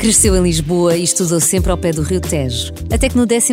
Cresceu 0.00 0.34
em 0.34 0.42
Lisboa 0.42 0.96
e 0.96 1.02
estudou 1.02 1.38
sempre 1.40 1.70
ao 1.70 1.76
pé 1.76 1.92
do 1.92 2.00
Rio 2.00 2.22
Tejo. 2.22 2.72
Até 2.90 3.06
que 3.06 3.18
no 3.18 3.26
12 3.26 3.52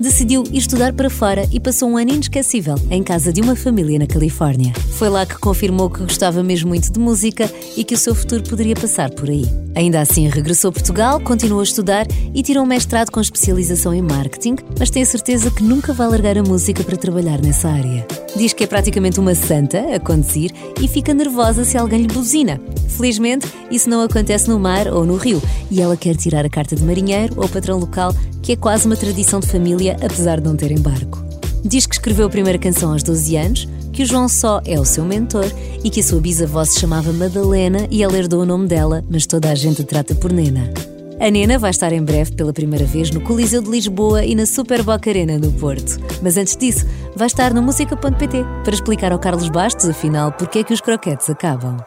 decidiu 0.00 0.42
ir 0.50 0.58
estudar 0.58 0.92
para 0.92 1.08
fora 1.08 1.48
e 1.52 1.60
passou 1.60 1.88
um 1.88 1.96
ano 1.96 2.10
inesquecível 2.10 2.74
em 2.90 3.04
casa 3.04 3.32
de 3.32 3.40
uma 3.40 3.54
família 3.54 3.96
na 3.96 4.06
Califórnia. 4.08 4.72
Foi 4.98 5.08
lá 5.08 5.24
que 5.24 5.38
confirmou 5.38 5.88
que 5.88 6.02
gostava 6.02 6.42
mesmo 6.42 6.70
muito 6.70 6.90
de 6.90 6.98
música 6.98 7.48
e 7.76 7.84
que 7.84 7.94
o 7.94 7.98
seu 7.98 8.16
futuro 8.16 8.42
poderia 8.42 8.74
passar 8.74 9.10
por 9.10 9.30
aí. 9.30 9.46
Ainda 9.76 10.00
assim, 10.00 10.28
regressou 10.28 10.70
a 10.70 10.72
Portugal, 10.72 11.20
continuou 11.20 11.60
a 11.60 11.64
estudar 11.64 12.04
e 12.34 12.42
tirou 12.42 12.64
um 12.64 12.66
mestrado 12.66 13.12
com 13.12 13.20
especialização 13.20 13.94
em 13.94 14.02
marketing, 14.02 14.56
mas 14.80 14.90
tem 14.90 15.04
a 15.04 15.06
certeza 15.06 15.52
que 15.52 15.62
nunca 15.62 15.92
vai 15.92 16.08
largar 16.08 16.36
a 16.36 16.42
música 16.42 16.82
para 16.82 16.96
trabalhar 16.96 17.40
nessa 17.40 17.68
área. 17.68 18.04
Diz 18.34 18.52
que 18.52 18.64
é 18.64 18.66
praticamente 18.66 19.20
uma 19.20 19.36
santa 19.36 19.94
a 19.94 20.00
conduzir 20.00 20.50
e 20.82 20.88
fica 20.88 21.14
nervosa 21.14 21.64
se 21.64 21.78
alguém 21.78 22.02
lhe 22.02 22.08
buzina. 22.08 22.60
Felizmente, 22.88 23.46
isso 23.70 23.88
não 23.88 24.02
acontece 24.02 24.48
no 24.48 24.58
mar 24.58 24.88
ou 24.88 25.04
no 25.04 25.16
rio 25.16 25.40
e 25.76 25.82
ela 25.82 25.96
quer 25.96 26.16
tirar 26.16 26.44
a 26.46 26.48
carta 26.48 26.74
de 26.74 26.82
marinheiro 26.82 27.34
ou 27.36 27.46
patrão 27.46 27.78
local, 27.78 28.14
que 28.42 28.52
é 28.52 28.56
quase 28.56 28.86
uma 28.86 28.96
tradição 28.96 29.40
de 29.40 29.46
família, 29.46 29.94
apesar 30.02 30.40
de 30.40 30.46
não 30.46 30.56
terem 30.56 30.80
barco. 30.80 31.22
Diz 31.62 31.84
que 31.86 31.94
escreveu 31.94 32.26
a 32.26 32.30
primeira 32.30 32.58
canção 32.58 32.92
aos 32.92 33.02
12 33.02 33.36
anos, 33.36 33.68
que 33.92 34.02
o 34.02 34.06
João 34.06 34.26
Só 34.28 34.62
é 34.64 34.80
o 34.80 34.84
seu 34.84 35.04
mentor 35.04 35.44
e 35.84 35.90
que 35.90 36.00
a 36.00 36.02
sua 36.02 36.20
bisavó 36.20 36.64
se 36.64 36.80
chamava 36.80 37.12
Madalena 37.12 37.86
e 37.90 38.02
ela 38.02 38.16
herdou 38.16 38.42
o 38.42 38.46
nome 38.46 38.66
dela, 38.66 39.04
mas 39.10 39.26
toda 39.26 39.50
a 39.50 39.54
gente 39.54 39.82
a 39.82 39.84
trata 39.84 40.14
por 40.14 40.32
Nena. 40.32 40.72
A 41.18 41.30
Nena 41.30 41.58
vai 41.58 41.70
estar 41.70 41.92
em 41.92 42.02
breve 42.02 42.32
pela 42.32 42.52
primeira 42.52 42.84
vez 42.84 43.10
no 43.10 43.22
Coliseu 43.22 43.62
de 43.62 43.70
Lisboa 43.70 44.24
e 44.24 44.34
na 44.34 44.46
Super 44.46 44.82
Boca 44.82 45.10
Arena 45.10 45.38
no 45.38 45.50
Porto. 45.52 45.98
Mas 46.22 46.36
antes 46.36 46.56
disso, 46.56 46.86
vai 47.14 47.26
estar 47.26 47.54
no 47.54 47.62
música.pt 47.62 48.44
para 48.62 48.74
explicar 48.74 49.12
ao 49.12 49.18
Carlos 49.18 49.48
Bastos, 49.48 49.88
afinal, 49.88 50.30
porque 50.32 50.58
é 50.58 50.64
que 50.64 50.74
os 50.74 50.80
croquetes 50.80 51.28
acabam. 51.30 51.78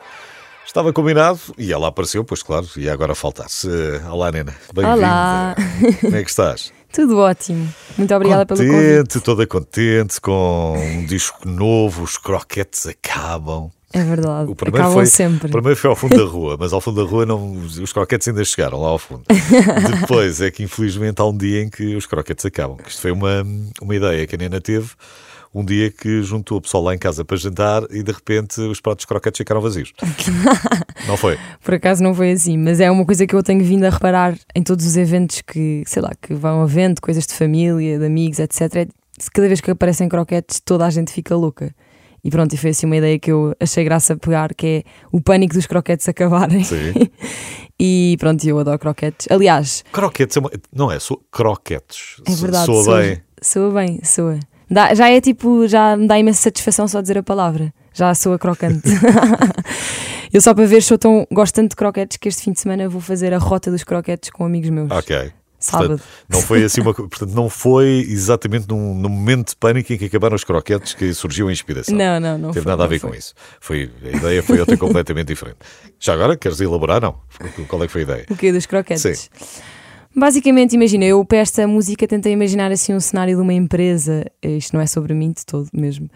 Estava 0.70 0.94
combinado 0.94 1.40
e 1.58 1.74
ela 1.74 1.88
apareceu, 1.88 2.24
pois 2.24 2.44
claro, 2.44 2.68
e 2.78 2.88
agora 2.88 3.16
faltasse. 3.16 3.68
Olá, 4.08 4.32
Nena. 4.32 4.54
Bem-vinda. 4.72 4.98
Olá. 4.98 5.56
Como 6.00 6.16
é 6.16 6.24
que 6.24 6.30
estás? 6.30 6.72
Tudo 6.94 7.18
ótimo. 7.18 7.68
Muito 7.98 8.14
obrigada 8.14 8.46
contente, 8.46 8.68
pelo 8.68 8.80
convite. 8.80 9.20
Toda 9.22 9.48
contente 9.48 10.22
com 10.22 10.76
um 10.78 11.06
disco 11.08 11.50
novo, 11.50 12.04
os 12.04 12.18
croquetes 12.20 12.86
acabam. 12.86 13.72
É 13.92 14.04
verdade. 14.04 14.52
O 14.52 14.56
primeiro 14.56 14.86
Acabam 14.86 15.00
foi, 15.00 15.08
sempre. 15.08 15.48
O 15.48 15.52
primeiro 15.52 15.76
foi 15.76 15.90
ao 15.90 15.96
fundo 15.96 16.16
da 16.16 16.32
rua, 16.32 16.56
mas 16.60 16.72
ao 16.72 16.80
fundo 16.80 17.04
da 17.04 17.10
rua 17.10 17.26
não, 17.26 17.52
os 17.54 17.92
croquetes 17.92 18.28
ainda 18.28 18.46
chegaram 18.46 18.80
lá 18.80 18.90
ao 18.90 19.00
fundo. 19.00 19.24
Depois 20.02 20.40
é 20.40 20.52
que 20.52 20.62
infelizmente 20.62 21.20
há 21.20 21.26
um 21.26 21.36
dia 21.36 21.64
em 21.64 21.70
que 21.70 21.96
os 21.96 22.06
croquetes 22.06 22.46
acabam. 22.46 22.78
Isto 22.88 23.02
foi 23.02 23.12
uma, 23.12 23.44
uma 23.82 23.96
ideia 23.96 24.28
que 24.28 24.36
a 24.36 24.38
Nena 24.38 24.62
teve 24.62 24.92
um 25.54 25.66
dia 25.66 25.92
que 25.92 26.22
juntou 26.22 26.58
o 26.58 26.62
pessoal 26.62 26.84
lá 26.84 26.94
em 26.94 26.98
casa 26.98 27.26
para 27.26 27.36
jantar 27.38 27.84
e 27.90 28.04
de 28.04 28.12
repente 28.12 28.62
os 28.62 28.80
pratos 28.80 29.06
croquetes 29.06 29.38
ficaram 29.38 29.62
vazios. 29.62 29.94
não 31.08 31.18
foi? 31.18 31.38
Por 31.64 31.74
acaso 31.74 32.04
não 32.04 32.14
foi 32.14 32.32
assim, 32.32 32.58
mas 32.58 32.80
é 32.80 32.90
uma 32.90 33.06
coisa 33.06 33.26
que 33.26 33.36
eu 33.36 33.42
tenho 33.42 33.64
vindo 33.64 33.84
a 33.86 33.90
reparar 33.90 34.38
em 34.56 34.62
todos 34.62 34.86
os 34.86 34.96
eventos 34.96 35.42
que, 35.42 35.84
sei 35.88 36.02
lá, 36.02 36.12
que 36.22 36.34
vão 36.34 36.62
havendo, 36.62 37.02
coisas 37.02 37.26
de 37.26 37.34
família, 37.34 37.98
de 37.98 38.06
amigos, 38.06 38.40
etc. 38.40 38.88
Cada 39.34 39.48
vez 39.48 39.60
que 39.60 39.72
aparecem 39.72 40.08
croquetes, 40.08 40.60
toda 40.60 40.86
a 40.86 40.90
gente 40.90 41.12
fica 41.12 41.36
louca. 41.36 41.74
E 42.24 42.30
pronto, 42.30 42.54
e 42.54 42.58
foi 42.58 42.72
assim 42.72 42.86
uma 42.86 42.98
ideia 42.98 43.18
que 43.18 43.32
eu 43.32 43.56
achei 43.60 43.84
graça 43.84 44.14
a 44.14 44.18
pegar, 44.18 44.54
que 44.54 44.68
é 44.68 44.84
o 45.12 45.22
pânico 45.22 45.54
dos 45.54 45.66
croquetes 45.66 46.08
acabarem. 46.08 46.64
Sim. 46.64 46.94
e 47.80 48.18
pronto, 48.20 48.46
eu 48.46 48.60
adoro 48.60 48.78
croquetes. 48.78 49.28
Aliás, 49.30 49.84
Croquetes 49.92 50.36
é 50.36 50.40
uma, 50.40 50.52
não 50.74 50.92
é, 50.92 51.00
sou 51.00 51.24
croquetes. 51.32 52.22
é 52.28 52.32
verdade, 52.36 52.66
Soa 52.66 52.84
soa 52.84 53.02
bem. 53.02 53.22
Soa 53.42 53.72
bem, 53.72 54.00
soa. 54.04 54.40
Dá- 54.70 54.94
já 54.94 55.10
é 55.10 55.20
tipo, 55.20 55.68
já 55.68 55.98
me 55.98 56.08
dá 56.08 56.20
imensa 56.20 56.42
satisfação 56.42 56.88
só 56.88 57.02
dizer 57.02 57.18
a 57.18 57.24
palavra. 57.24 57.74
Já 57.94 58.14
soa 58.14 58.38
crocante. 58.38 58.88
eu 60.32 60.40
só 60.42 60.54
para 60.54 60.66
ver, 60.66 60.82
sou 60.82 60.98
tão, 60.98 61.28
gosto 61.32 61.56
tanto 61.56 61.72
de 61.72 61.76
croquetes 61.76 62.18
que 62.18 62.30
este 62.30 62.44
fim 62.44 62.52
de 62.52 62.60
semana 62.60 62.88
vou 62.88 63.02
fazer 63.02 63.34
a 63.34 63.38
rota 63.38 63.72
dos 63.72 63.84
croquetes 63.84 64.30
com 64.30 64.46
amigos 64.46 64.70
meus. 64.70 64.92
Ok. 64.92 65.32
Sábado. 65.60 65.90
Portanto, 65.90 66.08
não 66.30 66.42
foi 66.42 66.64
assim 66.64 66.80
uma, 66.80 66.94
portanto, 66.94 67.34
não 67.34 67.50
foi 67.50 68.06
exatamente 68.08 68.66
num, 68.70 68.96
num 68.96 69.10
momento 69.10 69.50
de 69.50 69.56
pânico 69.58 69.92
em 69.92 69.98
que 69.98 70.06
acabaram 70.06 70.34
os 70.36 70.46
croquetes 70.46 70.94
que 70.94 71.14
surgiu 71.14 71.50
a 71.50 71.52
inspiração. 71.52 71.94
Não, 71.94 72.18
não, 72.18 72.38
não. 72.38 72.52
teve 72.52 72.64
foi, 72.64 72.72
nada 72.72 72.86
a 72.86 72.88
ver 72.88 73.00
foi. 73.00 73.10
com 73.10 73.16
isso. 73.16 73.34
Foi, 73.60 73.92
a 74.02 74.18
ideia 74.18 74.42
foi 74.42 74.58
outra 74.58 74.78
completamente 74.78 75.28
diferente. 75.28 75.58
Já 76.00 76.14
agora, 76.14 76.38
queres 76.38 76.62
elaborar? 76.62 77.02
Não. 77.02 77.16
Qual 77.68 77.84
é 77.84 77.88
que 77.88 77.92
foi 77.92 78.02
a 78.02 78.04
ideia? 78.06 78.26
O 78.30 78.38
quê? 78.38 78.54
Dos 78.54 78.66
croquetes? 78.66 79.02
Sim. 79.02 79.30
Basicamente, 80.16 80.74
imagina, 80.74 81.06
eu 81.06 81.24
para 81.24 81.38
esta 81.38 81.68
música 81.68 82.08
tentei 82.08 82.34
imaginar 82.34 82.72
assim 82.72 82.94
um 82.94 83.00
cenário 83.00 83.36
de 83.36 83.42
uma 83.42 83.54
empresa. 83.54 84.26
Isto 84.42 84.74
não 84.74 84.82
é 84.82 84.88
sobre 84.88 85.14
mim 85.14 85.32
de 85.32 85.46
todo 85.46 85.70
mesmo. 85.74 86.10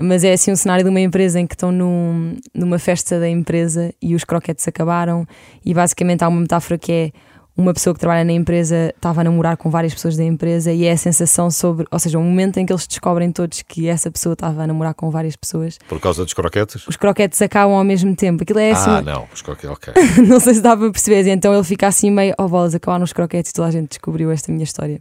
Mas 0.00 0.24
é 0.24 0.32
assim 0.32 0.52
um 0.52 0.56
cenário 0.56 0.84
de 0.84 0.90
uma 0.90 1.00
empresa 1.00 1.40
em 1.40 1.46
que 1.46 1.54
estão 1.54 1.72
num, 1.72 2.36
numa 2.54 2.78
festa 2.78 3.18
da 3.18 3.28
empresa 3.28 3.94
e 4.02 4.14
os 4.14 4.24
croquetes 4.24 4.66
acabaram. 4.68 5.26
E 5.64 5.72
basicamente 5.72 6.22
há 6.22 6.28
uma 6.28 6.40
metáfora 6.40 6.76
que 6.76 6.92
é 6.92 7.12
uma 7.56 7.72
pessoa 7.72 7.94
que 7.94 8.00
trabalha 8.00 8.22
na 8.24 8.32
empresa 8.32 8.92
estava 8.94 9.22
a 9.22 9.24
namorar 9.24 9.56
com 9.56 9.70
várias 9.70 9.94
pessoas 9.94 10.16
da 10.16 10.22
empresa 10.24 10.70
e 10.72 10.84
é 10.84 10.92
a 10.92 10.96
sensação 10.96 11.50
sobre, 11.50 11.86
ou 11.90 11.98
seja, 11.98 12.18
o 12.18 12.22
momento 12.22 12.58
em 12.58 12.66
que 12.66 12.72
eles 12.72 12.86
descobrem 12.86 13.32
todos 13.32 13.62
que 13.62 13.88
essa 13.88 14.10
pessoa 14.10 14.34
estava 14.34 14.62
a 14.62 14.66
namorar 14.66 14.92
com 14.94 15.10
várias 15.10 15.36
pessoas, 15.36 15.78
Por 15.88 15.98
causa 15.98 16.22
dos 16.24 16.34
croquetes? 16.34 16.86
os 16.86 16.96
croquetes 16.96 17.40
acabam 17.40 17.76
ao 17.76 17.84
mesmo 17.84 18.14
tempo. 18.14 18.42
Aquilo 18.42 18.58
é 18.58 18.72
assim, 18.72 18.90
ah, 18.90 19.00
não. 19.02 19.26
Os 19.32 19.40
croquetes, 19.40 19.70
ok. 19.70 19.94
não 20.28 20.38
sei 20.38 20.54
se 20.54 20.60
dá 20.60 20.76
para 20.76 20.90
perceber. 20.90 21.26
Então 21.30 21.54
ele 21.54 21.64
fica 21.64 21.86
assim 21.86 22.10
meio, 22.10 22.34
oh 22.38 22.46
bolas, 22.48 22.74
acabaram 22.74 23.04
os 23.04 23.12
croquetes 23.14 23.50
e 23.50 23.54
toda 23.54 23.68
a 23.68 23.70
gente 23.70 23.88
descobriu 23.88 24.30
esta 24.30 24.52
minha 24.52 24.64
história. 24.64 25.00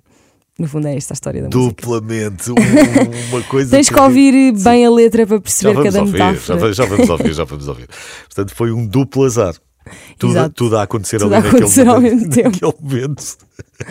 No 0.58 0.70
fundo 0.70 0.88
é 0.88 0.96
esta 0.96 1.12
a 1.12 1.16
história 1.16 1.42
da 1.42 1.50
música. 1.50 1.76
Duplamente. 1.86 2.50
um- 2.52 2.56
uma 3.36 3.42
coisa. 3.44 3.72
Tens 3.72 3.90
que 3.90 4.00
ouvir 4.00 4.54
bem 4.54 4.86
a 4.86 4.90
letra 4.90 5.28
para 5.28 5.36
Já 5.36 5.42
perceber 5.42 5.84
cada 5.84 6.00
ouvir, 6.00 6.18
já, 6.18 6.26
metáfora. 6.32 6.60
va- 6.60 6.72
já 6.72 6.86
vamos 6.86 7.10
ouvir, 7.10 7.34
já 7.34 7.44
vamos 7.44 7.68
ouvir. 7.68 7.88
Portanto, 8.34 8.56
foi 8.56 8.72
um 8.72 8.88
duplo 8.88 9.26
azar. 9.26 9.54
Tudo, 10.18 10.32
Exato. 10.32 10.56
tudo 10.56 10.78
a 10.78 10.84
acontecer 10.84 11.20
Tudo 11.20 11.34
ali 11.34 11.36
a 11.36 11.42
naquele, 11.42 11.58
acontecer 11.64 11.88
ao 11.88 11.96
momento, 11.96 12.16
mesmo 12.16 12.30
tempo. 12.32 12.76
momento. 12.82 13.38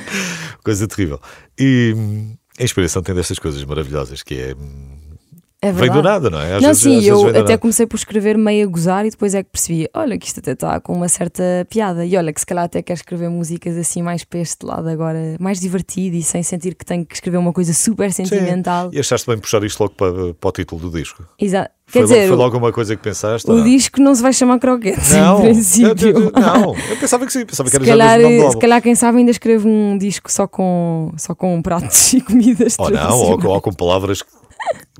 Coisa 0.64 0.88
terrível. 0.88 1.20
E 1.58 1.94
hum, 1.96 2.36
a 2.58 2.64
inspiração 2.64 3.02
tem 3.02 3.14
destas 3.14 3.38
coisas 3.38 3.62
maravilhosas 3.64 4.22
que 4.22 4.34
é. 4.34 4.54
É 5.68 5.72
vem 5.72 5.88
do 5.88 5.94
verdade. 5.94 6.02
nada, 6.02 6.30
não 6.30 6.40
é? 6.40 6.56
Às 6.56 6.62
não, 6.62 6.68
vezes- 6.68 6.82
sim, 6.82 7.00
eu 7.04 7.28
até 7.38 7.56
comecei 7.56 7.86
por 7.86 7.96
escrever 7.96 8.36
meio 8.36 8.66
a 8.66 8.70
gozar 8.70 9.06
e 9.06 9.10
depois 9.10 9.34
é 9.34 9.42
que 9.42 9.50
percebi, 9.50 9.88
olha, 9.94 10.18
que 10.18 10.26
isto 10.26 10.40
até 10.40 10.52
está 10.52 10.78
com 10.80 10.92
uma 10.92 11.08
certa 11.08 11.42
piada. 11.70 12.04
E 12.04 12.16
olha, 12.16 12.32
que 12.32 12.40
se 12.40 12.46
calhar 12.46 12.64
até 12.64 12.82
quero 12.82 12.96
escrever 12.98 13.28
músicas 13.30 13.76
assim 13.76 14.02
mais 14.02 14.24
para 14.24 14.40
este 14.40 14.64
lado 14.64 14.88
agora, 14.88 15.36
mais 15.40 15.60
divertido 15.60 16.16
e 16.16 16.22
sem 16.22 16.42
sentir 16.42 16.74
que 16.74 16.84
tenho 16.84 17.04
que 17.06 17.14
escrever 17.14 17.38
uma 17.38 17.52
coisa 17.52 17.72
super 17.72 18.12
sentimental. 18.12 18.90
E 18.92 18.98
achaste 18.98 19.26
bem 19.26 19.38
puxar 19.38 19.62
isto 19.64 19.80
logo 19.80 19.94
para, 19.94 20.34
para 20.34 20.48
o 20.48 20.52
título 20.52 20.80
do 20.90 20.98
disco? 20.98 21.24
Exato. 21.38 21.70
Foi, 21.86 22.00
Quer 22.00 22.06
logo, 22.06 22.14
dizer, 22.14 22.28
foi 22.28 22.36
logo 22.38 22.56
uma 22.56 22.72
coisa 22.72 22.96
que 22.96 23.02
pensaste? 23.02 23.50
o 23.50 23.56
não? 23.56 23.62
disco 23.64 24.00
não 24.00 24.14
se 24.14 24.22
vai 24.22 24.32
chamar 24.32 24.58
Croquetes, 24.58 25.12
Não, 25.12 25.40
em 25.40 25.42
princípio. 25.52 26.08
eu- 26.08 26.20
eu- 26.24 26.32
não, 26.40 26.74
eu 26.74 26.96
pensava 26.98 27.26
que 27.26 27.32
sim, 27.32 27.44
pensava 27.44 27.68
que 27.68 27.72
Se 27.72 27.76
era 27.76 27.84
já 27.84 27.92
calhar, 27.92 28.18
mesmo 28.18 28.26
o 28.32 28.36
nome 28.38 28.46
do 28.48 28.52
se 28.52 28.58
calhar, 28.58 28.82
quem 28.82 28.94
sabe, 28.94 29.18
ainda 29.18 29.30
escrevo 29.30 29.68
um 29.68 29.98
disco 29.98 30.32
só 30.32 30.46
com, 30.46 31.12
só 31.18 31.34
com 31.34 31.60
pratos 31.60 32.12
e 32.14 32.22
comidas. 32.22 32.76
Ou 32.78 32.88
não, 32.90 33.18
ou, 33.18 33.46
ou 33.48 33.60
com 33.60 33.70
palavras, 33.70 34.22
que- 34.22 34.28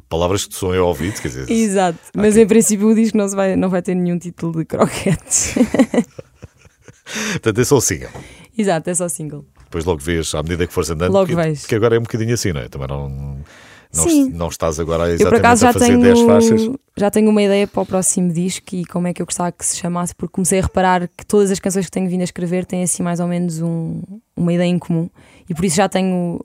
palavras 0.08 0.46
que 0.46 0.54
soam 0.54 0.78
ao 0.80 0.88
ouvido, 0.88 1.20
quer 1.20 1.28
dizer. 1.28 1.50
Exato, 1.50 1.98
mas 2.16 2.36
em 2.36 2.46
princípio 2.46 2.88
o 2.88 2.94
disco 2.94 3.16
não, 3.16 3.28
vai, 3.28 3.56
não 3.56 3.68
vai 3.68 3.82
ter 3.82 3.94
nenhum 3.94 4.18
título 4.18 4.58
de 4.58 4.64
croquetes. 4.64 5.54
Portanto, 7.32 7.60
é 7.60 7.64
só 7.64 7.76
o 7.76 7.80
single. 7.80 8.10
Exato, 8.56 8.90
é 8.90 8.94
só 8.94 9.08
single. 9.08 9.44
Depois 9.64 9.84
logo 9.84 10.00
vês, 10.00 10.34
à 10.34 10.42
medida 10.42 10.66
que 10.66 10.72
fores 10.72 10.90
andando, 10.90 11.12
Logo 11.12 11.26
que, 11.26 11.34
vejo. 11.34 11.66
que 11.66 11.74
agora 11.74 11.96
é 11.96 11.98
um 11.98 12.02
bocadinho 12.02 12.32
assim, 12.34 12.52
não 12.52 12.60
é? 12.60 12.68
Também 12.68 12.86
não, 12.88 13.08
não, 13.08 14.04
Sim. 14.08 14.30
não 14.30 14.48
estás 14.48 14.78
agora 14.78 15.04
Eu 15.04 15.08
por 15.08 15.14
exatamente 15.34 15.40
acaso 15.40 15.64
a 15.66 15.68
já 15.68 15.72
fazer 15.78 15.98
10 15.98 16.20
faixas. 16.22 16.60
tenho, 16.62 16.80
já 16.96 17.10
tenho 17.10 17.30
uma 17.30 17.42
ideia 17.42 17.66
para 17.66 17.82
o 17.82 17.86
próximo 17.86 18.32
disco 18.32 18.66
e 18.74 18.84
como 18.86 19.08
é 19.08 19.12
que 19.12 19.20
eu 19.20 19.26
gostava 19.26 19.50
que 19.52 19.66
se 19.66 19.76
chamasse, 19.76 20.14
porque 20.14 20.32
comecei 20.32 20.60
a 20.60 20.62
reparar 20.62 21.08
que 21.08 21.26
todas 21.26 21.50
as 21.50 21.58
canções 21.58 21.86
que 21.86 21.90
tenho 21.90 22.08
vindo 22.08 22.20
a 22.20 22.24
escrever 22.24 22.64
têm 22.64 22.82
assim 22.84 23.02
mais 23.02 23.18
ou 23.20 23.26
menos 23.26 23.60
um- 23.60 24.00
uma 24.36 24.52
ideia 24.52 24.68
em 24.68 24.78
comum 24.78 25.10
e 25.48 25.54
por 25.54 25.64
isso 25.64 25.76
já 25.76 25.88
tenho, 25.88 26.40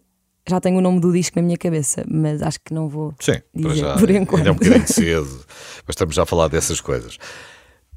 já 0.50 0.60
tenho 0.60 0.78
o 0.78 0.82
nome 0.82 1.00
do 1.00 1.12
disco 1.12 1.38
na 1.38 1.42
minha 1.42 1.58
cabeça, 1.58 2.04
mas 2.10 2.42
acho 2.42 2.60
que 2.64 2.74
não 2.74 2.88
vou. 2.90 3.14
Sim, 3.20 3.42
dizer, 3.54 3.76
já. 3.76 3.94
por 3.96 4.10
ainda 4.10 4.22
enquanto. 4.22 4.48
é 4.48 4.52
um 4.52 4.56
bocadinho 4.56 4.88
cedo, 4.92 5.46
mas 5.86 5.94
estamos 5.94 6.16
já 6.16 6.24
a 6.24 6.26
falar 6.26 6.48
dessas 6.48 6.82
coisas. 6.82 7.18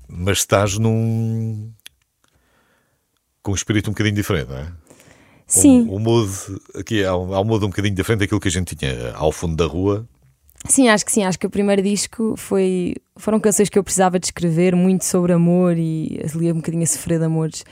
Mas 0.08 0.38
estás 0.38 0.78
num. 0.78 1.72
com 3.42 3.52
um 3.52 3.54
espírito 3.54 3.88
um 3.90 3.92
bocadinho 3.92 4.14
diferente, 4.14 4.48
não 4.50 4.58
é? 4.58 4.72
Sim, 5.46 5.86
O, 5.88 5.96
o 5.96 5.98
mood, 5.98 6.30
aqui 6.74 7.04
há 7.04 7.16
um, 7.16 7.34
há 7.34 7.40
um 7.40 7.44
mood 7.44 7.64
um 7.64 7.68
bocadinho 7.68 7.94
diferente 7.94 8.20
daquilo 8.20 8.40
que 8.40 8.48
a 8.48 8.50
gente 8.50 8.74
tinha 8.74 9.12
ao 9.14 9.30
fundo 9.32 9.56
da 9.56 9.66
rua. 9.66 10.06
Sim, 10.66 10.88
acho 10.88 11.04
que 11.04 11.12
sim. 11.12 11.24
Acho 11.24 11.38
que 11.38 11.46
o 11.46 11.50
primeiro 11.50 11.82
disco 11.82 12.34
foi, 12.36 12.94
foram 13.16 13.40
canções 13.40 13.68
que 13.68 13.78
eu 13.78 13.84
precisava 13.84 14.18
de 14.18 14.26
escrever 14.26 14.74
muito 14.76 15.04
sobre 15.04 15.32
amor 15.32 15.76
e 15.76 16.20
ali 16.32 16.52
um 16.52 16.56
bocadinho 16.56 16.84
a 16.84 16.86
sofrer 16.86 17.18
de 17.18 17.24
amores. 17.24 17.64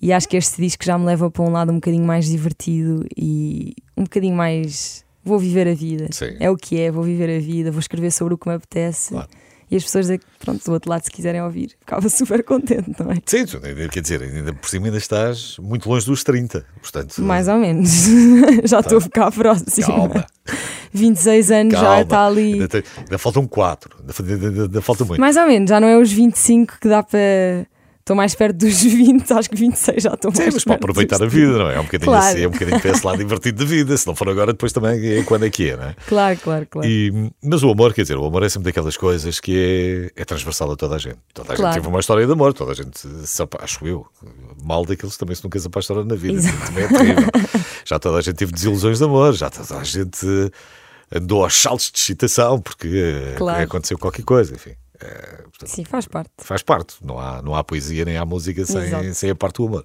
E 0.00 0.12
acho 0.12 0.28
que 0.28 0.36
este 0.36 0.60
disco 0.62 0.84
já 0.84 0.96
me 0.96 1.04
leva 1.04 1.30
para 1.30 1.42
um 1.42 1.50
lado 1.50 1.70
um 1.72 1.76
bocadinho 1.76 2.04
mais 2.04 2.26
divertido 2.26 3.04
e 3.16 3.74
um 3.98 4.04
bocadinho 4.04 4.36
mais. 4.36 5.04
Vou 5.24 5.38
viver 5.38 5.68
a 5.68 5.74
vida. 5.74 6.06
Sim. 6.10 6.36
É 6.40 6.50
o 6.50 6.56
que 6.56 6.80
é, 6.80 6.90
vou 6.90 7.02
viver 7.02 7.28
a 7.36 7.40
vida, 7.40 7.70
vou 7.70 7.80
escrever 7.80 8.10
sobre 8.10 8.32
o 8.34 8.38
que 8.38 8.48
me 8.48 8.54
apetece. 8.54 9.10
Claro. 9.10 9.28
E 9.70 9.76
as 9.76 9.84
pessoas, 9.84 10.08
da- 10.08 10.18
pronto, 10.38 10.64
do 10.64 10.72
outro 10.72 10.88
lado, 10.88 11.02
se 11.04 11.10
quiserem 11.10 11.42
ouvir, 11.42 11.72
ficava 11.78 12.08
super 12.08 12.42
contente, 12.42 12.94
não 12.98 13.10
é? 13.12 13.16
Sim, 13.26 13.44
quer 13.92 14.00
dizer, 14.00 14.22
ainda 14.22 14.54
por 14.54 14.70
cima 14.70 14.86
ainda 14.86 14.96
estás 14.96 15.58
muito 15.58 15.86
longe 15.90 16.06
dos 16.06 16.24
30. 16.24 16.64
Portanto, 16.80 17.20
Mais 17.20 17.46
ou 17.48 17.58
menos. 17.58 17.90
já 18.64 18.80
estou 18.80 18.96
a 18.96 19.00
ficar 19.02 19.30
próximo. 19.30 19.86
Tá. 19.86 19.92
calma. 19.92 20.26
26 20.94 21.50
anos 21.50 21.74
já 21.74 21.80
calma. 21.82 22.00
está 22.02 22.26
ali. 22.26 22.52
Ainda, 22.54 22.68
tem- 22.68 22.82
ainda 22.96 23.18
faltam 23.18 23.46
4. 23.46 23.96
Ainda, 24.00 24.46
ainda- 24.46 24.62
ainda 24.62 24.80
falta 24.80 25.04
muito. 25.04 25.20
Mais 25.20 25.36
ou 25.36 25.46
menos, 25.46 25.68
já 25.68 25.78
não 25.78 25.88
é 25.88 25.98
os 25.98 26.10
25 26.10 26.78
que 26.80 26.88
dá 26.88 27.02
para 27.02 27.66
estou 28.08 28.16
mais 28.16 28.34
perto 28.34 28.56
dos 28.56 28.80
20, 28.82 29.30
acho 29.32 29.50
que 29.50 29.56
26 29.56 30.02
já 30.02 30.14
estou 30.14 30.30
mais 30.32 30.44
Sim, 30.44 30.50
mas 30.54 30.64
para 30.64 30.74
aproveitar 30.76 31.22
a 31.22 31.26
vida, 31.26 31.58
não 31.58 31.68
é? 31.70 31.74
É 31.76 31.80
um 31.80 31.84
bocadinho 31.84 32.10
Claro. 32.10 32.26
assim, 32.26 32.42
é 32.42 32.48
um 32.48 32.50
bocadinho 32.50 32.80
para 32.80 32.90
esse 32.90 33.06
lado 33.06 33.18
divertido 33.18 33.58
da 33.58 33.64
vida. 33.70 33.96
Se 33.96 34.06
não 34.06 34.14
for 34.14 34.28
agora, 34.30 34.52
depois 34.52 34.72
também 34.72 35.06
é 35.18 35.22
quando 35.22 35.44
é 35.44 35.50
que 35.50 35.68
é, 35.70 35.76
não 35.76 35.84
é? 35.84 35.96
Claro, 36.06 36.38
claro, 36.42 36.66
claro. 36.70 36.88
E, 36.88 37.30
mas 37.42 37.62
o 37.62 37.70
amor, 37.70 37.92
quer 37.92 38.02
dizer, 38.02 38.16
o 38.16 38.24
amor 38.24 38.42
é 38.42 38.48
sempre 38.48 38.64
daquelas 38.64 38.96
coisas 38.96 39.38
que 39.40 40.10
é, 40.16 40.22
é 40.22 40.24
transversal 40.24 40.72
a 40.72 40.76
toda 40.76 40.96
a 40.96 40.98
gente. 40.98 41.18
Toda 41.34 41.52
a 41.52 41.56
Claro. 41.56 41.72
gente 41.74 41.82
teve 41.82 41.88
uma 41.92 42.00
história 42.00 42.26
de 42.26 42.32
amor, 42.32 42.54
toda 42.54 42.72
a 42.72 42.74
gente, 42.74 42.90
acho 43.60 43.86
eu, 43.86 44.06
mal 44.64 44.84
daqueles 44.86 45.12
que 45.14 45.18
também 45.18 45.34
se 45.36 45.44
nunca 45.44 45.58
se 45.58 45.66
apaixonaram 45.66 46.06
na 46.06 46.14
vida. 46.16 46.40
Também 46.66 46.84
é 46.84 46.88
terrível. 46.88 47.28
Já 47.84 47.98
toda 47.98 48.18
a 48.18 48.20
gente 48.22 48.36
teve 48.36 48.52
desilusões 48.52 48.98
de 48.98 49.04
amor, 49.04 49.34
já 49.34 49.50
toda 49.50 49.78
a 49.80 49.84
gente 49.84 50.26
andou 51.14 51.42
aos 51.44 51.54
saltos 51.56 51.90
de 51.92 51.98
excitação 51.98 52.60
porque 52.60 53.34
Claro. 53.36 53.62
aconteceu 53.64 53.98
qualquer 53.98 54.24
coisa, 54.24 54.54
enfim. 54.54 54.72
Eh, 55.00 55.42
portanto, 55.44 55.68
Sim, 55.68 55.84
faz 55.84 56.06
parte. 56.06 56.30
faz 56.38 56.62
parte. 56.62 56.96
Não 57.04 57.18
há, 57.18 57.40
não 57.42 57.54
há 57.54 57.62
poesia 57.62 58.04
nem 58.04 58.16
há 58.16 58.24
música 58.24 58.64
sem, 58.66 58.82
Exato. 58.82 59.14
sem 59.14 59.30
a 59.30 59.34
parte 59.34 59.56
do 59.58 59.66
amor. 59.66 59.84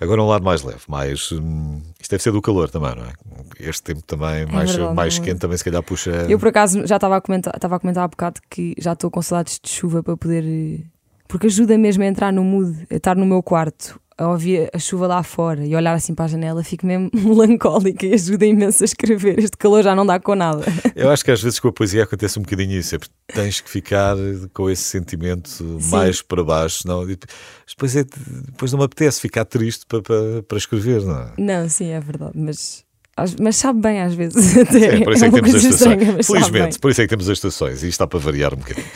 Agora 0.00 0.22
um 0.22 0.28
lado 0.28 0.44
mais 0.44 0.62
leve, 0.62 0.80
mais. 0.88 1.30
hum, 1.32 1.80
isto 2.00 2.10
deve 2.10 2.22
ser 2.22 2.32
do 2.32 2.42
calor 2.42 2.68
também, 2.68 2.94
não 2.94 3.04
é? 3.04 3.12
Este 3.58 3.82
tempo 3.82 4.02
também, 4.02 4.44
mais, 4.46 4.70
verdade, 4.74 4.94
mais 4.96 5.18
é? 5.18 5.20
quente, 5.22 5.38
também 5.38 5.56
se 5.56 5.64
calhar 5.64 5.82
puxa. 5.82 6.10
Eu 6.28 6.38
por 6.38 6.48
acaso 6.48 6.86
já 6.86 6.96
estava 6.96 7.16
a 7.16 7.20
comentar, 7.20 7.54
estava 7.54 7.76
a 7.76 7.80
comentar 7.80 8.04
há 8.04 8.08
bocado 8.08 8.40
que 8.50 8.74
já 8.78 8.92
estou 8.92 9.10
com 9.10 9.22
saudades 9.22 9.58
de 9.62 9.70
chuva 9.70 10.02
para 10.02 10.16
poder. 10.16 10.44
eh, 10.44 10.84
Porque 11.28 11.46
ajuda 11.46 11.78
mesmo 11.78 12.02
a 12.02 12.06
entrar 12.06 12.32
no 12.32 12.44
mood, 12.44 12.86
a 12.90 12.96
estar 12.96 13.16
no 13.16 13.24
meu 13.24 13.42
quarto, 13.42 13.98
a 14.16 14.28
ouvir 14.28 14.70
a 14.72 14.78
chuva 14.78 15.06
lá 15.06 15.22
fora 15.22 15.64
e 15.64 15.74
olhar 15.74 15.94
assim 15.94 16.14
para 16.14 16.26
a 16.26 16.28
janela, 16.28 16.62
fico 16.62 16.86
mesmo 16.86 17.10
melancólica 17.14 18.06
e 18.06 18.14
ajuda 18.14 18.46
imenso 18.46 18.82
a 18.82 18.86
escrever. 18.86 19.38
Este 19.38 19.56
calor 19.56 19.82
já 19.82 19.94
não 19.94 20.06
dá 20.06 20.20
com 20.20 20.34
nada. 20.34 20.64
Eu 20.94 21.10
acho 21.10 21.24
que 21.24 21.30
às 21.30 21.42
vezes 21.42 21.58
com 21.58 21.68
a 21.68 21.72
poesia 21.72 22.04
acontece 22.04 22.38
um 22.38 22.42
bocadinho 22.42 22.72
isso, 22.72 22.94
é 22.94 22.98
porque 22.98 23.14
tens 23.32 23.60
que 23.60 23.68
ficar 23.68 24.16
com 24.52 24.68
esse 24.70 24.82
sentimento 24.82 25.64
mais 25.90 26.22
para 26.22 26.44
baixo, 26.44 26.86
não, 26.86 27.06
depois, 27.06 27.96
é, 27.96 28.04
depois 28.04 28.72
não 28.72 28.78
me 28.78 28.84
apetece 28.84 29.20
ficar 29.20 29.44
triste 29.44 29.86
para, 29.86 30.02
para, 30.02 30.42
para 30.42 30.58
escrever, 30.58 31.02
não 31.02 31.18
é? 31.18 31.32
Não, 31.38 31.68
sim, 31.68 31.88
é 31.88 32.00
verdade, 32.00 32.32
mas, 32.34 32.84
mas 33.40 33.56
sabe 33.56 33.80
bem 33.80 34.00
às 34.00 34.14
vezes. 34.14 34.56
Até. 34.56 34.96
É, 34.96 35.04
por 35.04 35.12
isso 35.14 35.24
é, 35.24 35.28
uma 35.28 35.38
que 35.38 35.42
temos 35.42 35.54
as 35.54 35.64
estações. 35.64 36.02
estranha, 36.02 36.22
Felizmente, 36.22 36.78
por 36.78 36.90
isso 36.90 37.00
é 37.00 37.04
que 37.04 37.10
temos 37.10 37.28
as 37.28 37.38
estações 37.38 37.82
e 37.82 37.88
está 37.88 38.06
para 38.06 38.18
variar 38.18 38.54
um 38.54 38.56
bocadinho. 38.56 38.86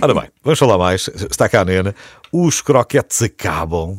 Ora 0.00 0.14
bem, 0.14 0.30
vamos 0.42 0.58
falar 0.58 0.78
mais. 0.78 1.08
Está 1.30 1.48
cá 1.48 1.62
a 1.62 1.64
Nena. 1.64 1.94
Os 2.30 2.60
croquetes 2.60 3.22
acabam. 3.22 3.98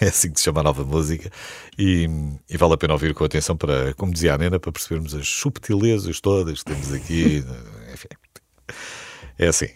É 0.00 0.08
assim 0.08 0.32
que 0.32 0.40
se 0.40 0.44
chama 0.44 0.60
a 0.60 0.64
nova 0.64 0.82
música. 0.82 1.30
E, 1.78 2.08
e 2.48 2.56
vale 2.56 2.72
a 2.72 2.76
pena 2.78 2.94
ouvir 2.94 3.12
com 3.12 3.22
atenção 3.22 3.54
para, 3.54 3.92
como 3.94 4.12
dizia 4.12 4.34
a 4.34 4.38
Nena, 4.38 4.58
para 4.58 4.72
percebermos 4.72 5.14
as 5.14 5.28
subtilezas 5.28 6.20
todas 6.20 6.62
que 6.62 6.72
temos 6.72 6.90
aqui. 6.92 7.44
Enfim. 7.92 8.08
É 9.38 9.48
assim. 9.48 9.68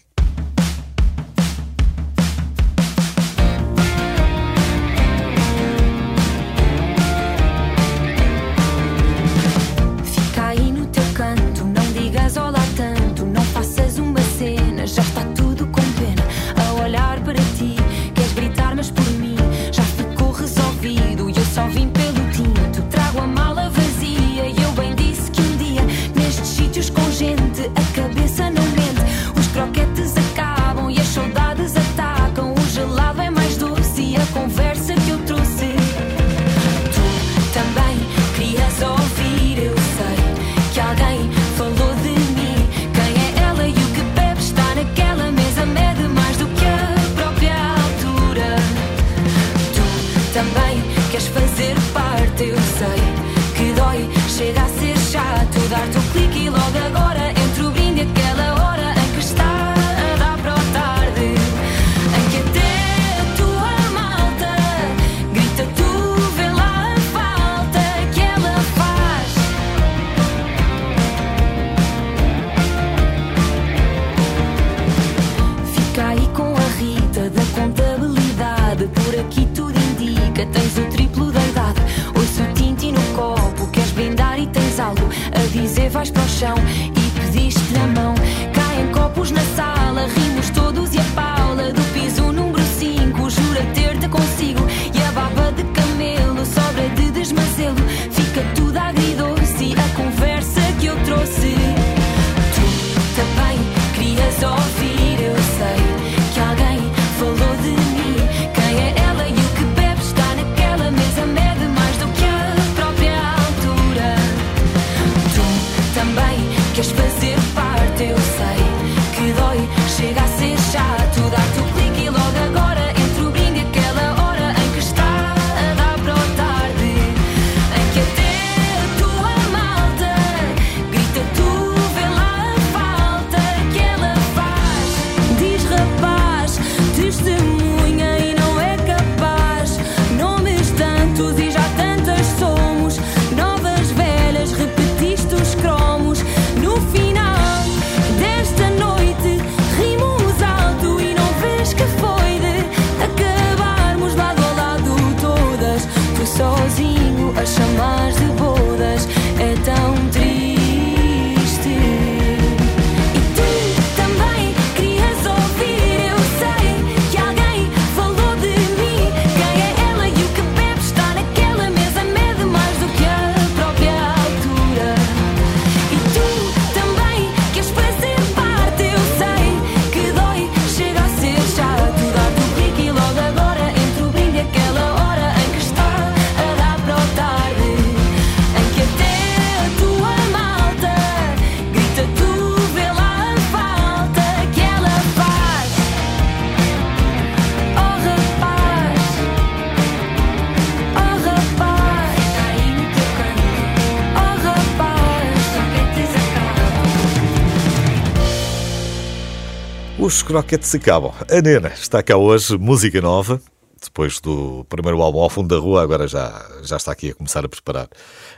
Os 209.99 210.23
croquetes 210.23 210.75
acabam. 210.75 211.13
A 211.31 211.41
Nena 211.41 211.69
está 211.69 212.03
cá 212.03 212.17
hoje, 212.17 212.59
música 212.59 213.01
nova. 213.01 213.41
depois 213.83 214.19
do 214.19 214.65
primeiro 214.69 215.01
álbum 215.01 215.21
ao 215.21 215.31
fundo 215.31 215.55
da 215.55 215.61
rua, 215.61 215.83
agora 215.83 216.09
já, 216.09 216.45
já 216.63 216.77
está 216.77 216.91
aqui 216.91 217.11
a 217.11 217.15
começar 217.15 217.45
a 217.45 217.49
preparar 217.49 217.89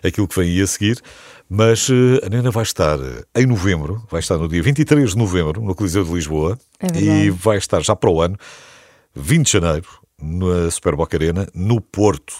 aquilo 0.04 0.28
que 0.28 0.38
vem 0.38 0.50
aí 0.50 0.60
a 0.60 0.66
seguir. 0.66 1.00
Mas 1.48 1.88
uh, 1.88 2.20
a 2.24 2.28
Nena 2.28 2.50
vai 2.50 2.62
estar 2.62 2.98
em 3.34 3.46
novembro, 3.46 4.04
vai 4.10 4.20
estar 4.20 4.36
no 4.36 4.48
dia 4.48 4.62
23 4.62 5.10
de 5.10 5.16
novembro, 5.16 5.62
no 5.62 5.74
Coliseu 5.74 6.04
de 6.04 6.12
Lisboa, 6.12 6.58
É 6.80 7.00
e 7.00 7.30
vai 7.30 7.56
estar 7.56 7.80
já 7.82 7.96
para 7.96 8.10
o 8.10 8.20
ano, 8.20 8.36
20 9.14 9.46
de 9.46 9.52
janeiro, 9.52 9.88
na 10.20 10.70
Super 10.70 10.94
Boca 10.94 11.16
Arena, 11.16 11.48
no 11.54 11.80
Porto. 11.80 12.34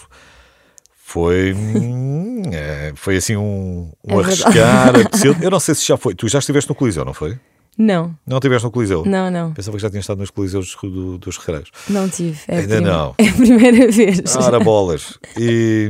Foi, 1.03 1.53
hum, 1.53 2.43
é, 2.51 2.91
foi 2.95 3.15
assim 3.15 3.35
um, 3.35 3.91
um 4.05 4.19
É 4.19 4.23
arriscar. 4.23 4.93
Eu 5.41 5.49
não 5.49 5.59
sei 5.59 5.73
se 5.73 5.87
já 5.87 5.97
foi. 5.97 6.13
Tu 6.13 6.27
já 6.27 6.39
estiveste 6.39 6.69
no 6.69 6.75
Coliseu, 6.75 7.05
não 7.05 7.13
foi? 7.13 7.39
Não, 7.77 8.15
Não 8.25 8.37
estiveste 8.37 8.65
no 8.65 8.71
Coliseu? 8.71 9.05
não, 9.05 9.29
não. 9.29 9.53
Pensava 9.53 9.77
que 9.77 9.81
já 9.83 9.89
tinhas 9.89 10.03
estado 10.03 10.17
nos 10.19 10.31
Coliseus 10.31 10.75
do- 10.81 11.17
dos 11.17 11.37
Recreios. 11.37 11.69
Não 11.89 12.09
tive. 12.09 12.39
É 12.47 12.57
Ainda 12.57 12.75
prime- 12.77 12.89
não. 12.89 13.15
É 13.19 13.29
a 13.29 13.33
primeira 13.33 13.91
vez. 13.91 14.35
Ora, 14.35 14.59
bolas. 14.59 15.19
E, 15.39 15.89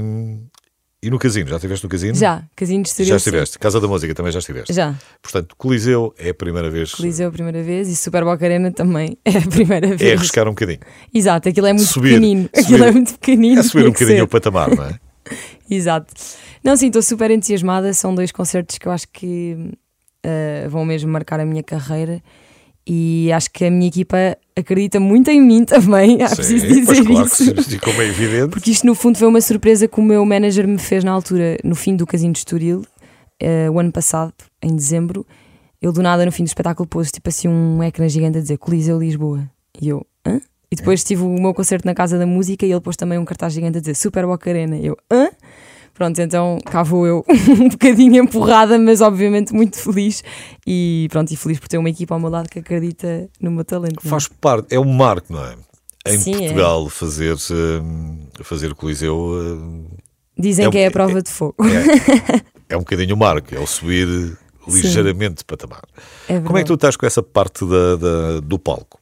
e 1.01 1.09
no 1.09 1.17
casino? 1.17 1.47
Já 1.49 1.55
estiveste 1.55 1.85
no 1.85 1.89
casino? 1.89 2.15
Já, 2.15 2.43
Casino 2.55 2.83
de 2.83 2.89
Estoril. 2.89 3.09
Já 3.09 3.19
sim. 3.19 3.29
estiveste. 3.29 3.57
Casa 3.59 3.79
da 3.79 3.87
Música 3.87 4.13
também 4.13 4.31
já 4.33 4.39
estiveste. 4.39 4.73
Já. 4.73 4.95
Portanto, 5.21 5.55
Coliseu 5.57 6.13
é 6.17 6.29
a 6.31 6.33
primeira 6.33 6.69
vez. 6.69 6.93
Coliseu 6.93 7.29
a 7.29 7.31
primeira 7.31 7.63
vez 7.63 7.87
e 7.87 7.95
Super 7.95 8.25
Boca 8.25 8.43
Arena 8.43 8.69
também 8.71 9.17
é 9.23 9.37
a 9.37 9.41
primeira 9.47 9.87
vez. 9.95 10.01
É 10.01 10.13
arriscar 10.15 10.45
um 10.47 10.51
bocadinho. 10.51 10.79
Exato, 11.13 11.47
aquilo 11.47 11.67
é 11.67 11.73
muito 11.73 11.87
Subir, 11.87 12.09
pequenino. 12.15 12.49
subir. 12.53 12.59
Aquilo 12.65 12.83
é 12.83 12.91
muito 12.91 13.13
pequenino. 13.13 13.59
É 13.59 13.63
subir 13.63 13.79
tinha 13.79 13.89
um 13.89 13.93
bocadinho 13.93 14.23
o 14.25 14.27
patamar, 14.27 14.75
não 14.75 14.83
é? 14.83 14.99
Exato. 15.69 16.13
Não, 16.63 16.75
sim, 16.75 16.87
estou 16.87 17.01
super 17.01 17.31
entusiasmada. 17.31 17.93
São 17.93 18.13
dois 18.13 18.31
concertos 18.31 18.77
que 18.77 18.87
eu 18.87 18.91
acho 18.91 19.07
que 19.13 19.71
eh, 20.23 20.67
vão 20.69 20.85
mesmo 20.85 21.11
marcar 21.11 21.39
a 21.39 21.45
minha 21.45 21.63
carreira 21.63 22.21
e 22.89 23.29
acho 23.33 23.51
que 23.51 23.65
a 23.65 23.71
minha 23.71 23.87
equipa 23.87 24.37
acredita 24.55 24.99
muito 24.99 25.29
em 25.29 25.41
mim 25.41 25.63
também. 25.65 26.17
Preciso 26.17 26.65
Sim, 26.65 26.85
pois 26.85 26.97
dizer 26.99 27.11
claro 27.11 27.27
isso. 27.27 27.79
que 27.79 27.89
é 27.89 28.07
evidente. 28.07 28.47
Porque 28.49 28.71
isto, 28.71 28.87
no 28.87 28.95
fundo, 28.95 29.17
foi 29.17 29.27
uma 29.27 29.41
surpresa 29.41 29.87
que 29.87 29.99
o 29.99 30.03
meu 30.03 30.23
manager 30.25 30.67
me 30.67 30.77
fez 30.77 31.03
na 31.03 31.11
altura, 31.11 31.57
no 31.63 31.75
fim 31.75 31.95
do 31.95 32.07
Casino 32.07 32.31
de 32.31 32.39
Estoril, 32.39 32.85
eh, 33.39 33.69
o 33.69 33.77
ano 33.79 33.91
passado, 33.91 34.33
em 34.63 34.73
dezembro. 34.75 35.25
Ele, 35.81 35.91
do 35.91 36.01
nada, 36.01 36.25
no 36.25 36.31
fim 36.31 36.43
do 36.43 36.47
espetáculo, 36.47 36.87
pôs 36.87 37.11
tipo 37.11 37.27
assim 37.29 37.47
um 37.47 37.83
ecrã 37.83 38.07
gigante 38.07 38.37
a 38.37 38.41
dizer 38.41 38.57
Coliseu 38.57 38.97
Lisboa. 38.99 39.49
E 39.79 39.89
eu, 39.89 40.05
hã? 40.25 40.39
E 40.71 40.75
depois 40.75 41.03
tive 41.03 41.23
o 41.23 41.29
meu 41.29 41.53
concerto 41.53 41.85
na 41.85 41.93
Casa 41.93 42.17
da 42.17 42.25
Música 42.25 42.65
e 42.65 42.71
ele 42.71 42.81
pôs 42.81 42.95
também 42.97 43.17
um 43.17 43.25
cartaz 43.25 43.53
gigante 43.53 43.77
a 43.77 43.81
dizer 43.81 43.95
Super 43.95 44.25
Boca 44.25 44.49
Arena. 44.49 44.77
E 44.77 44.87
eu, 44.87 44.97
hã? 45.11 45.29
Pronto, 45.97 46.21
então 46.21 46.59
cá 46.63 46.83
vou 46.83 47.07
eu, 47.07 47.25
um 47.59 47.69
bocadinho 47.69 48.23
empurrada, 48.23 48.77
mas 48.77 49.01
obviamente 49.01 49.51
muito 49.51 49.77
feliz. 49.77 50.23
E 50.65 51.07
pronto, 51.09 51.31
e 51.31 51.35
feliz 51.35 51.57
por 51.59 51.67
ter 51.67 51.79
uma 51.79 51.89
equipa 51.89 52.13
ao 52.13 52.19
meu 52.19 52.29
lado 52.29 52.47
que 52.49 52.59
acredita 52.59 53.27
no 53.41 53.49
meu 53.49 53.65
talento. 53.65 53.95
não 54.03 54.07
é? 54.07 54.11
Faz 54.11 54.27
parte, 54.27 54.75
é 54.75 54.79
um 54.79 54.93
marco, 54.93 55.33
não 55.33 55.43
é? 55.43 55.55
Em 56.07 56.19
Sim, 56.19 56.35
é. 56.35 56.37
Portugal, 56.39 56.87
fazer, 56.89 57.35
hum, 57.81 58.19
fazer 58.43 58.75
Coliseu 58.75 59.17
hum, 59.17 59.87
Dizem 60.37 60.67
é 60.67 60.69
que 60.69 60.77
é 60.77 60.83
a 60.83 60.87
é- 60.87 60.89
prova 60.91 61.19
de 61.19 61.31
fogo. 61.31 61.55
é, 61.65 62.41
é 62.75 62.77
um 62.77 62.81
bocadinho 62.81 63.15
o 63.15 63.17
marco, 63.17 63.55
é 63.55 63.59
o 63.59 63.65
subir 63.65 64.37
ligeiramente 64.67 65.37
de 65.37 65.45
patamar. 65.45 65.81
É 66.29 66.39
Como 66.39 66.57
é 66.59 66.61
que 66.61 66.67
tu 66.67 66.75
estás 66.75 66.95
com 66.95 67.07
essa 67.07 67.23
parte 67.23 67.65
da, 67.65 67.95
da- 67.95 68.39
do 68.39 68.59
palco? 68.59 68.96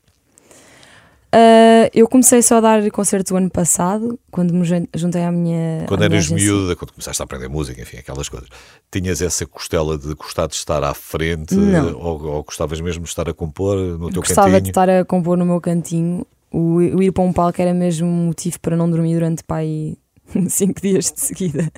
Uh, 1.35 1.89
eu 1.93 2.07
comecei 2.07 2.41
só 2.41 2.57
a 2.57 2.61
dar 2.61 2.91
concertos 2.91 3.29
o 3.31 3.35
ano 3.35 3.49
passado, 3.49 4.17
quando 4.31 4.53
me 4.53 4.63
jun- 4.63 4.87
juntei 4.95 5.21
à 5.21 5.31
minha. 5.31 5.83
Quando 5.85 6.03
à 6.03 6.07
minha 6.07 6.17
eras 6.19 6.31
agência. 6.31 6.53
miúda, 6.53 6.75
quando 6.77 6.91
começaste 6.93 7.21
a 7.21 7.25
aprender 7.25 7.49
música, 7.49 7.81
enfim, 7.81 7.97
aquelas 7.97 8.29
coisas, 8.29 8.47
tinhas 8.89 9.21
essa 9.21 9.45
costela 9.45 9.97
de 9.97 10.13
gostar 10.13 10.47
de 10.47 10.55
estar 10.55 10.81
à 10.81 10.93
frente 10.93 11.53
ou, 11.99 12.23
ou 12.25 12.43
gostavas 12.43 12.79
mesmo 12.79 13.03
de 13.03 13.09
estar 13.09 13.27
a 13.27 13.33
compor 13.33 13.75
no 13.77 14.09
teu 14.09 14.21
Gostava 14.21 14.47
de 14.47 14.53
cantinho? 14.55 14.69
estar 14.71 14.89
a 14.89 15.03
compor 15.03 15.37
no 15.37 15.45
meu 15.45 15.59
cantinho. 15.59 16.25
O, 16.49 16.75
o 16.77 17.03
ir 17.03 17.11
para 17.11 17.23
um 17.23 17.33
palco 17.33 17.61
era 17.61 17.73
mesmo 17.73 18.07
um 18.07 18.27
motivo 18.27 18.57
para 18.61 18.77
não 18.77 18.89
dormir 18.89 19.13
durante 19.15 19.43
pai 19.43 19.97
cinco 20.47 20.79
dias 20.81 21.11
de 21.11 21.19
seguida. 21.19 21.69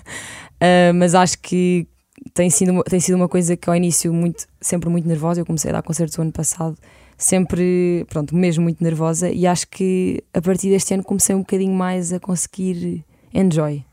Uh, 0.62 0.94
mas 0.94 1.16
acho 1.16 1.40
que 1.40 1.88
tem 2.34 2.50
sido, 2.52 2.74
uma- 2.74 2.84
tem 2.84 3.00
sido 3.00 3.16
uma 3.16 3.28
coisa 3.28 3.58
que 3.58 3.68
ao 3.68 3.76
início 3.76 4.14
muito, 4.14 4.46
sempre 4.62 4.88
muito 4.88 5.08
nervosa. 5.08 5.42
Eu 5.42 5.46
comecei 5.48 5.72
a 5.72 5.74
dar 5.74 5.82
concertos 5.82 6.16
o 6.18 6.22
ano 6.22 6.32
passado, 6.32 6.78
sempre, 7.18 8.06
pronto, 8.10 8.36
mesmo 8.36 8.64
muito 8.64 8.84
nervosa. 8.84 9.30
E 9.30 9.48
acho 9.48 9.68
que 9.68 10.24
a 10.34 10.42
partir 10.42 10.70
deste 10.70 10.94
ano 10.94 11.04
comecei 11.04 11.36
um 11.36 11.40
bocadinho 11.40 11.74
mais 11.74 12.14
a 12.14 12.20
conseguir 12.20 13.04
enjoy. 13.34 13.84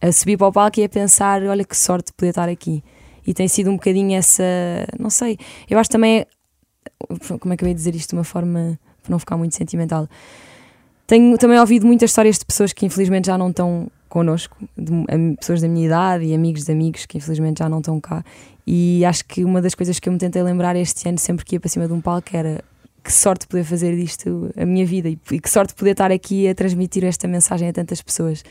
A 0.00 0.10
subir 0.12 0.36
para 0.36 0.46
o 0.46 0.52
palco 0.52 0.80
e 0.80 0.84
a 0.84 0.88
pensar: 0.88 1.42
olha 1.42 1.64
que 1.64 1.76
sorte 1.76 2.06
de 2.06 2.12
poder 2.14 2.30
estar 2.30 2.48
aqui. 2.48 2.82
E 3.26 3.34
tem 3.34 3.48
sido 3.48 3.70
um 3.70 3.74
bocadinho 3.74 4.16
essa. 4.16 4.44
Não 4.98 5.10
sei. 5.10 5.38
Eu 5.68 5.78
acho 5.78 5.90
também. 5.90 6.24
Como 7.40 7.52
é 7.52 7.56
que 7.56 7.64
eu 7.64 7.68
ia 7.68 7.74
dizer 7.74 7.94
isto 7.94 8.10
de 8.10 8.16
uma 8.16 8.24
forma 8.24 8.78
para 9.02 9.10
não 9.10 9.18
ficar 9.18 9.36
muito 9.36 9.54
sentimental? 9.54 10.08
Tenho 11.06 11.36
também 11.38 11.58
ouvido 11.58 11.86
muitas 11.86 12.10
histórias 12.10 12.38
de 12.38 12.44
pessoas 12.44 12.72
que 12.72 12.86
infelizmente 12.86 13.26
já 13.26 13.38
não 13.38 13.50
estão 13.50 13.88
connosco, 14.08 14.56
pessoas 15.38 15.60
da 15.60 15.68
minha 15.68 15.86
idade 15.86 16.24
e 16.24 16.34
amigos 16.34 16.64
de 16.64 16.72
amigos 16.72 17.06
que 17.06 17.18
infelizmente 17.18 17.58
já 17.58 17.68
não 17.68 17.78
estão 17.78 18.00
cá. 18.00 18.24
E 18.66 19.04
acho 19.04 19.24
que 19.24 19.44
uma 19.44 19.62
das 19.62 19.74
coisas 19.74 20.00
que 20.00 20.08
eu 20.08 20.12
me 20.12 20.18
tentei 20.18 20.42
lembrar 20.42 20.74
este 20.74 21.08
ano, 21.08 21.18
sempre 21.18 21.44
que 21.44 21.54
ia 21.56 21.60
para 21.60 21.68
cima 21.68 21.86
de 21.86 21.92
um 21.92 22.00
palco, 22.00 22.28
era 22.32 22.64
que 23.02 23.12
sorte 23.12 23.46
poder 23.46 23.62
fazer 23.62 23.94
disto 23.94 24.50
a 24.56 24.66
minha 24.66 24.84
vida 24.84 25.08
e 25.08 25.16
e 25.30 25.38
que 25.38 25.48
sorte 25.48 25.74
poder 25.74 25.92
estar 25.92 26.10
aqui 26.10 26.48
a 26.48 26.54
transmitir 26.54 27.04
esta 27.04 27.28
mensagem 27.28 27.68
a 27.68 27.72
tantas 27.72 28.02
pessoas. 28.02 28.42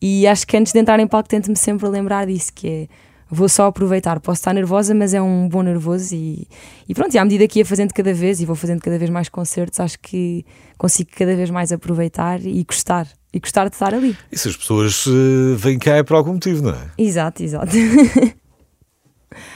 E 0.00 0.26
acho 0.28 0.46
que 0.46 0.56
antes 0.56 0.72
de 0.72 0.78
entrar 0.78 1.00
em 1.00 1.06
palco, 1.08 1.28
tento-me 1.28 1.56
sempre 1.56 1.88
lembrar 1.88 2.26
disso, 2.26 2.52
que 2.54 2.68
é 2.68 2.88
vou 3.30 3.48
só 3.48 3.66
aproveitar. 3.66 4.20
Posso 4.20 4.40
estar 4.40 4.54
nervosa, 4.54 4.94
mas 4.94 5.12
é 5.14 5.20
um 5.20 5.48
bom 5.48 5.62
nervoso 5.62 6.14
e, 6.14 6.46
e 6.88 6.94
pronto, 6.94 7.14
e 7.14 7.18
à 7.18 7.24
medida 7.24 7.46
que 7.46 7.58
ia 7.58 7.66
fazendo 7.66 7.92
cada 7.92 8.14
vez 8.14 8.40
e 8.40 8.46
vou 8.46 8.56
fazendo 8.56 8.80
cada 8.80 8.98
vez 8.98 9.10
mais 9.10 9.28
concertos, 9.28 9.80
acho 9.80 9.98
que 9.98 10.44
consigo 10.76 11.10
cada 11.16 11.34
vez 11.36 11.50
mais 11.50 11.72
aproveitar 11.72 12.40
e 12.40 12.62
gostar. 12.64 13.06
E 13.32 13.38
gostar 13.40 13.68
de 13.68 13.74
estar 13.74 13.92
ali. 13.92 14.16
E 14.32 14.38
se 14.38 14.48
as 14.48 14.56
pessoas 14.56 15.04
eh, 15.06 15.54
vêm 15.54 15.78
cá 15.78 15.96
é 15.96 16.02
por 16.02 16.16
algum 16.16 16.32
motivo, 16.32 16.62
não 16.62 16.70
é? 16.70 16.90
Exato, 16.96 17.42
exato. 17.42 17.76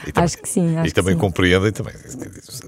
E 0.07 0.11
também, 0.11 0.25
acho 0.25 0.37
que 0.37 0.47
sim. 0.47 0.77
Acho 0.77 0.89
e 0.89 0.91
também 0.91 1.17
compreendem 1.17 1.71
também. 1.71 1.93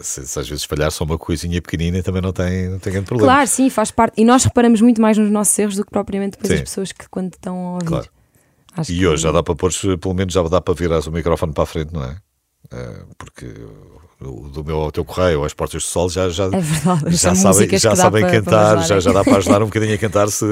Se, 0.01 0.25
se 0.25 0.39
às 0.39 0.47
vezes 0.49 0.63
falhar 0.63 0.89
só 0.91 1.03
uma 1.03 1.17
coisinha 1.17 1.61
pequenina 1.61 2.01
também 2.01 2.21
não 2.21 2.33
tem, 2.33 2.69
não 2.69 2.79
tem 2.79 2.93
grande 2.93 3.07
problema. 3.07 3.31
Claro, 3.33 3.47
sim, 3.47 3.69
faz 3.69 3.91
parte. 3.91 4.19
E 4.19 4.25
nós 4.25 4.43
reparamos 4.43 4.81
muito 4.81 5.01
mais 5.01 5.17
nos 5.17 5.29
nossos 5.29 5.57
erros 5.59 5.75
do 5.75 5.85
que 5.85 5.91
propriamente 5.91 6.31
depois 6.37 6.49
Sim. 6.49 6.55
as 6.55 6.61
pessoas 6.61 6.91
que 6.91 7.07
quando 7.09 7.33
estão 7.33 7.55
a 7.57 7.73
ouvir. 7.73 7.85
Claro. 7.85 8.09
Acho 8.77 8.91
E 8.91 8.97
que- 8.97 9.07
hoje 9.07 9.23
já 9.23 9.31
dá 9.31 9.41
para 9.43 9.55
pôr, 9.55 9.71
pelo 9.99 10.13
menos 10.13 10.33
já 10.33 10.41
dá 10.43 10.59
para 10.59 10.73
virar 10.73 10.99
o 10.99 11.11
microfone 11.11 11.53
para 11.53 11.63
a 11.63 11.67
frente, 11.67 11.93
não 11.93 12.03
é? 12.03 12.17
Eh, 12.73 13.03
Porque 13.17 13.45
do 14.19 14.63
meu 14.63 14.77
ao 14.77 14.91
teu 14.91 15.03
correio, 15.05 15.43
às 15.43 15.53
portas 15.53 15.83
do 15.83 15.85
sol, 15.87 16.09
já, 16.09 16.29
já, 16.29 16.45
É 16.45 16.59
verdade, 16.61 17.15
já 17.15 17.35
sabem, 17.35 17.77
já 17.77 17.89
dá 17.89 17.95
sabem 17.95 18.21
para- 18.21 18.31
para 18.31 18.41
cantar, 18.41 18.77
me 18.77 18.83
já, 18.87 18.95
ajudarem. 18.95 19.01
já 19.01 19.11
dá 19.13 19.23
para 19.23 19.37
ajudar 19.37 19.61
um 19.61 19.65
bocadinho 19.67 19.93
a 19.93 19.97
cantar 19.97 20.29
se. 20.29 20.45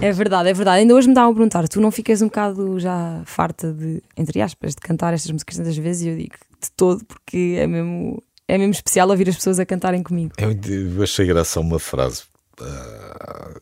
É 0.00 0.12
verdade, 0.12 0.48
é 0.50 0.52
verdade. 0.52 0.80
Ainda 0.80 0.94
hoje 0.94 1.06
me 1.06 1.12
estavam 1.12 1.30
a 1.30 1.34
perguntar: 1.34 1.68
tu 1.68 1.80
não 1.80 1.90
ficas 1.90 2.20
um 2.22 2.26
bocado 2.26 2.78
já 2.80 3.22
farta 3.24 3.72
de, 3.72 4.02
entre 4.16 4.42
aspas, 4.42 4.74
de 4.74 4.80
cantar 4.80 5.14
estas 5.14 5.30
músicas 5.30 5.56
tantas 5.56 5.76
vezes? 5.76 6.02
E 6.02 6.08
eu 6.08 6.16
digo 6.16 6.34
de 6.60 6.70
todo, 6.76 7.04
porque 7.04 7.56
é 7.58 7.66
mesmo, 7.66 8.22
é 8.48 8.58
mesmo 8.58 8.72
especial 8.72 9.08
ouvir 9.08 9.28
as 9.28 9.36
pessoas 9.36 9.58
a 9.60 9.64
cantarem 9.66 10.02
comigo. 10.02 10.32
Eu 10.38 11.02
achei 11.02 11.24
graça 11.26 11.60
uma 11.60 11.78
frase. 11.78 12.24
ah, 12.60 13.54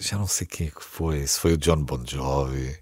já 0.00 0.18
não 0.18 0.26
sei 0.26 0.46
quem 0.46 0.66
é 0.66 0.70
que 0.70 0.82
foi, 0.84 1.26
se 1.26 1.38
foi 1.38 1.52
o 1.54 1.56
John 1.58 1.82
Bon 1.84 2.00
Jovi. 2.04 2.74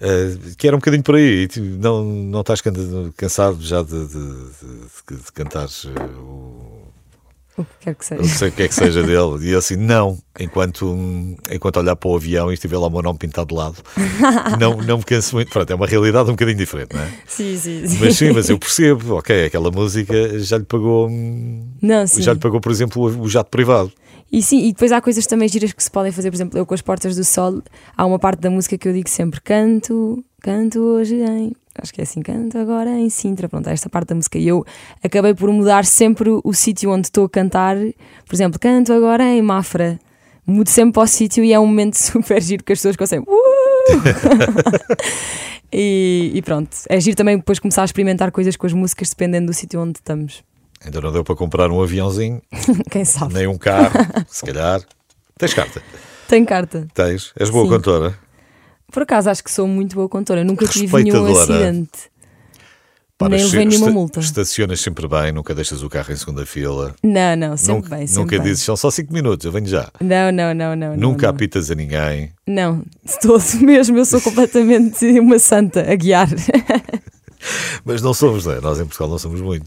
Ah, 0.00 0.54
que 0.56 0.66
era 0.66 0.76
um 0.76 0.78
bocadinho 0.80 1.02
por 1.02 1.14
aí, 1.16 1.46
tipo, 1.48 1.66
não, 1.66 2.04
não 2.04 2.40
estás 2.40 2.60
can- 2.60 2.72
cansado 3.16 3.58
já 3.60 3.82
de, 3.82 4.06
de, 4.06 4.14
de, 5.08 5.16
de 5.16 5.32
cantar 5.34 5.66
ah, 5.66 6.18
o, 6.20 6.82
O 7.56 7.64
que 7.64 7.70
quer 7.80 7.94
que 7.94 8.14
não 8.14 8.22
seja. 8.24 8.34
sei 8.38 8.48
o 8.48 8.52
que 8.52 8.62
é 8.62 8.68
que 8.68 8.74
seja 8.74 9.02
dele. 9.02 9.46
E 9.46 9.50
eu 9.50 9.58
assim, 9.58 9.76
não, 9.76 10.16
enquanto, 10.38 10.86
enquanto 11.50 11.76
olhar 11.78 11.96
para 11.96 12.08
o 12.08 12.14
avião 12.16 12.50
e 12.50 12.54
estiver 12.54 12.78
lá 12.78 12.86
o 12.86 12.90
meu 12.90 13.02
nome 13.02 13.18
pintado 13.18 13.48
de 13.48 13.54
lado, 13.54 13.82
não, 14.60 14.76
não 14.80 14.98
me 14.98 15.04
canso 15.04 15.34
muito. 15.34 15.50
Pronto, 15.50 15.70
é 15.70 15.74
uma 15.74 15.86
realidade 15.86 16.28
um 16.28 16.32
bocadinho 16.34 16.56
diferente, 16.58 16.94
não 16.94 17.02
é? 17.02 17.10
Sim, 17.26 17.56
sim, 17.58 17.86
sim. 17.86 17.98
Mas 18.00 18.16
sim, 18.16 18.30
mas 18.32 18.48
eu 18.48 18.58
percebo, 18.58 19.16
ok, 19.16 19.46
aquela 19.46 19.70
música 19.70 20.38
já 20.38 20.58
lhe 20.58 20.64
pagou, 20.64 21.08
hum, 21.08 21.66
Não, 21.82 22.06
sim. 22.06 22.22
já 22.22 22.32
lhe 22.32 22.38
pagou, 22.38 22.60
por 22.60 22.70
exemplo, 22.70 23.02
o 23.02 23.28
jato 23.28 23.50
privado. 23.50 23.92
E 24.30 24.42
sim, 24.42 24.66
e 24.66 24.72
depois 24.72 24.92
há 24.92 25.00
coisas 25.00 25.26
também 25.26 25.48
giras 25.48 25.72
que 25.72 25.82
se 25.82 25.90
podem 25.90 26.12
fazer, 26.12 26.30
por 26.30 26.36
exemplo, 26.36 26.58
eu 26.58 26.66
com 26.66 26.74
as 26.74 26.82
Portas 26.82 27.16
do 27.16 27.24
Sol, 27.24 27.62
há 27.96 28.04
uma 28.04 28.18
parte 28.18 28.40
da 28.40 28.50
música 28.50 28.76
que 28.76 28.86
eu 28.86 28.92
digo 28.92 29.08
sempre: 29.08 29.40
canto, 29.40 30.22
canto 30.42 30.78
hoje 30.80 31.16
em. 31.16 31.52
Acho 31.80 31.94
que 31.94 32.00
é 32.00 32.04
assim, 32.04 32.20
canto 32.20 32.58
agora 32.58 32.90
em 32.90 33.08
Sintra. 33.08 33.48
Pronto, 33.48 33.68
é 33.68 33.72
esta 33.72 33.88
parte 33.88 34.08
da 34.08 34.14
música. 34.14 34.36
E 34.36 34.48
eu 34.48 34.66
acabei 35.02 35.32
por 35.32 35.50
mudar 35.50 35.84
sempre 35.84 36.28
o, 36.28 36.40
o 36.44 36.52
sítio 36.52 36.90
onde 36.90 37.06
estou 37.06 37.24
a 37.24 37.28
cantar. 37.28 37.76
Por 38.26 38.34
exemplo, 38.34 38.58
canto 38.58 38.92
agora 38.92 39.24
em 39.24 39.40
Mafra. 39.40 39.98
Mudo 40.44 40.68
sempre 40.68 40.94
para 40.94 41.02
o 41.02 41.06
sítio 41.06 41.44
e 41.44 41.52
é 41.52 41.60
um 41.60 41.66
momento 41.66 41.94
super 42.00 42.42
giro 42.42 42.64
que 42.64 42.72
as 42.72 42.78
pessoas 42.78 42.96
conseguem. 42.96 43.24
"Uh!" 43.28 43.38
e, 45.72 46.32
e 46.34 46.42
pronto, 46.42 46.70
é 46.88 46.98
giro 46.98 47.16
também 47.16 47.36
depois 47.36 47.58
começar 47.58 47.82
a 47.82 47.84
experimentar 47.84 48.30
coisas 48.32 48.56
com 48.56 48.66
as 48.66 48.72
músicas 48.72 49.10
dependendo 49.10 49.46
do 49.46 49.54
sítio 49.54 49.80
onde 49.80 49.98
estamos. 49.98 50.42
Ainda 50.84 51.00
não 51.00 51.12
deu 51.12 51.24
para 51.24 51.34
comprar 51.34 51.70
um 51.70 51.82
aviãozinho, 51.82 52.40
Quem 52.90 53.04
sabe? 53.04 53.34
nem 53.34 53.46
um 53.46 53.58
carro, 53.58 53.92
se 54.28 54.44
calhar. 54.44 54.80
Tens 55.36 55.54
carta? 55.54 55.82
Tem 56.28 56.44
carta. 56.44 56.86
Tens? 56.94 57.32
És 57.38 57.50
boa 57.50 57.64
Sim. 57.64 57.70
cantora? 57.70 58.18
Por 58.92 59.02
acaso 59.02 59.28
acho 59.30 59.42
que 59.44 59.50
sou 59.50 59.66
muito 59.66 59.94
boa 59.94 60.08
contora, 60.08 60.44
nunca 60.44 60.66
tive 60.66 61.02
nenhum 61.02 61.26
acidente. 61.26 62.10
Nem 63.20 63.42
levei 63.42 63.64
nenhuma 63.64 63.90
multa. 63.90 64.20
Estacionas 64.20 64.80
sempre 64.80 65.08
bem, 65.08 65.32
nunca 65.32 65.52
deixas 65.52 65.82
o 65.82 65.88
carro 65.88 66.12
em 66.12 66.16
segunda 66.16 66.46
fila. 66.46 66.94
Não, 67.02 67.34
não, 67.36 67.56
sempre 67.56 67.74
nunca, 67.74 67.96
bem. 67.96 68.06
Sempre 68.06 68.22
nunca 68.22 68.36
bem. 68.38 68.46
dizes, 68.46 68.62
são 68.62 68.76
só 68.76 68.92
5 68.92 69.12
minutos, 69.12 69.44
eu 69.44 69.50
venho 69.50 69.66
já. 69.66 69.90
Não, 70.00 70.30
não, 70.30 70.54
não, 70.54 70.76
não. 70.76 70.96
nunca 70.96 71.26
não, 71.26 71.34
apitas 71.34 71.68
a 71.68 71.74
ninguém. 71.74 72.30
Não, 72.46 72.84
de 73.04 73.18
todo 73.20 73.42
mesmo. 73.60 73.98
Eu 73.98 74.04
sou 74.04 74.20
completamente 74.20 75.04
uma 75.18 75.38
santa 75.40 75.90
a 75.90 75.96
guiar. 75.96 76.28
Mas 77.84 78.00
não 78.02 78.14
somos, 78.14 78.46
não 78.46 78.52
é? 78.52 78.60
Nós 78.60 78.78
em 78.78 78.84
Portugal 78.84 79.08
não 79.08 79.18
somos 79.18 79.40
muito. 79.40 79.66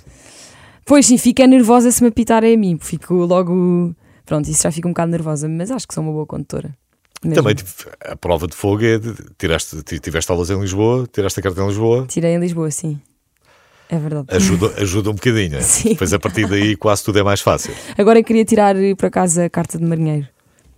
Pois 0.91 1.05
sim, 1.05 1.17
fico 1.17 1.41
nervosa 1.47 1.89
se 1.89 2.01
me 2.03 2.09
apitarem 2.09 2.53
a 2.53 2.57
mim. 2.57 2.77
Fico 2.77 3.13
logo. 3.13 3.95
Pronto, 4.25 4.49
isso 4.49 4.61
já 4.63 4.69
fico 4.73 4.89
um 4.89 4.91
bocado 4.91 5.09
nervosa, 5.09 5.47
mas 5.47 5.71
acho 5.71 5.87
que 5.87 5.93
sou 5.93 6.03
uma 6.03 6.11
boa 6.11 6.25
condutora. 6.25 6.75
Mesmo. 7.23 7.33
Também 7.33 7.55
a 8.09 8.15
prova 8.17 8.45
de 8.45 8.53
fogo 8.57 8.83
é. 8.83 8.99
De, 8.99 9.13
tiraste, 9.37 9.81
ti- 9.83 9.99
tiveste 9.99 10.29
aulas 10.29 10.49
em 10.49 10.59
Lisboa, 10.59 11.07
tiraste 11.09 11.39
a 11.39 11.43
carta 11.43 11.61
em 11.61 11.67
Lisboa, 11.67 12.05
Tirei 12.09 12.35
em 12.35 12.39
Lisboa, 12.39 12.69
sim. 12.71 12.99
É 13.89 13.97
verdade. 13.97 14.27
ajuda, 14.35 14.73
ajuda 14.81 15.11
um 15.11 15.13
bocadinho. 15.13 15.55
é? 15.55 15.61
Sim. 15.63 15.89
Depois 15.91 16.11
a 16.11 16.19
partir 16.19 16.45
daí 16.45 16.75
quase 16.75 17.05
tudo 17.05 17.19
é 17.19 17.23
mais 17.23 17.39
fácil. 17.39 17.73
Agora 17.97 18.21
queria 18.21 18.43
tirar 18.43 18.75
por 18.97 19.05
acaso 19.05 19.43
a 19.43 19.49
carta 19.49 19.77
de 19.77 19.85
marinheiro. 19.85 20.27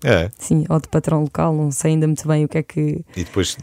É. 0.04 0.30
Sim, 0.38 0.64
ou 0.70 0.80
de 0.80 0.88
patrão 0.90 1.22
local, 1.24 1.56
não 1.56 1.72
sei 1.72 1.94
ainda 1.94 2.06
muito 2.06 2.28
bem 2.28 2.46
o 2.46 2.48
que 2.48 2.60
é 2.60 2.62
que. 2.64 3.04
E 3.18 3.24
depois, 3.24 3.58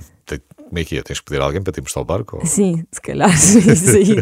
como 0.70 0.78
é 0.78 0.84
que 0.84 0.96
é? 0.98 1.02
Tens 1.02 1.18
que 1.18 1.24
pedir 1.24 1.40
a 1.42 1.44
alguém 1.44 1.60
para 1.60 1.72
te 1.72 1.80
mostrar 1.80 2.00
o 2.00 2.04
barco? 2.04 2.36
Ou- 2.38 2.46
Sim, 2.46 2.84
se 2.92 3.00
calhar 3.00 3.28
isso 3.34 3.90
aí 3.90 4.16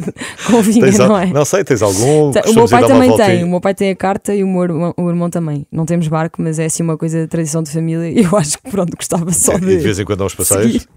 convinha, 0.47 0.87
Tens 0.87 0.99
não 0.99 1.17
é? 1.19 1.27
Não 1.27 1.45
sei, 1.45 1.63
tens 1.63 1.83
algum. 1.83 2.31
O 2.31 2.55
meu 2.55 2.67
pai 2.69 2.87
também 2.87 3.15
tem, 3.17 3.45
o 3.45 3.49
meu 3.49 3.61
pai 3.61 3.75
tem 3.75 3.91
a 3.91 3.95
carta 3.97 4.35
e 4.35 4.43
o 4.43 4.49
meu 4.49 4.63
irmão, 4.63 4.95
o 4.97 5.09
irmão 5.11 5.29
também. 5.29 5.67
Não 5.71 5.85
temos 5.85 6.09
barco, 6.09 6.41
mas 6.41 6.59
é 6.59 6.65
assim 6.65 6.83
uma 6.83 6.97
coisa 6.97 7.21
de 7.21 7.27
tradição 7.29 7.63
de 7.63 7.71
família 7.71 8.09
e 8.11 8.25
eu 8.25 8.35
acho 8.37 8.59
que 8.63 8.71
pronto, 8.71 8.97
gostava 8.97 9.31
só 9.33 9.53
É, 9.53 9.59
de. 9.61 9.67
E 9.73 9.77
de 9.77 9.83
vez 9.85 9.99
em 9.99 10.05
quando 10.07 10.23
há 10.23 10.27
uns 10.27 10.35
passeios. 10.35 10.89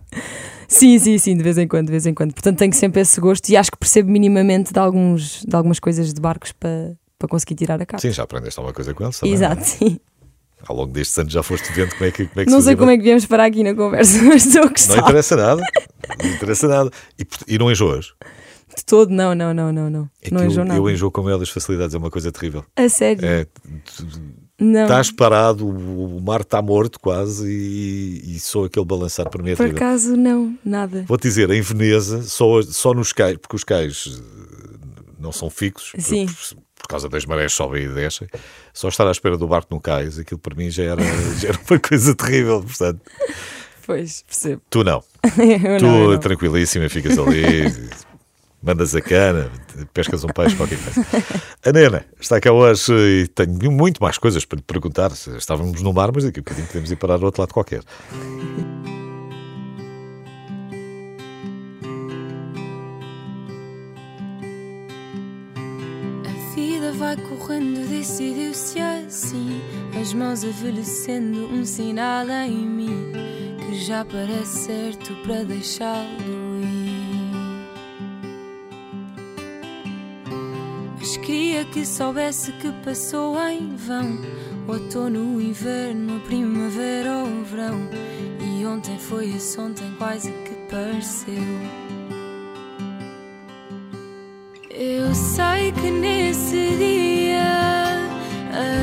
Sim, 0.68 0.98
sim, 1.00 1.18
sim, 1.18 1.36
de 1.36 1.44
vez 1.44 1.58
em 1.58 1.68
quando, 1.68 1.88
de 1.88 1.92
vez 1.92 2.06
em 2.06 2.14
quando. 2.14 2.34
Portanto, 2.34 2.58
tenho 2.58 2.74
sempre 2.74 3.02
esse 3.02 3.20
gosto 3.20 3.50
e 3.50 3.58
acho 3.58 3.70
que 3.70 3.78
percebo 3.78 4.10
minimamente 4.10 4.72
de, 4.72 4.80
alguns, 4.80 5.44
de 5.46 5.54
algumas 5.54 5.80
coisas 5.80 6.14
de 6.14 6.22
barcos 6.22 6.54
para, 6.54 6.94
para 7.20 7.28
conseguir 7.28 7.56
tirar 7.56 7.82
a 7.82 7.86
carta. 7.86 8.08
Sim, 8.08 8.14
já 8.14 8.24
aprendeste 8.24 8.58
alguma 8.58 8.74
coisa 8.74 8.94
com 8.94 9.04
eles 9.04 9.20
também. 9.20 9.36
Exato, 9.36 9.62
sim. 9.66 10.00
Ao 10.68 10.76
longo 10.76 10.92
destes 10.94 11.18
anos 11.18 11.34
já 11.34 11.42
foste 11.44 11.72
vendo 11.74 11.92
como 11.94 12.06
é 12.06 12.12
que, 12.12 12.26
como 12.28 12.42
é 12.42 12.46
que 12.46 12.52
Não 12.52 12.60
se 12.60 12.66
sei 12.66 12.76
como 12.76 12.92
é 12.92 12.98
que 12.98 13.04
viemos 13.04 13.26
parar 13.26 13.46
aqui 13.46 13.64
na 13.64 13.74
conversa, 13.74 14.22
mas 14.24 14.46
estou 14.46 14.62
a 14.62 14.66
Não 14.66 14.72
gostar. 14.72 14.98
interessa 15.00 15.36
nada. 15.36 15.64
Não 16.24 16.30
interessa 16.30 16.68
nada. 16.68 16.92
E, 17.20 17.26
e 17.48 17.58
não 17.58 17.72
enjoas? 17.72 18.14
De 18.76 18.86
todo, 18.86 19.10
não, 19.12 19.36
não, 19.36 19.54
não, 19.54 19.72
não, 19.74 19.90
não. 19.90 20.10
É 20.22 20.32
não 20.32 20.42
eu, 20.42 20.48
enjoo 20.48 20.64
nada. 20.64 20.80
eu 20.80 20.90
enjoo 20.90 21.12
com 21.12 21.22
a 21.22 21.24
maior 21.26 21.38
das 21.38 21.50
facilidades, 21.50 21.94
é 21.94 21.98
uma 21.98 22.10
coisa 22.10 22.32
terrível. 22.32 22.64
A 22.78 22.88
sério? 22.88 23.26
É, 23.26 23.46
não. 24.60 24.84
estás 24.84 25.12
parado, 25.12 25.68
o 25.68 26.22
mar 26.22 26.42
está 26.42 26.62
morto 26.62 27.00
quase 27.00 27.50
e, 27.52 28.36
e 28.36 28.40
só 28.40 28.66
aquele 28.66 28.86
balançar 28.86 29.30
para 29.30 29.44
mim 29.44 29.50
é 29.52 29.56
Por 29.56 29.64
terrível. 29.66 29.88
acaso, 29.88 30.16
não, 30.16 30.56
nada. 30.64 31.04
Vou-te 31.08 31.24
dizer, 31.24 31.50
em 31.50 31.62
Veneza, 31.62 32.22
só, 32.24 32.62
só 32.62 32.94
nos 32.94 33.12
cais, 33.12 33.38
porque 33.38 33.56
os 33.58 33.64
cais 33.64 34.20
eh, 34.20 34.78
não 35.20 35.32
são 35.34 35.50
fixos, 35.50 35.92
Sim. 36.02 36.28
Por, 36.28 36.34
por 36.36 36.71
causa 36.92 37.10
das 37.10 37.26
marés 37.26 37.54
sobem 37.54 37.84
e 37.86 37.88
descem, 37.88 38.28
só 38.74 38.88
estar 38.90 39.08
à 39.08 39.12
espera 39.12 39.38
do 39.38 39.48
barco 39.48 39.74
no 39.74 39.82
cais, 39.82 40.20
aquilo 40.20 40.40
para 40.40 40.56
mim 40.56 40.70
já 40.70 40.84
era, 40.84 41.02
já 41.40 41.50
era 41.50 41.60
uma 41.70 41.80
coisa 41.80 42.16
terrível. 42.16 42.62
Portanto, 42.62 43.02
Pois, 43.86 44.24
percebo. 44.24 44.62
tu 44.70 44.84
não. 44.84 45.04
Tu, 45.80 45.86
não, 45.86 46.18
tranquilíssima, 46.20 46.88
ficas 46.90 47.18
ali, 47.18 47.90
mandas 48.62 48.96
a 48.96 49.02
cana, 49.02 49.52
pescas 49.94 50.24
um 50.24 50.28
peixe, 50.28 50.56
qualquer 50.56 50.78
coisa. 50.78 51.06
A 51.66 51.72
Nena 51.72 52.06
está 52.20 52.40
cá 52.40 52.52
hoje 52.52 52.94
e 52.94 53.28
tenho 53.28 53.72
muito 53.72 54.02
mais 54.02 54.18
coisas 54.18 54.46
para 54.46 54.58
lhe 54.58 54.64
perguntar. 54.64 55.12
Estávamos 55.12 55.82
no 55.82 55.92
mar, 55.94 56.12
mas 56.14 56.24
daqui 56.24 56.40
a 56.40 56.44
bocadinho 56.44 56.68
podemos 56.68 56.92
ir 56.92 56.96
parar 56.96 57.16
ao 57.16 57.24
outro 57.24 57.42
lado 57.42 57.54
qualquer. 57.54 57.82
Vai 67.02 67.18
correndo, 67.18 67.90
decidiu-se 67.90 68.80
assim. 68.80 69.60
As 70.00 70.14
mãos 70.14 70.44
envelhecendo, 70.44 71.48
um 71.48 71.66
sinal 71.66 72.30
em 72.30 72.64
mim 72.64 73.12
que 73.58 73.76
já 73.76 74.06
parece 74.06 74.66
certo 74.68 75.16
para 75.24 75.44
deixá-lo 75.44 76.62
ir. 76.62 77.72
Mas 81.00 81.18
queria 81.18 81.66
que 81.66 81.84
soubesse 81.84 82.52
que 82.54 82.72
passou 82.84 83.36
em 83.50 83.76
vão. 83.76 84.20
O 84.68 84.74
outono, 84.74 85.38
o 85.38 85.42
inverno, 85.42 86.18
a 86.18 86.20
primavera 86.20 87.18
ou 87.18 87.28
o 87.28 87.44
verão. 87.44 87.80
E 88.40 88.64
ontem 88.64 89.00
foi 89.00 89.32
esse 89.32 89.60
ontem 89.60 89.92
quase 89.98 90.32
que 90.32 90.54
pareceu. 90.70 91.81
Sei 95.36 95.72
que 95.72 95.90
nesse 95.90 96.76
dia 96.76 98.04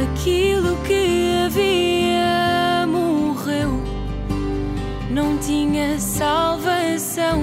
aquilo 0.03 0.77
que 0.87 1.45
havia 1.45 2.87
morreu, 2.87 3.83
não 5.11 5.37
tinha 5.37 5.99
salvação. 5.99 7.43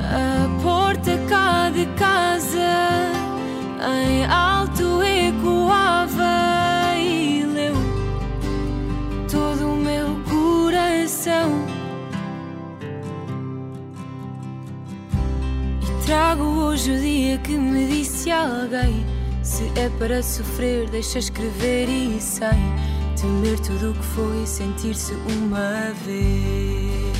A 0.00 0.62
porta 0.62 1.18
cá 1.28 1.68
de 1.68 1.84
casa 1.98 2.33
hoje 16.74 16.90
o 16.90 17.00
dia 17.00 17.38
que 17.38 17.52
me 17.56 17.86
disse 17.86 18.32
alguém: 18.32 19.06
Se 19.44 19.62
é 19.78 19.88
para 19.96 20.20
sofrer, 20.24 20.90
deixa 20.90 21.20
escrever 21.20 21.88
e 21.88 22.20
sem 22.20 22.48
temer 23.16 23.60
tudo 23.60 23.92
o 23.92 23.94
que 23.94 24.02
foi 24.02 24.44
sentir-se 24.44 25.12
uma 25.12 25.92
vez. 26.04 27.14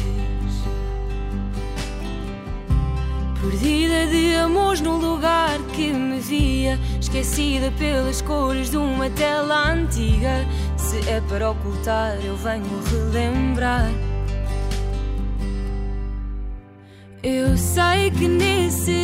Perdida 3.41 4.09
de 4.09 4.35
amores 4.35 4.81
num 4.81 4.97
lugar 4.97 5.57
que 5.73 5.93
me 5.93 6.19
via, 6.19 6.77
esquecida 7.01 7.71
pelas 7.79 8.21
cores 8.23 8.71
de 8.71 8.77
uma 8.77 9.09
tela 9.11 9.71
antiga. 9.71 10.45
Se 10.77 10.99
é 11.09 11.21
para 11.29 11.53
ocultar, 11.53 12.17
eu 12.25 12.37
venho 12.37 12.83
relembrar. 12.91 13.89
Eu 17.23 17.57
sei 17.57 18.11
que 18.11 18.29
nesse 18.29 19.04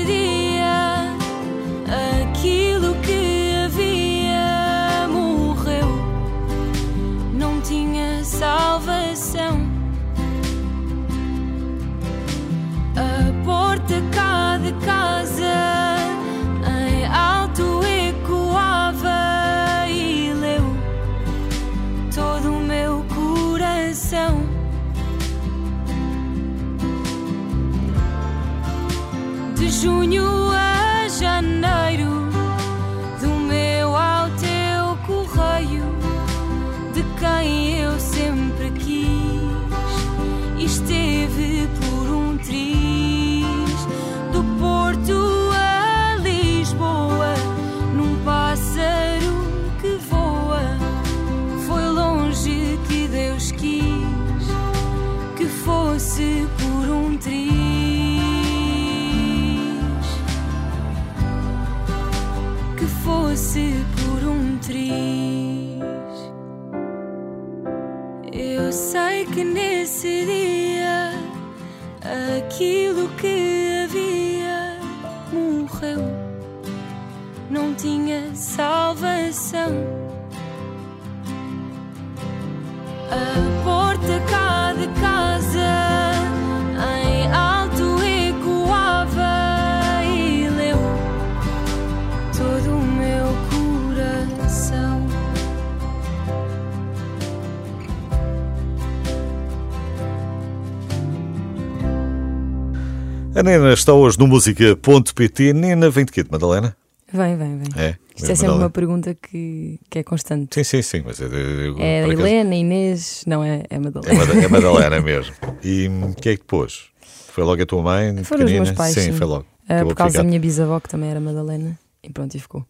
A 103.40 103.42
Nena 103.42 103.72
está 103.72 103.94
hoje 103.94 104.18
no 104.18 104.26
música.pt. 104.26 105.55
Nena 105.55 105.88
vem 105.88 106.05
de 106.05 106.12
quê? 106.12 106.22
De 106.22 106.31
Madalena? 106.31 106.76
Vem, 107.11 107.38
vem, 107.38 107.57
vem. 107.57 107.68
É? 107.74 107.96
Isto 108.14 108.24
é 108.24 108.35
sempre 108.35 108.42
Madalena? 108.48 108.64
uma 108.64 108.68
pergunta 108.70 109.14
que, 109.14 109.81
que 109.88 109.98
é 110.00 110.03
constante. 110.03 110.57
Sim, 110.57 110.62
sim, 110.62 110.83
sim. 110.83 111.03
Mas 111.07 111.22
é, 111.22 111.24
eu- 111.24 111.79
É 111.79 112.05
a 112.05 112.09
Helena, 112.09 112.55
Inês, 112.55 113.24
não 113.26 113.42
é, 113.42 113.62
é 113.70 113.76
a 113.76 113.76
É, 113.76 113.79
Madalena. 113.79 114.14
Mada- 114.26 114.44
é 114.44 114.46
Madalena 114.61 115.00
mesmo. 115.00 115.35
E 115.64 115.88
hum, 115.88 116.12
quem 116.20 116.33
é 116.33 116.37
que 116.37 116.44
pôs? 116.44 116.90
Foi 117.33 117.42
logo 117.42 117.62
a 117.62 117.64
tua 117.64 117.81
mãe? 117.83 118.22
Foram 118.24 118.44
os 118.44 118.53
meus 118.53 118.72
pais, 118.72 118.92
Sim, 118.92 119.00
sim. 119.05 119.12
foi 119.14 119.26
logo. 119.26 119.46
Acabou 119.66 119.88
por 119.88 119.94
causa 119.96 120.18
da 120.18 120.22
minha 120.24 120.38
bisavó, 120.38 120.79
que 120.79 120.90
também 120.90 121.09
era 121.09 121.18
Madalena. 121.18 121.79
E 122.03 122.11
pronto, 122.11 122.35
e 122.35 122.38
ficou. 122.40 122.66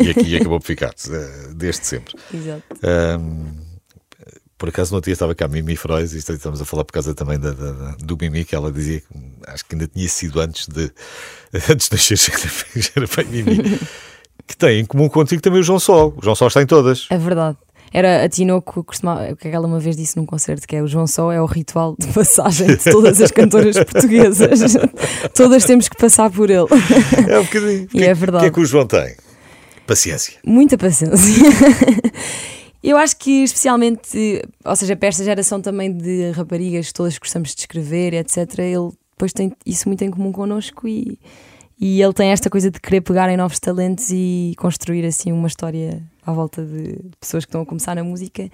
E 0.00 0.08
aqui, 0.10 0.28
e 0.28 0.36
acabou 0.38 0.60
por 0.60 0.66
ficar, 0.68 0.90
eh, 1.10 1.48
desde 1.56 1.84
sempre. 1.84 2.14
Exato. 2.32 2.62
Ahm, 2.84 3.46
por 4.62 4.68
acaso 4.68 4.92
no 4.92 4.98
outro 4.98 5.08
dia 5.08 5.14
estava 5.14 5.34
cá 5.34 5.46
a 5.46 5.48
Mimi 5.48 5.74
Frois 5.74 6.12
e 6.14 6.18
estamos 6.18 6.62
a 6.62 6.64
falar 6.64 6.84
por 6.84 6.92
causa 6.92 7.12
também 7.16 7.36
da, 7.36 7.50
da- 7.50 7.96
do 7.98 8.16
Mimi, 8.16 8.44
que 8.44 8.54
ela 8.54 8.70
dizia 8.70 9.00
que 9.00 9.06
acho 9.48 9.64
que 9.64 9.74
ainda 9.74 9.88
tinha 9.88 10.08
sido 10.08 10.38
antes 10.40 10.68
de 10.68 10.88
antes 11.68 11.88
de 11.88 11.96
nascer 11.96 12.16
já 12.76 12.90
era 12.94 13.06
bem 13.16 13.26
Mimi, 13.42 13.80
que 14.46 14.56
tem 14.56 14.78
em 14.78 14.84
comum 14.84 15.08
contigo 15.08 15.42
também 15.42 15.58
o 15.58 15.64
João 15.64 15.80
Sol. 15.80 16.14
O 16.16 16.22
João 16.22 16.36
Sol 16.36 16.46
está 16.46 16.62
em 16.62 16.66
todas. 16.66 17.08
É 17.10 17.18
verdade. 17.18 17.58
Era 17.92 18.22
a 18.24 18.28
Tinoco 18.28 18.84
que 18.84 19.00
que 19.36 19.48
ela 19.48 19.66
uma 19.66 19.80
vez 19.80 19.96
disse 19.96 20.16
num 20.16 20.24
concerto 20.24 20.64
que 20.64 20.76
é 20.76 20.80
o 20.82 20.86
João 20.86 21.08
Só 21.08 21.32
é 21.32 21.42
o 21.42 21.44
ritual 21.46 21.96
de 21.98 22.06
passagem 22.06 22.68
de 22.68 22.84
todas 22.84 23.20
as 23.20 23.32
cantoras 23.32 23.74
portuguesas. 23.74 24.76
todas 25.34 25.64
temos 25.64 25.88
que 25.88 25.96
passar 25.96 26.30
por 26.30 26.48
ele. 26.50 26.68
É 27.28 27.36
um 27.40 27.42
bocadinho. 27.42 27.88
E 27.92 28.04
é 28.04 28.14
verdade. 28.14 28.46
O 28.46 28.48
que 28.48 28.52
é 28.52 28.54
que 28.54 28.60
o 28.60 28.64
João 28.64 28.86
tem? 28.86 29.16
Paciência. 29.88 30.34
Muita 30.46 30.78
paciência. 30.78 31.18
Eu 32.82 32.96
acho 32.96 33.16
que 33.16 33.44
especialmente, 33.44 34.42
ou 34.64 34.74
seja, 34.74 34.96
para 34.96 35.08
esta 35.08 35.22
geração 35.22 35.60
também 35.60 35.92
de 35.92 36.32
raparigas 36.32 36.88
que 36.88 36.94
todas 36.94 37.16
gostamos 37.16 37.54
de 37.54 37.60
escrever, 37.60 38.12
etc., 38.12 38.58
ele 38.58 38.90
depois 39.12 39.32
tem 39.32 39.52
isso 39.64 39.88
muito 39.88 40.02
em 40.02 40.10
comum 40.10 40.32
connosco 40.32 40.88
e, 40.88 41.16
e 41.78 42.02
ele 42.02 42.12
tem 42.12 42.30
esta 42.30 42.50
coisa 42.50 42.70
de 42.70 42.80
querer 42.80 43.00
pegar 43.02 43.28
em 43.30 43.36
novos 43.36 43.60
talentos 43.60 44.10
e 44.10 44.54
construir 44.58 45.04
assim 45.04 45.30
uma 45.30 45.46
história 45.46 46.02
à 46.26 46.32
volta 46.32 46.64
de 46.64 46.98
pessoas 47.20 47.44
que 47.44 47.50
estão 47.50 47.62
a 47.62 47.66
começar 47.66 47.94
na 47.94 48.02
música. 48.02 48.50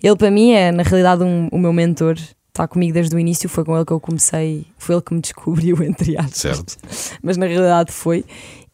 Ele 0.00 0.16
para 0.16 0.30
mim 0.30 0.52
é 0.52 0.70
na 0.70 0.84
realidade 0.84 1.24
um, 1.24 1.48
o 1.50 1.58
meu 1.58 1.72
mentor, 1.72 2.16
está 2.48 2.68
comigo 2.68 2.92
desde 2.92 3.16
o 3.16 3.18
início, 3.18 3.48
foi 3.48 3.64
com 3.64 3.74
ele 3.74 3.84
que 3.84 3.92
eu 3.92 3.98
comecei, 3.98 4.66
foi 4.78 4.94
ele 4.94 5.02
que 5.02 5.14
me 5.14 5.20
descobriu, 5.20 5.82
entre 5.82 6.16
aspas. 6.16 6.36
Certo. 6.36 6.76
Mas 7.20 7.36
na 7.36 7.46
realidade 7.46 7.90
foi. 7.90 8.24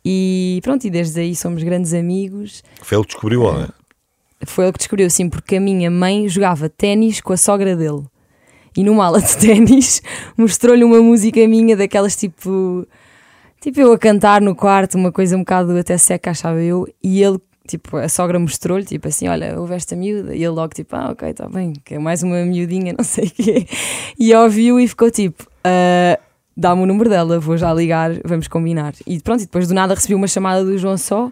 E 0.05 0.61
pronto, 0.63 0.87
e 0.87 0.91
desde 0.91 1.21
aí 1.21 1.35
somos 1.35 1.63
grandes 1.63 1.95
amigos. 1.95 2.63
Foi 2.83 2.99
ele 2.99 3.05
que 3.05 3.13
descobriu, 3.13 3.43
ó, 3.43 3.53
não 3.53 3.63
é? 3.65 3.80
Foi 4.47 4.65
ele 4.65 4.73
que 4.73 4.79
descobriu, 4.79 5.11
sim, 5.11 5.29
porque 5.29 5.57
a 5.57 5.61
minha 5.61 5.91
mãe 5.91 6.29
jogava 6.29 6.69
ténis 6.69 7.21
com 7.21 7.33
a 7.33 7.37
sogra 7.37 7.77
dele. 7.77 8.03
E 8.77 8.83
numa 8.85 9.07
aula 9.07 9.21
de 9.21 9.37
ténis 9.39 10.03
mostrou-lhe 10.37 10.85
uma 10.85 11.01
música 11.01 11.47
minha 11.47 11.77
daquelas 11.77 12.17
tipo. 12.17 12.87
Tipo 13.61 13.81
eu 13.81 13.93
a 13.93 13.99
cantar 13.99 14.41
no 14.41 14.55
quarto, 14.55 14.97
uma 14.97 15.13
coisa 15.13 15.37
um 15.37 15.41
bocado 15.41 15.77
até 15.77 15.99
seca, 15.99 16.31
achava 16.31 16.63
eu. 16.63 16.89
E 17.03 17.23
ele, 17.23 17.39
tipo, 17.69 17.99
a 17.99 18.09
sogra 18.09 18.39
mostrou-lhe, 18.39 18.85
tipo 18.87 19.07
assim: 19.07 19.29
Olha, 19.29 19.59
houve 19.61 19.75
esta 19.75 19.95
miúda. 19.95 20.35
E 20.35 20.39
ele 20.39 20.49
logo, 20.49 20.73
tipo, 20.73 20.97
Ah, 20.97 21.11
ok, 21.11 21.29
está 21.29 21.47
bem, 21.47 21.75
que 21.85 21.95
é 21.95 21.99
mais 21.99 22.23
uma 22.23 22.43
miudinha, 22.45 22.95
não 22.97 23.05
sei 23.05 23.27
o 23.27 23.31
quê. 23.31 23.67
E 24.19 24.35
ouviu 24.35 24.81
e 24.81 24.89
ficou 24.89 25.11
tipo: 25.11 25.47
"Ah, 25.63 26.19
Dá-me 26.57 26.83
o 26.83 26.87
número 26.87 27.09
dela, 27.09 27.39
vou 27.41 27.57
já 27.57 27.73
ligar, 27.73 28.11
vamos 28.25 28.47
combinar. 28.49 28.93
E 29.07 29.19
pronto, 29.21 29.41
e 29.41 29.45
depois 29.47 29.67
do 29.69 29.73
nada 29.73 29.95
recebi 29.95 30.15
uma 30.15 30.27
chamada 30.27 30.65
do 30.65 30.77
João 30.77 30.99
Só. 30.99 31.31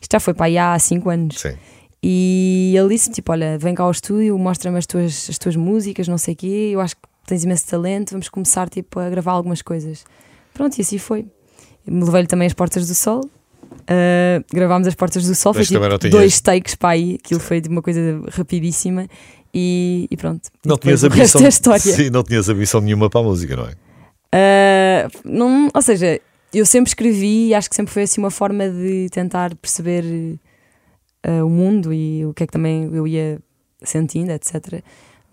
Isto 0.00 0.12
já 0.12 0.20
foi 0.20 0.34
para 0.34 0.46
aí 0.46 0.58
há 0.58 0.78
5 0.78 1.10
anos. 1.10 1.40
Sim. 1.40 1.54
E 2.02 2.74
ele 2.76 2.88
disse: 2.88 3.10
tipo, 3.10 3.30
olha, 3.30 3.56
vem 3.58 3.74
cá 3.74 3.84
ao 3.84 3.90
estúdio, 3.90 4.36
mostra-me 4.38 4.78
as 4.78 4.86
tuas, 4.86 5.28
as 5.30 5.38
tuas 5.38 5.54
músicas, 5.54 6.08
não 6.08 6.18
sei 6.18 6.34
o 6.34 6.36
quê, 6.36 6.70
eu 6.72 6.80
acho 6.80 6.96
que 6.96 7.02
tens 7.26 7.44
imenso 7.44 7.66
talento, 7.66 8.10
vamos 8.10 8.28
começar 8.28 8.68
tipo, 8.68 8.98
a 8.98 9.08
gravar 9.08 9.32
algumas 9.32 9.62
coisas. 9.62 10.04
Pronto, 10.52 10.76
e 10.78 10.82
assim 10.82 10.98
foi. 10.98 11.26
Me 11.86 12.04
levei-lhe 12.04 12.26
também 12.26 12.46
as 12.46 12.52
Portas 12.52 12.86
do 12.88 12.94
Sol. 12.94 13.22
Uh, 13.82 14.44
gravámos 14.52 14.86
as 14.86 14.94
Portas 14.94 15.26
do 15.26 15.34
Sol, 15.34 15.54
foi 15.54 15.64
não 15.70 15.98
tipo 15.98 16.10
dois 16.10 16.40
takes 16.40 16.74
para 16.74 16.90
aí, 16.90 17.18
aquilo 17.22 17.40
foi 17.40 17.60
de 17.60 17.68
uma 17.68 17.80
coisa 17.80 18.20
rapidíssima 18.30 19.08
e, 19.54 20.06
e 20.10 20.16
pronto. 20.16 20.50
Não 20.64 20.76
tinhas 20.76 21.04
ambição. 21.04 21.46
história. 21.46 21.80
Sim, 21.80 22.10
não 22.10 22.22
tinhas 22.22 22.48
ambição 22.48 22.80
nenhuma 22.80 23.08
para 23.08 23.20
a 23.20 23.24
música, 23.24 23.56
não 23.56 23.66
é? 23.66 23.72
Uh, 24.34 25.10
não, 25.24 25.70
ou 25.74 25.82
seja, 25.82 26.20
eu 26.52 26.66
sempre 26.66 26.90
escrevi 26.90 27.48
e 27.48 27.54
acho 27.54 27.68
que 27.68 27.76
sempre 27.76 27.92
foi 27.92 28.02
assim 28.02 28.20
uma 28.20 28.30
forma 28.30 28.68
de 28.68 29.08
tentar 29.10 29.54
perceber 29.56 30.04
uh, 31.26 31.44
o 31.46 31.50
mundo 31.50 31.92
e 31.92 32.24
o 32.26 32.34
que 32.34 32.44
é 32.44 32.46
que 32.46 32.52
também 32.52 32.90
eu 32.92 33.06
ia 33.06 33.40
sentindo, 33.82 34.30
etc. 34.30 34.82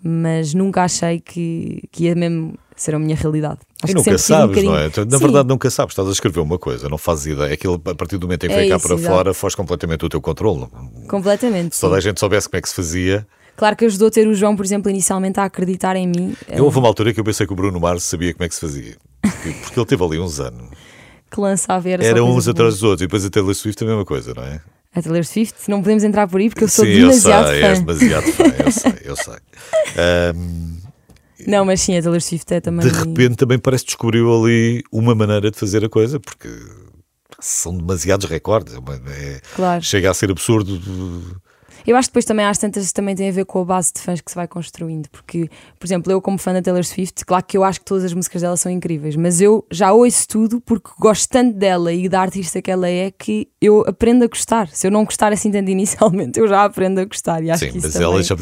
Mas 0.01 0.53
nunca 0.53 0.83
achei 0.83 1.19
que, 1.19 1.83
que 1.91 2.05
ia 2.05 2.15
mesmo 2.15 2.53
ser 2.75 2.95
a 2.95 2.99
minha 2.99 3.15
realidade. 3.15 3.59
Acho 3.83 3.91
e 3.91 3.95
nunca 3.95 4.11
tive 4.11 4.15
um 4.15 4.17
sabes, 4.17 4.63
não 4.63 4.77
é? 4.77 4.85
Na 4.87 5.17
Sim, 5.17 5.23
verdade, 5.23 5.49
nunca 5.49 5.69
sabes. 5.69 5.91
Estás 5.91 6.07
a 6.07 6.11
escrever 6.11 6.39
uma 6.39 6.57
coisa, 6.57 6.87
não 6.87 6.97
fazes 6.97 7.27
ideia. 7.27 7.53
Aquilo, 7.53 7.81
a 7.85 7.95
partir 7.95 8.17
do 8.17 8.25
momento 8.25 8.45
em 8.45 8.49
que 8.49 8.55
É 8.55 8.59
vem 8.59 8.69
cá 8.69 8.79
para 8.79 8.95
exato. 8.95 9.13
fora, 9.13 9.33
foge 9.33 9.57
completamente 9.57 10.05
o 10.05 10.09
teu 10.09 10.21
controle. 10.21 10.67
Completamente. 11.07 11.75
Se 11.75 11.81
toda 11.81 11.97
a 11.97 11.99
gente 11.99 12.19
soubesse 12.19 12.47
como 12.47 12.57
é 12.57 12.61
que 12.61 12.69
se 12.69 12.75
fazia. 12.75 13.27
Claro 13.57 13.75
que 13.75 13.83
ajudou 13.83 14.07
a 14.07 14.11
ter 14.11 14.25
o 14.25 14.33
João, 14.33 14.55
por 14.55 14.63
exemplo, 14.63 14.89
inicialmente 14.89 15.37
a 15.39 15.43
acreditar 15.43 15.97
em 15.97 16.07
mim. 16.07 16.33
Eu 16.47 16.63
houve 16.63 16.77
uma 16.79 16.87
altura 16.87 17.13
que 17.13 17.19
eu 17.19 17.23
pensei 17.25 17.45
que 17.45 17.51
o 17.51 17.55
Bruno 17.55 17.77
Mars 17.77 18.03
sabia 18.03 18.33
como 18.33 18.45
é 18.45 18.47
que 18.47 18.55
se 18.55 18.61
fazia. 18.61 18.95
Porque, 19.21 19.49
porque 19.63 19.79
ele 19.79 19.85
teve 19.85 20.03
ali 20.03 20.17
uns 20.17 20.39
anos. 20.39 20.69
que 21.29 21.39
lançava 21.39 21.89
era 21.89 22.01
só 22.01 22.09
Eram 22.09 22.29
uns 22.33 22.47
atrás 22.47 22.75
dos 22.75 22.83
outros. 22.83 23.01
E 23.01 23.05
depois 23.07 23.25
a 23.25 23.29
Taylor 23.29 23.53
Swift 23.53 23.83
a 23.83 23.87
mesma 23.87 24.05
coisa, 24.05 24.33
não 24.33 24.43
é? 24.43 24.61
A 24.95 25.01
Taylor 25.01 25.23
Swift, 25.23 25.69
não 25.69 25.81
podemos 25.81 26.03
entrar 26.03 26.27
por 26.27 26.39
aí 26.39 26.49
porque 26.49 26.63
eu 26.63 26.67
sou 26.67 26.83
sim, 26.85 26.93
demasiado 26.93 27.47
eu 27.47 27.51
sei, 27.51 27.61
fã. 27.61 27.67
és 27.67 27.79
demasiado 27.79 28.31
fã. 28.33 28.43
Eu 28.65 28.71
sei, 28.71 28.93
eu 29.05 29.15
sei. 29.15 29.33
Ahm, 29.97 30.77
Não, 31.47 31.63
mas 31.65 31.81
sim, 31.81 31.95
a 31.97 32.01
Taylor 32.01 32.21
Swift 32.21 32.51
é 32.53 32.59
também. 32.59 32.87
de 32.87 32.93
repente 32.97 33.35
também 33.35 33.59
parece 33.59 33.83
que 33.83 33.89
descobriu 33.91 34.33
ali 34.43 34.83
uma 34.91 35.13
maneira 35.13 35.51
de 35.51 35.57
fazer 35.57 35.85
a 35.85 35.89
coisa, 35.89 36.19
porque 36.19 36.49
são 37.39 37.77
demasiados 37.77 38.25
recordes. 38.27 38.73
É 38.75 38.77
é- 39.35 39.41
Claro. 39.55 39.83
chega 39.83 40.09
a 40.09 40.13
ser 40.13 40.31
absurdo. 40.31 40.81
Eu 41.89 41.95
acho 41.97 42.07
que 42.07 42.11
depois 42.11 42.25
também 42.25 42.45
às 42.45 42.57
tantas 42.59 42.91
também 42.91 43.15
tem 43.15 43.29
a 43.29 43.31
ver 43.31 43.45
com 43.45 43.61
a 43.61 43.65
base 43.65 43.91
de 43.93 43.99
fãs 44.01 44.21
que 44.21 44.29
se 44.29 44.35
vai 44.35 44.47
construindo, 44.47 45.09
porque, 45.09 45.49
por 45.79 45.87
exemplo, 45.87 46.11
eu 46.11 46.21
como 46.21 46.37
fã 46.37 46.53
da 46.53 46.61
Taylor 46.61 46.83
Swift, 46.85 47.25
claro 47.25 47.43
que 47.43 47.57
eu 47.57 47.63
acho 47.63 47.79
que 47.79 47.85
todas 47.85 48.03
as 48.03 48.13
músicas 48.13 48.43
dela 48.43 48.55
são 48.57 48.71
incríveis, 48.71 49.15
mas 49.15 49.41
eu 49.41 49.65
já 49.71 49.91
ouço 49.91 50.27
tudo 50.27 50.61
porque 50.61 50.91
gosto 50.99 51.27
tanto 51.29 51.57
dela 51.57 51.91
e 51.91 52.07
da 52.07 52.21
artista 52.21 52.61
que 52.61 52.69
ela 52.69 52.87
é 52.87 53.09
que 53.09 53.47
eu 53.59 53.83
aprendo 53.87 54.23
a 54.23 54.27
gostar. 54.27 54.67
Se 54.67 54.85
eu 54.85 54.91
não 54.91 55.03
gostar 55.03 55.33
assim 55.33 55.51
tanto 55.51 55.71
inicialmente, 55.71 56.39
eu 56.39 56.47
já 56.47 56.63
aprendo 56.65 56.99
a 56.99 57.05
gostar 57.05 57.41
e 57.43 57.49
acho 57.49 57.65
Sim, 57.65 57.71
que 57.71 57.81
mas 57.81 57.93
também... 57.93 58.07
ela 58.07 58.21
já- 58.21 58.35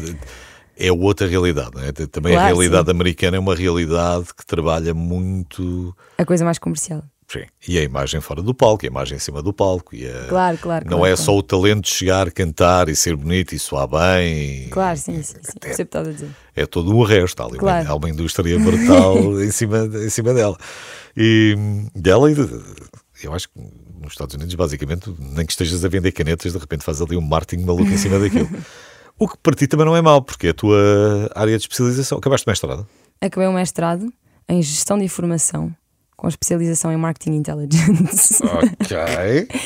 é 0.76 0.92
outra 0.92 1.26
realidade, 1.26 1.70
é? 1.78 1.90
Também 2.06 2.34
a 2.34 2.36
Claro, 2.40 2.54
realidade 2.54 2.90
americana 2.90 3.36
é 3.38 3.40
uma 3.40 3.54
realidade 3.54 4.26
que 4.36 4.44
trabalha 4.46 4.92
muito. 4.92 5.96
a 6.18 6.24
coisa 6.26 6.44
mais 6.44 6.58
comercial. 6.58 7.02
Sim, 7.30 7.44
e 7.68 7.78
a 7.78 7.82
imagem 7.82 8.22
fora 8.22 8.40
do 8.40 8.54
palco, 8.54 8.86
a 8.86 8.88
imagem 8.88 9.16
em 9.16 9.20
cima 9.20 9.42
do 9.42 9.52
palco. 9.52 9.94
E 9.94 10.08
a- 10.08 10.26
Claro, 10.28 10.56
claro. 10.56 10.84
não 10.86 10.98
claro, 10.98 11.12
é 11.12 11.14
claro. 11.14 11.22
só 11.22 11.36
o 11.36 11.42
talento 11.42 11.82
de 11.84 11.90
chegar, 11.90 12.30
cantar 12.32 12.88
e 12.88 12.96
ser 12.96 13.14
bonito 13.16 13.54
e 13.54 13.58
soar 13.58 13.86
bem. 13.86 14.68
Claro, 14.70 14.98
sim, 14.98 15.22
sim, 15.22 15.36
sim. 15.42 15.58
O 15.62 15.68
estás 15.82 16.08
a 16.08 16.10
dizer. 16.10 16.30
É 16.56 16.64
todo 16.64 16.96
o 16.96 17.04
resto. 17.04 17.42
Há 17.42 17.44
ali 17.44 17.54
uma- 17.54 17.60
Claro. 17.60 17.90
há 17.90 17.94
uma 17.94 18.08
indústria 18.08 18.58
brutal 18.58 19.16
em, 19.44 19.50
cima, 19.50 19.84
em 19.92 20.08
cima 20.08 20.32
dela. 20.32 20.56
E 21.14 21.54
dela, 21.94 22.30
e 22.30 22.34
de- 22.34 22.48
eu 23.22 23.34
acho 23.34 23.48
que 23.50 23.60
nos 24.00 24.12
Estados 24.12 24.34
Unidos, 24.34 24.54
basicamente, 24.54 25.12
nem 25.18 25.44
que 25.44 25.52
estejas 25.52 25.84
a 25.84 25.88
vender 25.88 26.12
canetas, 26.12 26.52
de 26.52 26.58
repente 26.58 26.82
faz 26.82 27.02
ali 27.02 27.14
um 27.16 27.20
marketing 27.20 27.64
maluco 27.64 27.90
em 27.90 27.98
cima 27.98 28.18
daquilo. 28.18 28.48
O 29.20 29.26
que 29.28 29.36
para 29.38 29.52
ti 29.56 29.66
também 29.66 29.84
não 29.84 29.96
é 29.96 30.00
mau, 30.00 30.22
porque 30.22 30.46
é 30.46 30.50
a 30.50 30.54
tua 30.54 30.78
área 31.34 31.56
de 31.58 31.64
especialização. 31.64 32.18
Acabaste 32.18 32.44
de 32.46 32.50
mestrado? 32.52 32.86
Acabei 33.20 33.48
o 33.48 33.52
mestrado 33.52 34.12
em 34.48 34.62
Gestão 34.62 34.96
de 34.96 35.02
Informação, 35.04 35.74
com 36.18 36.28
especialização 36.28 36.92
em 36.92 36.96
Marketing 36.96 37.36
Intelligence. 37.36 38.42
Ok. 38.44 39.48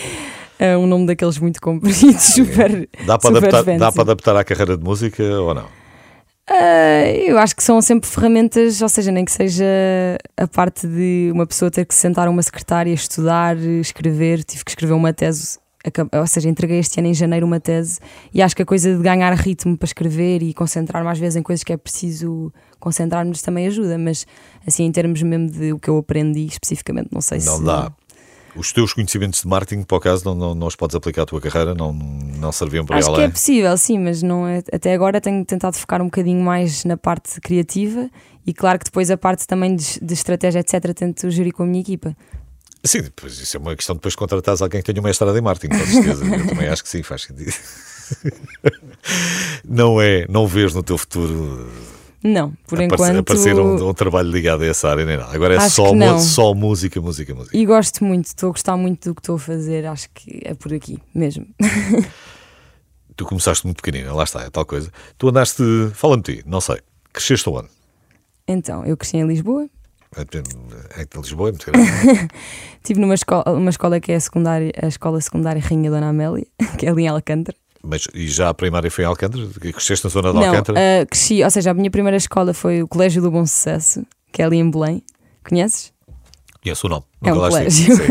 É 0.59 0.77
um 0.77 0.87
nome 0.87 1.07
daqueles 1.07 1.39
muito 1.39 1.61
compridos, 1.61 2.23
super. 2.23 2.89
Dá 3.05 3.19
para, 3.19 3.35
super 3.35 3.49
adaptar, 3.49 3.79
dá 3.79 3.91
para 3.91 4.03
adaptar 4.03 4.37
à 4.37 4.45
carreira 4.45 4.77
de 4.77 4.85
música 4.85 5.21
ou 5.21 5.53
não? 5.53 5.67
Ah, 6.49 7.05
eu 7.11 7.37
acho 7.37 7.57
que 7.57 7.65
são 7.65 7.83
sempre 7.83 8.09
ferramentas, 8.09 8.81
ou 8.81 8.89
seja, 8.89 9.11
nem 9.11 9.25
que 9.25 9.33
seja 9.33 9.65
a 10.37 10.47
parte 10.47 10.87
de 10.87 11.31
uma 11.33 11.49
pessoa 11.49 11.69
ter 11.69 11.85
que 11.85 11.93
se 11.93 12.01
sentar 12.01 12.29
a 12.29 12.31
uma 12.31 12.43
secretária, 12.43 12.93
estudar, 12.93 13.57
escrever. 13.57 14.45
Tive 14.45 14.65
que 14.65 14.71
escrever 14.71 14.93
uma 14.93 15.13
tese, 15.13 15.59
ou 16.13 16.27
seja, 16.27 16.49
entreguei 16.49 16.79
este 16.79 16.99
ano 17.01 17.09
em 17.09 17.15
janeiro 17.15 17.47
uma 17.47 17.59
tese 17.59 17.99
e 18.33 18.41
acho 18.41 18.55
que 18.55 18.63
a 18.63 18.67
coisa 18.67 18.97
de 18.97 19.03
ganhar 19.03 19.33
ritmo 19.35 19.77
para 19.77 19.87
escrever 19.87 20.43
e 20.43 20.55
concentrar 20.55 21.03
mais 21.05 21.19
vezes 21.19 21.37
em 21.37 21.43
coisas 21.43 21.65
que 21.65 21.73
é 21.73 21.77
preciso 21.77 22.53
concentrar-nos 22.79 23.43
também 23.43 23.67
ajuda, 23.67 23.97
mas 23.99 24.27
assim, 24.67 24.85
em 24.85 24.93
termos 24.93 25.23
mesmo 25.23 25.51
de 25.51 25.73
o 25.73 25.79
que 25.79 25.89
eu 25.91 25.99
aprendi 25.99 26.47
especificamente, 26.47 27.09
não 27.13 27.21
sei 27.21 27.39
Não 27.39 27.59
se. 27.59 27.65
dá. 27.65 27.93
Os 28.55 28.71
teus 28.71 28.93
conhecimentos 28.93 29.41
de 29.41 29.49
marketing, 29.49 29.83
para 29.83 29.97
o 29.97 30.01
caso, 30.01 30.27
não, 30.27 30.35
não, 30.35 30.55
não 30.55 30.67
os 30.67 30.77
podes 30.77 30.95
aplicar 30.95 31.23
à 31.23 31.27
tua 31.27 31.41
carreira, 31.41 31.75
não, 31.75 31.91
não 31.93 32.53
serviam 32.53 32.85
para 32.85 32.97
ir 32.97 32.99
Acho 32.99 33.09
que 33.09 33.15
além. 33.15 33.27
é 33.27 33.31
possível, 33.31 33.79
sim, 33.79 33.99
mas 33.99 34.23
não 34.23 34.47
é, 34.47 34.59
até 34.71 34.93
agora 34.93 35.23
tenho 35.23 35.43
tentado 35.45 35.75
focar 35.79 36.03
um 36.03 36.07
bocadinho 36.07 36.43
mais 36.45 36.85
na 36.85 36.99
parte 36.99 37.41
criativa 37.41 38.11
e 38.47 38.53
claro 38.53 38.79
que 38.79 38.85
depois 38.85 39.11
a 39.11 39.17
parte 39.17 39.47
também 39.47 39.75
de, 39.75 39.99
de 40.03 40.13
estratégia, 40.13 40.61
etc., 40.61 40.93
tento 40.95 41.31
gerir 41.31 41.55
com 41.55 41.63
a 41.63 41.67
minha 41.67 41.81
equipa. 41.81 42.15
Sim, 42.85 43.03
depois 43.03 43.39
isso 43.39 43.57
é 43.57 43.61
uma 43.61 43.77
questão 43.77 43.95
de 43.95 43.99
depois 44.01 44.15
contratares 44.17 44.61
alguém 44.61 44.81
que 44.83 44.87
tenha 44.93 45.01
uma 45.01 45.09
mestrado 45.09 45.37
em 45.37 45.41
marketing, 45.41 45.79
com 45.79 45.87
certeza. 45.87 46.25
Eu 46.25 46.47
também 46.49 46.69
acho 46.69 46.83
que 46.83 46.89
sim, 46.89 47.03
faz 47.03 47.23
sentido. 47.23 47.53
Não 49.65 50.01
é, 50.01 50.27
não 50.29 50.47
vês 50.47 50.75
no 50.75 50.83
teu 50.83 50.99
futuro 50.99 51.71
Não, 52.23 52.51
por 52.67 52.81
Aparecer, 52.83 52.85
enquanto. 52.85 53.19
aparecer 53.19 53.55
um, 53.59 53.89
um 53.89 53.95
trabalho 53.95 54.31
ligado 54.31 54.63
a 54.63 54.67
essa 54.67 54.89
área 54.91 55.05
nem 55.05 55.17
nada. 55.17 55.35
Agora 55.35 55.55
é 55.55 55.59
Acho 55.59 55.77
só, 55.77 56.19
só 56.19 56.55
música, 56.55 57.01
música, 57.01 57.35
música. 57.35 57.57
E 57.57 57.65
gosto 57.65 58.05
muito, 58.05 58.27
estou 58.27 58.51
a 58.51 58.53
gostar 58.53 58.77
muito 58.77 59.09
do 59.09 59.15
que 59.15 59.21
estou 59.21 59.37
a 59.37 59.39
fazer, 59.39 59.87
acho 59.87 60.09
que 60.15 60.41
é 60.45 60.55
por 60.55 60.73
aqui 60.75 60.99
mesmo. 61.15 61.47
Tu 63.17 63.27
começaste 63.27 63.67
muito 63.67 63.83
pequenina, 63.83 64.13
lá 64.15 64.25
está, 64.25 64.43
é 64.43 64.51
tal 64.51 64.65
coisa. 64.65 64.91
Tu 65.19 65.29
andaste, 65.29 65.63
fala-me 65.95 66.23
de 66.23 66.37
ti, 66.37 66.43
não 66.47 66.61
sei, 66.63 66.79
cresceste 67.13 67.49
onde? 67.49 67.69
Então, 68.49 68.85
eu 68.87 68.97
cresci 68.97 69.19
em 69.19 69.27
Lisboa, 69.27 69.69
É 70.17 71.05
de 71.05 71.19
Lisboa, 71.21 71.49
é 71.49 71.53
muito 71.53 71.71
grande. 71.71 72.29
estive 72.77 73.01
numa 73.01 73.15
escola, 73.15 73.45
uma 73.49 73.71
escola 73.71 73.99
que 73.99 74.13
é 74.13 74.17
a, 74.17 74.21
secundária, 74.21 74.71
a 74.83 74.87
Escola 74.87 75.21
Secundária 75.21 75.63
Rainha 75.63 75.91
Dona 75.91 76.09
Amélia, 76.11 76.47
que 76.79 76.87
é 76.87 76.91
ali 76.91 77.05
em 77.05 77.09
Alcântara. 77.09 77.57
Mas 77.83 78.07
e 78.15 78.29
já 78.29 78.49
a 78.51 78.55
primária 78.55 78.91
foi 78.91 79.05
em 79.05 79.07
Alcântara? 79.09 79.45
Cresceste 79.59 80.05
na 80.05 80.11
zona 80.11 80.33
de 80.33 80.39
Não, 80.39 80.45
Alcântara? 80.47 80.79
ah, 80.79 81.07
cresci, 81.07 81.43
ou 81.43 81.51
seja, 81.51 81.71
a 81.71 81.75
minha 81.75 81.91
primeira 81.91 82.17
escola 82.17 82.53
foi 82.55 82.83
o 82.83 82.87
Colégio 82.89 83.21
do 83.23 83.31
Bom 83.31 83.45
Sucesso, 83.45 84.07
que 84.31 84.41
é 84.43 84.45
ali 84.45 84.59
em 84.59 84.71
Belém. 84.71 85.03
Conheces? 85.49 85.93
Conheço 86.63 86.87
o 86.87 86.91
nome. 86.91 87.05
é 87.25 87.33
um 87.33 87.37
colégio. 87.39 87.97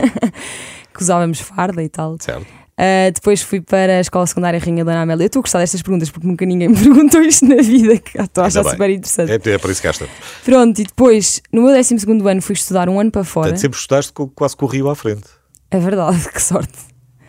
Que 0.94 1.02
usávamos 1.02 1.40
farda 1.40 1.82
e 1.82 1.88
tal. 1.88 2.18
certo. 2.20 2.46
Ah, 2.84 3.12
depois 3.12 3.44
fui 3.44 3.62
para 3.62 3.98
a 3.98 4.00
Escola 4.00 4.26
Secundária 4.26 4.60
Rainha 4.60 4.84
Dona 4.84 5.04
Amélia. 5.04 5.26
Eu 5.26 5.28
estou 5.28 5.42
a 5.42 5.44
gostar 5.44 5.60
destas 5.60 5.84
perguntas 5.84 6.10
porque 6.10 6.26
nunca 6.26 6.44
ninguém 6.48 6.68
me 6.68 6.74
perguntou 6.82 7.22
isto 7.22 7.46
na 7.46 7.58
vida, 7.58 8.00
que 8.00 8.20
estou 8.20 8.44
a 8.44 8.48
achar 8.48 8.64
super 8.64 8.90
interessante. 8.90 9.30
É, 9.30 9.36
é 9.36 9.58
para 9.60 9.72
isso 9.72 9.82
que 9.84 9.88
estamos. 9.88 10.14
Pronto, 10.44 10.82
e 10.82 10.84
depois, 10.86 11.44
no 11.54 11.62
meu 11.62 11.76
12 11.76 11.96
ano, 12.28 12.42
fui 12.42 12.54
estudar 12.54 12.90
um 12.90 13.00
ano 13.00 13.12
para 13.12 13.24
fora. 13.24 13.50
Portanto, 13.50 13.62
sempre 13.62 13.78
estudaste 13.78 14.12
quase 14.34 14.58
com 14.58 14.66
o 14.66 14.68
Rio 14.68 14.90
à 14.90 14.96
frente. 14.96 15.26
É 15.70 15.78
verdade, 15.78 16.18
que 16.34 16.42
sorte. 16.42 16.74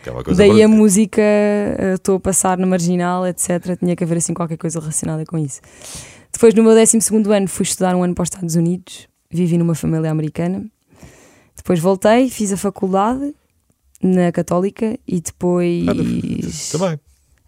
É 0.07 0.33
Daí 0.33 0.63
a 0.63 0.67
música, 0.67 1.21
eh, 1.21 1.93
estou 1.93 2.15
a 2.15 2.19
passar 2.19 2.57
na 2.57 2.65
marginal, 2.65 3.25
etc. 3.27 3.77
Tinha 3.77 3.95
que 3.95 4.03
haver 4.03 4.17
assim 4.17 4.33
qualquer 4.33 4.57
coisa 4.57 4.79
relacionada 4.79 5.23
com 5.23 5.37
isso. 5.37 5.61
Depois, 6.31 6.55
no 6.55 6.63
meu 6.63 6.73
12 6.73 6.97
ano, 7.31 7.47
fui 7.47 7.63
estudar 7.63 7.95
um 7.95 8.03
ano 8.03 8.15
para 8.15 8.23
os 8.23 8.27
Estados 8.27 8.55
Unidos. 8.55 9.07
Vivi 9.29 9.59
numa 9.59 9.75
família 9.75 10.09
americana. 10.09 10.65
Depois 11.55 11.79
voltei, 11.79 12.27
fiz 12.27 12.51
a 12.51 12.57
faculdade 12.57 13.35
na 14.03 14.31
Católica 14.31 14.97
e 15.07 15.21
depois. 15.21 16.69
Também, 16.71 16.99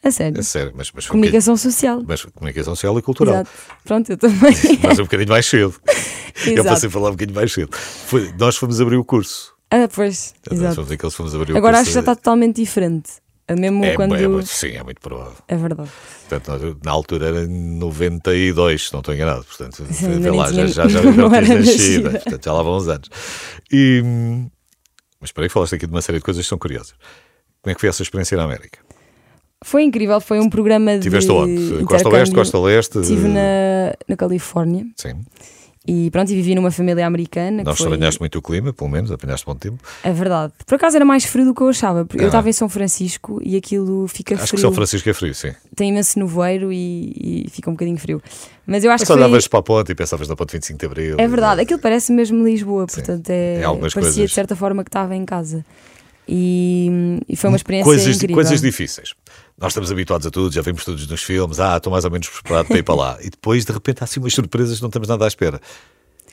A 0.03 0.11
sério. 0.11 0.39
é 0.39 0.43
sério. 0.43 0.73
Mas, 0.75 0.91
mas, 0.93 1.05
foi 1.05 1.11
um 1.17 1.19
Comunicação 1.19 1.57
social. 1.57 2.03
mas 2.07 2.23
comunicação 2.25 2.75
social 2.75 2.97
e 2.97 3.01
cultural. 3.01 3.33
Exato. 3.35 3.49
Pronto, 3.83 4.09
eu 4.11 4.17
também. 4.17 4.53
Mas 4.81 4.99
um 4.99 5.03
bocadinho 5.03 5.29
mais 5.29 5.45
cedo. 5.45 5.75
Eu 6.45 6.65
passei 6.65 6.89
a 6.89 6.91
falar 6.91 7.07
um 7.09 7.11
bocadinho 7.11 7.35
mais 7.35 7.51
cedo. 7.53 7.69
Foi- 7.73 8.33
nós 8.37 8.57
fomos 8.57 8.81
abrir 8.81 8.97
o 8.97 9.05
curso. 9.05 9.53
Ah, 9.71 9.87
pois. 9.87 10.33
Nós 10.51 10.59
Exato. 10.59 10.75
fomos 10.75 10.91
aqueles 10.91 11.15
fomos 11.15 11.33
abrir 11.33 11.53
o 11.53 11.57
Agora 11.57 11.77
curso. 11.77 11.81
acho 11.81 11.89
que 11.91 11.93
já 11.93 11.99
está 12.01 12.13
totalmente 12.15 12.57
diferente. 12.57 13.09
Mesmo 13.49 13.85
é, 13.85 13.93
quando. 13.95 14.15
é 14.15 14.27
muito- 14.27 14.47
sim, 14.49 14.71
é 14.71 14.83
muito 14.83 14.99
provável. 14.99 15.35
É 15.47 15.55
verdade. 15.55 15.89
Portanto, 16.27 16.77
na 16.83 16.91
altura 16.91 17.27
era 17.27 17.43
em 17.45 17.77
92, 17.77 18.87
se 18.87 18.93
não 18.93 18.99
estou 18.99 19.13
enganado. 19.15 19.45
Portanto, 19.45 19.77
Sim, 19.91 20.07
vê 20.07 20.13
ainda 20.13 20.29
nem 20.31 20.39
lá, 20.39 20.45
já, 20.47 20.51
tinha- 20.51 20.67
já, 20.67 20.87
já, 20.87 21.01
já 21.01 21.03
não 21.13 21.29
tinhas 21.29 21.33
era 21.49 21.59
nascido. 21.59 21.61
nascida. 22.03 22.09
Portanto, 22.11 22.43
já 22.45 22.53
lá 22.53 22.63
vão 22.63 22.77
uns 22.77 22.87
anos. 22.87 23.09
E, 23.71 24.01
hum, 24.03 24.49
mas 25.19 25.29
espera 25.29 25.45
aí, 25.45 25.49
falaste 25.49 25.75
aqui 25.75 25.85
de 25.85 25.93
uma 25.93 26.01
série 26.01 26.17
de 26.19 26.23
coisas 26.23 26.43
que 26.43 26.49
são 26.49 26.57
curiosas. 26.57 26.93
Como 27.61 27.71
é 27.71 27.75
que 27.75 27.81
foi 27.81 27.89
essa 27.89 28.03
experiência 28.03 28.37
na 28.37 28.43
América? 28.43 28.79
Foi 29.63 29.83
incrível, 29.83 30.21
foi 30.21 30.39
um 30.39 30.49
programa 30.49 30.95
de. 30.95 31.01
Tiveste 31.01 31.31
onde? 31.31 31.83
Costa. 31.85 32.09
Oeste, 32.09 32.35
Costa 32.35 32.59
Leste? 32.59 32.99
Estive 32.99 33.27
na, 33.27 33.95
na 34.07 34.15
Califórnia 34.15 34.85
Sim. 34.95 35.25
E 35.87 36.09
pronto, 36.09 36.31
e 36.31 36.35
vivi 36.35 36.55
numa 36.55 36.71
família 36.71 37.05
americana. 37.05 37.63
Não 37.63 37.71
que 37.71 37.77
foi... 37.77 37.87
estranhaste 37.87 38.19
muito 38.19 38.39
o 38.39 38.41
clima, 38.41 38.73
pelo 38.73 38.89
menos, 38.89 39.11
apanhaste 39.11 39.45
bom 39.45 39.55
tempo. 39.55 39.77
É 40.03 40.11
verdade. 40.11 40.53
Por 40.65 40.75
acaso 40.75 40.95
era 40.95 41.05
mais 41.05 41.25
frio 41.25 41.45
do 41.45 41.53
que 41.53 41.61
eu 41.61 41.69
achava. 41.69 42.05
porque 42.05 42.23
Ah. 42.23 42.25
Eu 42.25 42.27
estava 42.27 42.49
em 42.49 42.53
São 42.53 42.67
Francisco 42.67 43.39
e 43.43 43.55
aquilo 43.55 44.07
fica 44.07 44.33
Acho 44.35 44.43
que 44.43 44.49
frio. 44.49 44.61
São 44.61 44.73
Francisco 44.73 45.09
é 45.09 45.13
frio, 45.13 45.33
sim. 45.35 45.53
Tem 45.75 45.89
imenso 45.89 46.17
nevoeiro 46.17 46.71
e, 46.73 47.45
e 47.45 47.49
fica 47.51 47.69
um 47.69 47.73
bocadinho 47.73 47.97
frio. 47.97 48.21
Mas 48.65 48.83
eu 48.83 48.91
acho 48.91 49.01
Mas 49.01 49.07
que. 49.07 49.13
Foi... 49.13 49.15
olhavas 49.15 49.47
para 49.47 49.59
a 49.59 49.63
ponte 49.63 49.91
e 49.91 49.95
pensavas 49.95 50.27
na 50.27 50.35
ponte 50.35 50.53
25 50.53 50.79
de 50.79 50.85
Abril. 50.85 51.15
É 51.19 51.27
verdade, 51.27 51.61
aquilo 51.61 51.79
parece 51.79 52.11
mesmo 52.11 52.43
Lisboa, 52.43 52.85
Sim. 52.89 52.95
portanto 52.95 53.29
é, 53.29 53.59
Em 53.59 53.63
algumas 53.63 53.93
parecia 53.93 54.13
coisas. 54.13 54.29
de 54.29 54.35
certa 54.35 54.55
forma 54.55 54.83
que 54.83 54.89
estava 54.89 55.15
em 55.15 55.23
casa. 55.23 55.63
E, 56.27 57.19
e 57.29 57.35
foi 57.35 57.49
uma 57.49 57.57
experiência 57.57 57.85
coisas, 57.85 58.15
incrível. 58.15 58.35
coisas 58.35 58.61
difíceis. 58.61 59.13
Nós 59.57 59.71
estamos 59.71 59.89
habituados 59.91 60.27
a 60.27 60.31
tudo, 60.31 60.53
já 60.53 60.61
vimos 60.61 60.83
todos 60.83 61.07
nos 61.07 61.23
filmes, 61.23 61.59
ah, 61.61 61.77
estou 61.77 61.91
mais 61.91 62.03
ou 62.03 62.11
menos 62.11 62.27
preparado 62.27 62.67
para 62.67 62.77
ir 62.77 62.83
para 62.83 62.95
lá. 62.95 63.17
E 63.21 63.29
depois, 63.29 63.63
de 63.63 63.71
repente, 63.71 64.01
há 64.01 64.03
assim 64.03 64.19
umas 64.19 64.33
surpresas 64.33 64.77
que 64.77 64.81
não 64.81 64.89
estamos 64.89 65.07
nada 65.07 65.23
à 65.23 65.27
espera. 65.27 65.61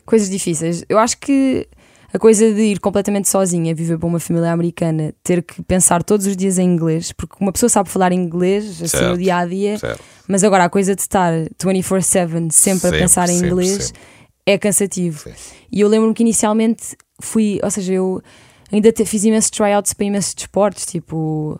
Coisas 0.05 0.29
difíceis. 0.29 0.85
Eu 0.89 0.99
acho 0.99 1.17
que 1.19 1.69
a 2.13 2.19
coisa 2.19 2.53
de 2.53 2.61
ir 2.61 2.81
completamente 2.81 3.29
sozinha, 3.29 3.75
viver 3.75 3.97
para 3.97 4.09
uma 4.09 4.19
família 4.19 4.51
americana, 4.53 5.15
ter 5.23 5.41
que 5.43 5.63
pensar 5.63 6.03
todos 6.03 6.27
os 6.27 6.37
dias 6.37 6.59
em 6.59 6.65
inglês, 6.65 7.13
porque 7.13 7.37
uma 7.41 7.53
pessoa 7.53 7.71
sabe 7.71 7.89
falar 7.89 8.13
inglês 8.13 8.65
assim 8.83 8.89
Certo, 8.89 9.11
no 9.13 9.17
dia 9.19 9.37
a 9.37 9.47
dia, 9.47 9.79
Certo. 9.79 10.03
mas 10.27 10.43
agora 10.43 10.65
a 10.65 10.69
coisa 10.69 10.95
de 10.97 11.01
estar 11.03 11.33
24/7 11.59 12.51
sempre, 12.51 12.53
Sempre, 12.53 12.89
a 12.89 12.93
pensar 13.03 13.29
em 13.29 13.35
sempre, 13.35 13.47
inglês 13.49 13.85
sempre. 13.85 14.01
é 14.45 14.59
cansativo. 14.59 15.21
Sim. 15.21 15.33
E 15.71 15.81
eu 15.81 15.89
lembro-me 15.89 16.13
que 16.13 16.23
inicialmente 16.25 16.97
fui, 17.21 17.61
ou 17.63 17.71
seja, 17.71 17.93
eu 17.95 18.21
ainda 18.73 18.91
te- 18.93 19.07
fiz 19.07 19.23
imensos 19.25 19.51
tryouts 19.51 19.95
para 19.95 20.07
imensos 20.07 20.35
desportos, 20.35 20.85
tipo 20.85 21.59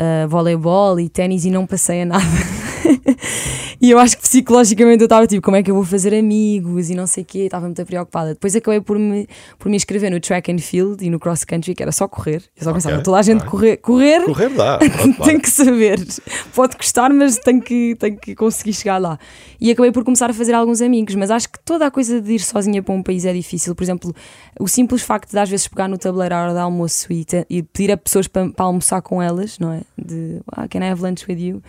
uh, 0.00 0.28
voleibol 0.28 0.98
e 1.00 1.08
ténis, 1.08 1.44
e 1.44 1.50
não 1.50 1.66
passei 1.66 2.02
a 2.02 2.06
nada. 2.06 2.24
e 3.80 3.90
eu 3.90 3.98
acho 3.98 4.16
que 4.16 4.22
psicologicamente 4.22 5.02
eu 5.02 5.06
estava 5.06 5.26
tipo, 5.26 5.42
como 5.42 5.56
é 5.56 5.62
que 5.62 5.70
eu 5.70 5.74
vou 5.74 5.84
fazer 5.84 6.14
amigos 6.14 6.90
e 6.90 6.94
não 6.94 7.06
sei 7.06 7.22
o 7.22 7.26
quê, 7.26 7.38
estava 7.40 7.66
muito 7.66 7.84
preocupada. 7.84 8.34
Depois 8.34 8.54
acabei 8.56 8.80
por 8.80 8.98
me, 8.98 9.28
por 9.58 9.68
me 9.68 9.76
inscrever 9.76 10.10
no 10.10 10.20
track 10.20 10.50
and 10.50 10.58
field 10.58 11.04
e 11.04 11.10
no 11.10 11.18
cross 11.18 11.44
country, 11.44 11.74
que 11.74 11.82
era 11.82 11.92
só 11.92 12.08
correr. 12.08 12.42
Eu 12.56 12.64
só 12.64 12.70
Ok, 12.70 12.82
pensava, 12.82 13.02
toda 13.02 13.18
a 13.18 13.22
gente 13.22 13.40
ok. 13.40 13.50
correr, 13.50 13.76
correr 13.78 14.24
Correr 14.24 14.50
dá. 14.54 14.78
tem 15.24 15.38
que 15.38 15.50
saber. 15.50 16.04
Pode 16.54 16.76
custar, 16.76 17.12
mas 17.12 17.36
tem 17.38 17.60
que, 17.60 17.94
tem 17.98 18.16
que 18.16 18.34
conseguir 18.34 18.72
chegar 18.72 18.98
lá. 18.98 19.18
E 19.60 19.70
acabei 19.70 19.92
por 19.92 20.04
começar 20.04 20.30
a 20.30 20.34
fazer 20.34 20.54
alguns 20.54 20.80
amigos, 20.80 21.14
mas 21.14 21.30
acho 21.30 21.48
que 21.48 21.58
toda 21.60 21.86
a 21.86 21.90
coisa 21.90 22.20
de 22.20 22.34
ir 22.34 22.40
sozinha 22.40 22.82
para 22.82 22.94
um 22.94 23.02
país 23.02 23.24
é 23.24 23.32
difícil. 23.32 23.74
Por 23.74 23.84
exemplo, 23.84 24.14
o 24.58 24.68
simples 24.68 25.02
facto 25.02 25.30
de 25.30 25.38
às 25.38 25.48
vezes 25.48 25.68
pegar 25.68 25.88
no 25.88 25.98
tabuleiro 25.98 26.34
à 26.34 26.42
hora 26.42 26.52
de 26.52 26.58
almoço 26.58 27.12
e, 27.12 27.26
e 27.48 27.62
pedir 27.62 27.92
a 27.92 27.96
pessoas 27.96 28.26
para, 28.28 28.48
para 28.50 28.64
almoçar 28.66 29.00
com 29.02 29.22
elas, 29.22 29.58
não 29.58 29.72
é? 29.72 29.82
De 29.96 30.40
ah, 30.52 30.66
can 30.68 30.80
I 30.80 30.90
have 30.90 31.02
lunch 31.02 31.24
with 31.28 31.38
you? 31.38 31.62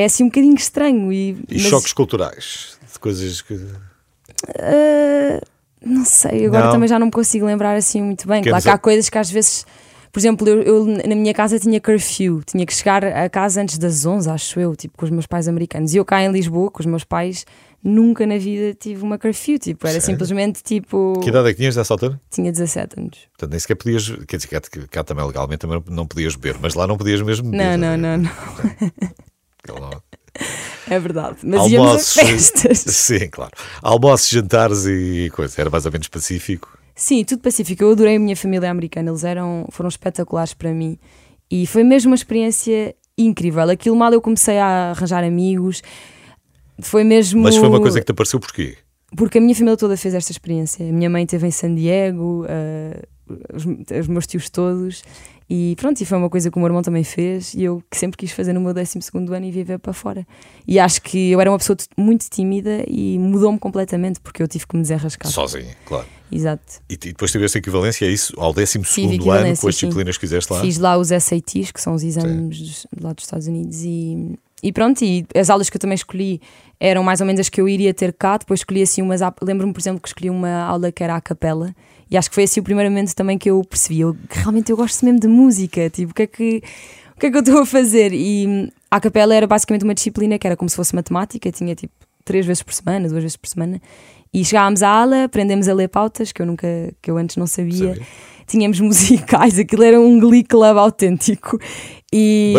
É 0.00 0.04
assim 0.04 0.22
um 0.22 0.26
bocadinho 0.28 0.54
estranho. 0.54 1.12
E, 1.12 1.30
E 1.48 1.54
mas, 1.54 1.62
choques 1.62 1.92
culturais, 1.92 2.78
de 2.92 2.98
coisas 3.00 3.42
que. 3.42 3.58
ah, 4.58 5.40
não 5.84 6.04
sei, 6.04 6.46
agora 6.46 6.66
Não. 6.66 6.72
também 6.72 6.88
já 6.88 6.98
não 6.98 7.06
me 7.06 7.12
consigo 7.12 7.46
lembrar 7.46 7.74
assim 7.76 8.02
muito 8.02 8.26
bem. 8.26 8.42
Quer 8.42 8.50
Claro 8.50 8.62
que 8.62 8.66
dizer- 8.68 8.74
há 8.76 8.78
coisas 8.78 9.08
que 9.08 9.18
às 9.18 9.30
vezes. 9.30 9.66
Por 10.10 10.20
exemplo, 10.20 10.48
eu, 10.48 10.62
eu 10.62 10.84
na 10.86 11.14
minha 11.14 11.34
casa 11.34 11.58
tinha 11.58 11.78
curfew, 11.80 12.42
tinha 12.44 12.64
que 12.64 12.72
chegar 12.74 13.04
a 13.04 13.28
casa 13.28 13.60
antes 13.60 13.76
das 13.76 14.06
11, 14.06 14.28
acho 14.30 14.58
eu, 14.58 14.74
tipo 14.74 14.96
com 14.96 15.04
os 15.04 15.10
meus 15.10 15.26
pais 15.26 15.46
americanos. 15.46 15.92
E 15.92 15.98
eu 15.98 16.04
cá 16.04 16.22
em 16.22 16.32
Lisboa, 16.32 16.70
com 16.70 16.80
os 16.80 16.86
meus 16.86 17.04
pais, 17.04 17.44
nunca 17.84 18.26
na 18.26 18.38
vida 18.38 18.74
tive 18.74 19.02
uma 19.02 19.18
curfew, 19.18 19.58
tipo, 19.58 19.86
era 19.86 20.00
Sério? 20.00 20.06
simplesmente 20.14 20.62
tipo. 20.62 21.20
Que 21.22 21.28
idade 21.28 21.48
é 21.48 21.52
que 21.52 21.58
tinhas 21.58 21.76
nessa 21.76 21.92
altura? 21.92 22.18
Tinha 22.30 22.50
17 22.50 22.98
anos. 22.98 23.18
Portanto, 23.32 23.50
nem 23.50 23.60
sequer 23.60 23.74
podias. 23.74 24.08
Quer 24.26 24.36
dizer, 24.38 24.48
cá, 24.48 24.60
cá 24.90 25.04
também 25.04 25.24
legalmente 25.26 25.58
também 25.58 25.82
não 25.90 26.06
podias 26.06 26.34
beber, 26.36 26.58
mas 26.62 26.74
lá 26.74 26.86
não 26.86 26.96
podias 26.96 27.20
mesmo 27.20 27.50
beber. 27.50 27.76
Não, 27.76 27.96
não, 27.96 27.96
não, 27.98 28.16
não. 28.18 28.30
Aquilo 28.30 29.12
É 30.90 30.98
verdade. 30.98 31.36
Mas 31.42 31.70
íamos 31.70 31.88
a 31.88 31.90
Almoços. 31.92 32.14
festas. 32.14 32.78
Sim, 32.94 33.28
claro. 33.28 33.52
Almoços, 33.82 34.28
jantares 34.28 34.86
e 34.86 35.30
coisa. 35.34 35.60
Era 35.60 35.70
mais 35.70 35.84
ou 35.84 35.92
menos 35.92 36.08
pacífico. 36.08 36.78
Sim, 36.94 37.24
tudo 37.24 37.42
pacífico. 37.42 37.82
Eu 37.84 37.92
adorei 37.92 38.16
a 38.16 38.18
minha 38.18 38.36
família 38.36 38.70
americana, 38.70 39.10
eles 39.10 39.24
eram, 39.24 39.66
foram 39.70 39.88
espetaculares 39.88 40.54
para 40.54 40.72
mim 40.72 40.98
e 41.50 41.66
foi 41.66 41.84
mesmo 41.84 42.10
uma 42.10 42.16
experiência 42.16 42.94
incrível. 43.16 43.62
Aquilo 43.70 43.96
mal 43.96 44.12
eu 44.12 44.20
comecei 44.20 44.58
a 44.58 44.90
arranjar 44.90 45.24
amigos, 45.24 45.82
foi 46.80 47.04
mesmo. 47.04 47.42
Mas 47.42 47.56
foi 47.56 47.68
uma 47.68 47.80
coisa 47.80 48.00
que 48.00 48.06
te 48.06 48.12
apareceu 48.12 48.40
porquê? 48.40 48.76
Porque 49.16 49.38
a 49.38 49.40
minha 49.40 49.54
família 49.54 49.76
toda 49.76 49.96
fez 49.96 50.12
esta 50.14 50.32
experiência. 50.32 50.88
A 50.88 50.92
minha 50.92 51.08
mãe 51.08 51.24
esteve 51.24 51.46
em 51.46 51.50
San 51.50 51.74
Diego, 51.74 52.44
eh, 52.48 53.02
os, 53.54 53.64
os 54.00 54.08
meus 54.08 54.26
tios 54.26 54.50
todos, 54.50 55.02
e 55.50 55.74
pronto, 55.76 56.00
e 56.00 56.04
foi 56.04 56.18
uma 56.18 56.28
coisa 56.28 56.50
que 56.50 56.56
o 56.56 56.60
meu 56.60 56.66
irmão 56.68 56.82
também 56.82 57.02
fez, 57.04 57.54
e 57.54 57.62
eu 57.64 57.82
que 57.90 57.96
sempre 57.96 58.16
quis 58.18 58.30
fazer 58.32 58.52
no 58.52 58.60
meu 58.60 58.74
12 58.74 58.98
ano 59.14 59.46
e 59.46 59.50
viver 59.50 59.78
para 59.78 59.92
fora. 59.92 60.26
E 60.66 60.78
acho 60.78 61.00
que 61.00 61.30
eu 61.30 61.40
era 61.40 61.50
uma 61.50 61.58
pessoa 61.58 61.76
muito 61.96 62.26
tímida 62.28 62.84
e 62.86 63.18
mudou-me 63.18 63.58
completamente, 63.58 64.20
porque 64.20 64.42
eu 64.42 64.48
tive 64.48 64.66
que 64.66 64.76
me 64.76 64.82
desenrascar. 64.82 65.30
Sozinho, 65.32 65.74
claro. 65.86 66.06
Exato. 66.30 66.82
E, 66.90 66.96
depois 66.98 67.32
tiveste 67.32 67.56
equivalência 67.56 68.06
a 68.06 68.10
isso 68.10 68.34
ao 68.38 68.52
12 68.52 68.78
Tive 68.82 69.30
ano 69.30 69.56
com 69.56 69.68
as 69.68 69.74
sim. 69.76 69.86
disciplinas 69.86 70.16
que 70.16 70.20
fizeste 70.20 70.52
lá? 70.52 70.60
Fiz 70.60 70.76
lá 70.78 70.98
os 70.98 71.08
SATs, 71.08 71.70
que 71.72 71.80
são 71.80 71.94
os 71.94 72.02
exames 72.02 72.58
dos- 72.58 72.86
lá 73.00 73.14
dos 73.14 73.24
Estados 73.24 73.46
Unidos, 73.46 73.80
e, 73.82 74.38
e 74.62 74.70
pronto, 74.70 75.02
e 75.02 75.24
as 75.34 75.48
aulas 75.48 75.70
que 75.70 75.76
eu 75.76 75.80
também 75.80 75.94
escolhi 75.94 76.42
eram 76.78 77.02
mais 77.02 77.20
ou 77.22 77.26
menos 77.26 77.40
as 77.40 77.48
que 77.48 77.58
eu 77.58 77.66
iria 77.66 77.94
ter 77.94 78.12
cá, 78.12 78.36
depois 78.36 78.60
escolhi 78.60 78.82
assim 78.82 79.00
umas, 79.00 79.22
a- 79.22 79.32
lembro-me 79.40 79.72
por 79.72 79.80
exemplo 79.80 80.00
que 80.02 80.08
escolhi 80.08 80.28
uma 80.28 80.50
aula 80.64 80.92
que 80.92 81.02
era 81.02 81.16
a 81.16 81.20
capela, 81.22 81.74
e 82.10 82.16
acho 82.16 82.28
que 82.28 82.34
foi 82.34 82.44
assim 82.44 82.60
o 82.60 82.62
primeiro 82.62 82.90
momento 82.90 83.14
também 83.14 83.36
que 83.36 83.50
eu 83.50 83.62
percebi, 83.64 84.00
eu, 84.00 84.14
que 84.28 84.38
realmente 84.38 84.70
eu 84.70 84.76
gosto 84.76 85.04
mesmo 85.04 85.20
de 85.20 85.28
música, 85.28 85.90
tipo, 85.90 86.12
o 86.12 86.14
que 86.14 86.22
é 86.22 86.26
que, 86.26 86.62
o 87.16 87.20
que, 87.20 87.26
é 87.26 87.30
que 87.30 87.36
eu 87.36 87.40
estou 87.40 87.60
a 87.60 87.66
fazer? 87.66 88.12
E 88.12 88.46
hum, 88.46 88.68
a 88.90 89.00
capela 89.00 89.34
era 89.34 89.46
basicamente 89.46 89.84
uma 89.84 89.94
disciplina 89.94 90.38
que 90.38 90.46
era 90.46 90.56
como 90.56 90.68
se 90.68 90.76
fosse 90.76 90.94
matemática, 90.94 91.50
tinha 91.52 91.74
tipo 91.74 91.92
três 92.24 92.44
vezes 92.44 92.62
por 92.62 92.74
semana, 92.74 93.08
duas 93.08 93.22
vezes 93.22 93.36
por 93.36 93.48
semana, 93.48 93.80
e 94.32 94.44
chegávamos 94.44 94.82
à 94.82 94.88
aula, 94.88 95.24
aprendemos 95.24 95.68
a 95.68 95.74
ler 95.74 95.88
pautas, 95.88 96.32
que 96.32 96.42
eu 96.42 96.46
nunca, 96.46 96.66
que 97.00 97.10
eu 97.10 97.16
antes 97.16 97.36
não 97.36 97.46
sabia, 97.46 97.94
Sabia. 97.94 98.06
tínhamos 98.46 98.80
musicais, 98.80 99.58
aquilo 99.58 99.82
era 99.82 100.00
um 100.00 100.18
Glee 100.20 100.44
Club 100.44 100.76
autêntico. 100.76 101.58
E, 102.12 102.54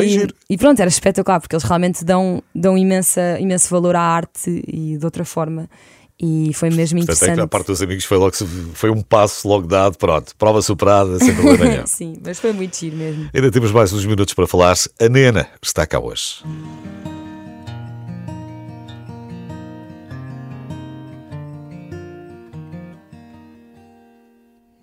e 0.50 0.58
pronto, 0.58 0.80
era 0.80 0.90
espetacular, 0.90 1.40
porque 1.40 1.56
eles 1.56 1.64
realmente 1.64 2.04
dão, 2.04 2.42
dão 2.54 2.78
imensa, 2.78 3.40
imenso 3.40 3.70
valor 3.70 3.96
à 3.96 4.02
arte 4.02 4.64
e 4.68 4.98
de 4.98 5.06
outra 5.06 5.26
forma. 5.26 5.70
E 6.22 6.52
foi 6.54 6.70
mesmo 6.70 6.98
Portanto, 7.00 7.16
é 7.16 7.18
que 7.18 7.24
interessante. 7.26 7.46
a 7.46 7.48
parte 7.48 7.68
dos 7.68 7.82
amigos 7.82 8.04
foi 8.04 8.18
logo 8.18 8.34
foi 8.74 8.90
um 8.90 9.02
passo 9.02 9.48
logo 9.48 9.66
dado, 9.66 9.98
pronto, 9.98 10.36
prova 10.36 10.62
superada, 10.62 11.18
sem 11.18 11.34
problema 11.34 11.64
nenhum. 11.72 11.88
Sim, 11.88 12.18
mas 12.24 12.38
foi 12.40 12.52
muito 12.52 12.76
giro 12.76 12.98
mesmo. 12.98 13.30
Ainda 13.34 13.50
temos 13.50 13.72
mais 13.72 13.94
uns 13.94 14.06
minutos 14.06 14.34
para 14.34 14.46
falar. 14.46 14.76
A 15.00 15.08
Nena 15.08 15.48
está 15.62 15.88
cá 15.88 15.98
hoje. 15.98 16.44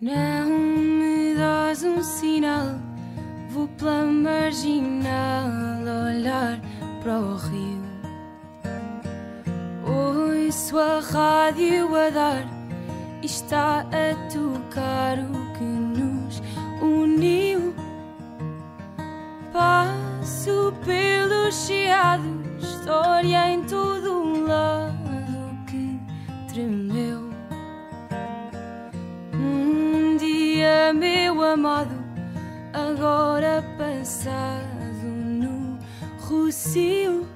Não 0.00 0.48
me 0.48 1.34
dás 1.34 1.82
um 1.82 2.02
sinal, 2.02 2.78
vou 3.50 3.66
pela 3.68 4.04
marginal 4.04 5.48
olhar 6.08 6.60
para 7.02 7.18
o 7.18 7.36
rio. 7.36 7.85
Ouço 9.86 10.78
a 10.78 10.98
rádio 10.98 11.94
a 11.94 12.10
dar, 12.10 12.44
e 13.22 13.26
está 13.26 13.80
a 13.82 14.30
tocar 14.32 15.18
o 15.18 15.52
que 15.56 15.64
nos 15.64 16.42
uniu. 16.82 17.72
Passo 19.52 20.74
pelos 20.84 21.54
chiados, 21.66 22.26
história 22.58 23.48
em 23.48 23.62
todo 23.62 24.12
um 24.12 24.46
lado 24.46 25.64
que 25.68 26.00
tremeu. 26.52 27.30
Um 29.32 30.16
dia, 30.16 30.92
meu 30.92 31.44
amado, 31.44 31.94
agora 32.72 33.62
passado 33.78 35.04
no 35.04 35.78
Rocio. 36.20 37.35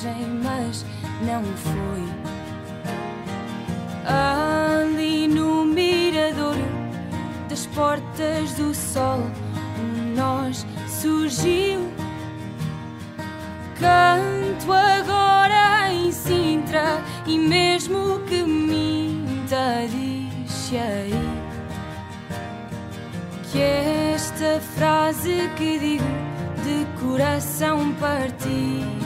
Miragem, 0.00 0.26
mas 0.42 0.84
não 1.22 1.42
foi. 1.56 2.02
Ali 4.06 5.28
no 5.28 5.64
miradouro 5.64 6.58
das 7.48 7.66
portas 7.66 8.52
do 8.54 8.74
sol, 8.74 9.20
um 9.78 10.14
nós 10.14 10.66
surgiu. 10.88 11.90
Canto 13.78 14.72
agora 14.72 15.92
em 15.92 16.12
Sintra 16.12 17.02
e 17.26 17.38
mesmo 17.38 18.20
que 18.26 18.42
minta, 18.42 19.86
diz 19.88 20.72
aí 20.72 21.40
que 23.50 23.60
esta 23.60 24.60
frase 24.60 25.50
que 25.56 25.78
digo 25.78 26.04
de 26.62 27.00
coração 27.00 27.92
partido 27.94 28.99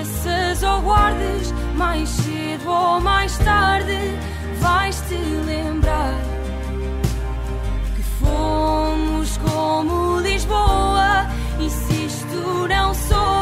esqueças 0.00 0.62
ou 0.62 0.80
guardes, 0.80 1.52
mais 1.74 2.08
cedo 2.08 2.70
ou 2.70 3.00
mais 3.00 3.36
tarde, 3.38 3.98
vais-te 4.60 5.14
lembrar 5.14 6.14
que 7.94 8.02
fomos 8.02 9.36
como 9.38 10.20
Lisboa. 10.20 11.26
E 11.60 11.70
se 11.70 12.06
isto 12.06 12.68
não 12.68 12.94
soa 12.94 13.41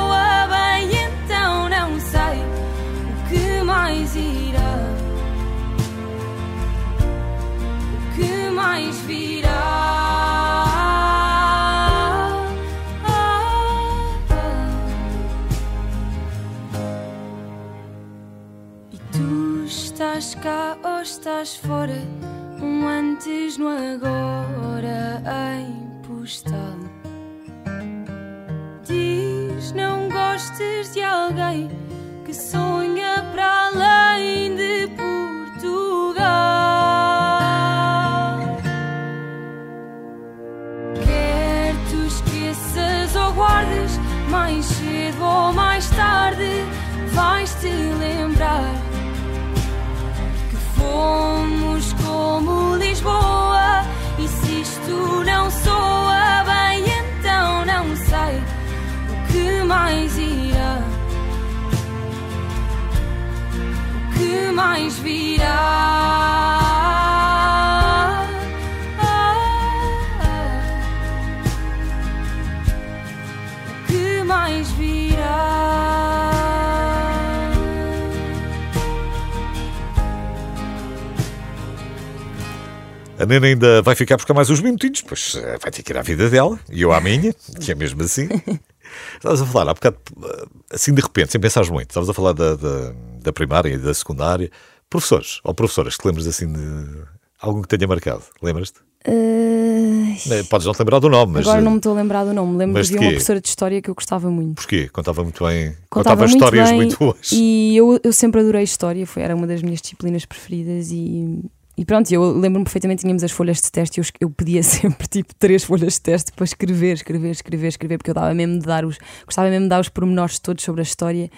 A 83.30 83.32
Nena 83.32 83.46
ainda 83.46 83.80
vai 83.80 83.94
ficar 83.94 84.16
buscar 84.16 84.34
mais 84.34 84.50
uns 84.50 84.60
minutinhos, 84.60 85.02
pois 85.02 85.36
eh, 85.36 85.56
vai 85.62 85.70
ter 85.70 85.84
que 85.84 85.92
ir 85.92 85.96
à 85.96 86.02
vida 86.02 86.28
dela 86.28 86.58
e 86.68 86.82
eu 86.82 86.90
à 86.92 87.00
minha, 87.00 87.32
que 87.60 87.70
é 87.70 87.76
mesmo 87.76 88.02
assim. 88.02 88.28
Estavas 89.14 89.40
a 89.40 89.46
falar 89.46 89.70
há 89.70 89.74
bocado, 89.74 89.98
eh, 90.24 90.46
assim 90.72 90.92
de 90.92 91.00
repente, 91.00 91.30
sem 91.30 91.40
pensares 91.40 91.70
muito, 91.70 91.90
estavas 91.90 92.10
a 92.10 92.12
falar 92.12 92.32
da, 92.32 92.56
da, 92.56 92.92
da 93.22 93.32
primária 93.32 93.68
e 93.72 93.78
da 93.78 93.94
secundária. 93.94 94.50
Professores 94.90 95.38
ou 95.44 95.54
professoras 95.54 95.96
que 95.96 96.04
lembras 96.08 96.26
assim 96.26 96.52
de 96.52 97.04
algum 97.40 97.62
que 97.62 97.68
tenha 97.68 97.86
marcado? 97.86 98.24
Lembras-te? 98.42 98.80
Eh, 99.04 100.42
Podes 100.50 100.66
não 100.66 100.74
te 100.74 100.80
lembrar 100.80 100.98
do 100.98 101.08
nome, 101.08 101.34
mas 101.34 101.46
agora 101.46 101.62
não 101.62 101.70
me 101.70 101.76
estou 101.76 101.92
a 101.92 101.94
lembrar 102.02 102.24
do 102.24 102.34
nome. 102.34 102.58
Lembro 102.58 102.82
de 102.82 102.92
uma 102.98 103.10
professora 103.10 103.40
de 103.40 103.46
história 103.46 103.80
que 103.80 103.88
eu 103.88 103.94
gostava 103.94 104.28
muito. 104.28 104.56
porquê? 104.56 104.88
Contava 104.88 105.22
muito 105.22 105.44
bem, 105.44 105.76
Contava 105.88 106.16
contava 106.16 106.20
muito 106.22 106.34
histórias 106.34 106.68
bem 106.70 106.76
muito 106.78 106.98
boas. 106.98 107.30
E 107.30 107.76
eu, 107.76 108.00
eu 108.02 108.12
sempre 108.12 108.40
adorei 108.40 108.64
história, 108.64 109.06
foi, 109.06 109.22
era 109.22 109.36
uma 109.36 109.46
das 109.46 109.62
minhas 109.62 109.80
disciplinas 109.80 110.24
preferidas 110.24 110.90
e, 110.90 111.44
e 111.80 111.84
pronto, 111.86 112.12
eu 112.12 112.38
lembro-me 112.38 112.64
perfeitamente, 112.64 113.00
tínhamos 113.00 113.24
as 113.24 113.30
folhas 113.30 113.56
de 113.56 113.72
teste 113.72 114.02
e 114.02 114.04
eu, 114.20 114.28
pedia 114.28 114.60
sempre 114.62 115.08
tipo 115.08 115.34
três 115.34 115.64
folhas 115.64 115.94
de 115.94 116.02
teste 116.02 116.30
para 116.30 116.44
escrever, 116.44 116.92
escrever, 116.92 117.30
escrever, 117.30 117.68
escrever, 117.68 117.96
porque 117.96 118.10
eu 118.10 118.14
dava 118.14 118.34
mesmo 118.34 118.58
de 118.58 118.66
dar 118.66 118.84
os, 118.84 118.98
gostava 119.24 119.48
mesmo 119.48 119.64
de 119.64 119.70
dar 119.70 119.80
os 119.80 119.88
pormenores 119.88 120.38
todos 120.38 120.62
sobre 120.62 120.82
a 120.82 120.84
história. 120.84 121.30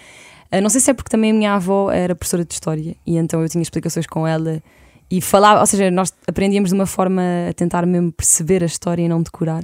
Ah, 0.50 0.60
não 0.60 0.68
sei 0.68 0.80
se 0.80 0.90
é 0.90 0.94
porque 0.94 1.08
também 1.08 1.30
a 1.30 1.34
minha 1.34 1.54
avó 1.54 1.92
era 1.92 2.16
professora 2.16 2.44
de 2.44 2.52
história 2.52 2.96
e 3.06 3.16
então 3.16 3.40
eu 3.40 3.48
tinha 3.48 3.62
explicações 3.62 4.04
com 4.04 4.26
ela 4.26 4.60
e 5.08 5.20
falava, 5.20 5.60
ou 5.60 5.66
seja, 5.66 5.92
nós 5.92 6.12
aprendíamos 6.26 6.70
de 6.70 6.74
uma 6.74 6.86
forma 6.86 7.22
a 7.48 7.52
tentar 7.52 7.86
mesmo 7.86 8.10
perceber 8.10 8.64
a 8.64 8.66
história 8.66 9.04
e 9.04 9.08
não 9.08 9.22
decorar. 9.22 9.62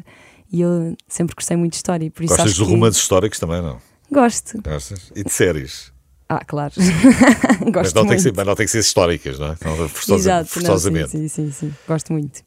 E 0.52 0.60
eu 0.60 0.96
sempre 1.08 1.34
gostei 1.34 1.56
muito 1.56 1.72
de 1.72 1.78
história, 1.78 2.08
por 2.08 2.22
isso 2.22 2.36
Gostas 2.36 2.54
de 2.54 2.64
que 2.64 2.70
romances 2.70 3.02
históricos 3.02 3.40
também, 3.40 3.60
não? 3.60 3.80
gosto. 4.12 4.62
Gostas? 4.62 5.10
E 5.16 5.24
de 5.24 5.32
séries? 5.32 5.92
Ah, 6.28 6.44
claro. 6.44 6.74
Mas 6.76 7.72
Gosto 7.72 7.94
não, 7.94 8.02
tem 8.06 8.16
que 8.18 8.22
muito. 8.22 8.22
ser, 8.22 8.32
mas 8.36 8.46
não 8.46 8.54
tem 8.54 8.66
que 8.66 8.72
ser 8.72 8.78
históricas, 8.80 9.38
não 9.38 9.46
é? 9.46 9.56
Não, 9.64 9.88
forçosa- 9.88 10.14
Exato, 10.20 10.40
não, 10.42 10.46
forçosamente. 10.66 11.10
sim, 11.10 11.28
sim, 11.28 11.50
sim, 11.50 11.68
sim. 11.68 11.74
Gosto 11.86 12.12
muito. 12.12 12.42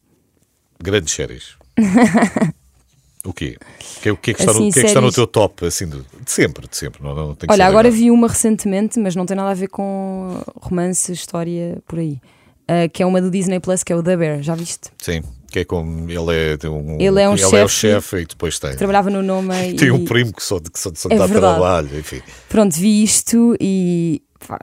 Grandes 0.83 1.13
séries. 1.13 1.55
o 3.25 3.33
quê? 3.33 3.57
O 3.97 4.01
que, 4.01 4.09
é- 4.09 4.11
o 4.11 4.17
que 4.17 4.31
é 4.31 4.33
que 4.35 4.41
está, 4.41 4.53
no, 4.53 4.59
Assim, 4.59 4.69
o 4.69 4.73
que 4.73 4.79
é 4.79 4.81
que 4.83 4.87
está 4.87 5.01
no 5.01 5.07
séries- 5.07 5.15
teu 5.15 5.27
top, 5.27 5.65
assim, 5.65 5.87
de, 5.87 5.97
de 5.99 6.31
sempre, 6.31 6.67
de 6.67 6.77
sempre? 6.77 7.03
Não, 7.03 7.15
não 7.15 7.37
Olha, 7.49 7.65
agora 7.65 7.89
vi 7.89 8.11
uma 8.11 8.27
recentemente, 8.27 8.99
mas 8.99 9.15
não 9.15 9.25
tem 9.25 9.35
nada 9.35 9.49
a 9.51 9.55
ver 9.55 9.67
com 9.67 10.41
romance, 10.61 11.11
história, 11.11 11.81
por 11.87 11.99
aí. 11.99 12.19
Ah, 12.67 12.87
que 12.87 13.01
é 13.03 13.05
uma 13.05 13.21
do 13.21 13.29
Disney 13.31 13.59
Plus, 13.59 13.83
que 13.83 13.91
é 13.91 13.95
o 13.95 14.03
The 14.03 14.15
Bear. 14.17 14.41
Já 14.43 14.55
viste? 14.55 14.89
Sim, 14.99 15.23
que 15.51 15.59
é 15.59 15.65
como 15.65 16.09
ele 16.09 16.33
é, 16.53 16.57
tem 16.57 16.69
um, 16.69 16.97
Ele 16.99 17.21
é 17.21 17.29
um 17.29 17.33
o 17.33 17.37
chefe- 17.37 17.67
chefe 17.67 18.17
e 18.17 18.25
depois 18.25 18.57
tem. 18.57 18.75
Trabalhava 18.75 19.09
no 19.09 19.21
nome 19.21 19.49
Tem 19.75 19.89
e... 19.89 19.91
um 19.91 20.05
primo 20.05 20.33
que 20.33 20.41
só, 20.41 20.59
que 20.59 20.79
só, 20.79 20.89
só 20.95 21.09
É 21.11 21.17
dá 21.17 21.25
verdade. 21.27 21.55
trabalho, 21.55 21.99
enfim. 21.99 22.21
Pronto, 22.49 22.73
vi 22.75 23.03
isto 23.03 23.55
e... 23.59 24.23
pá, 24.47 24.57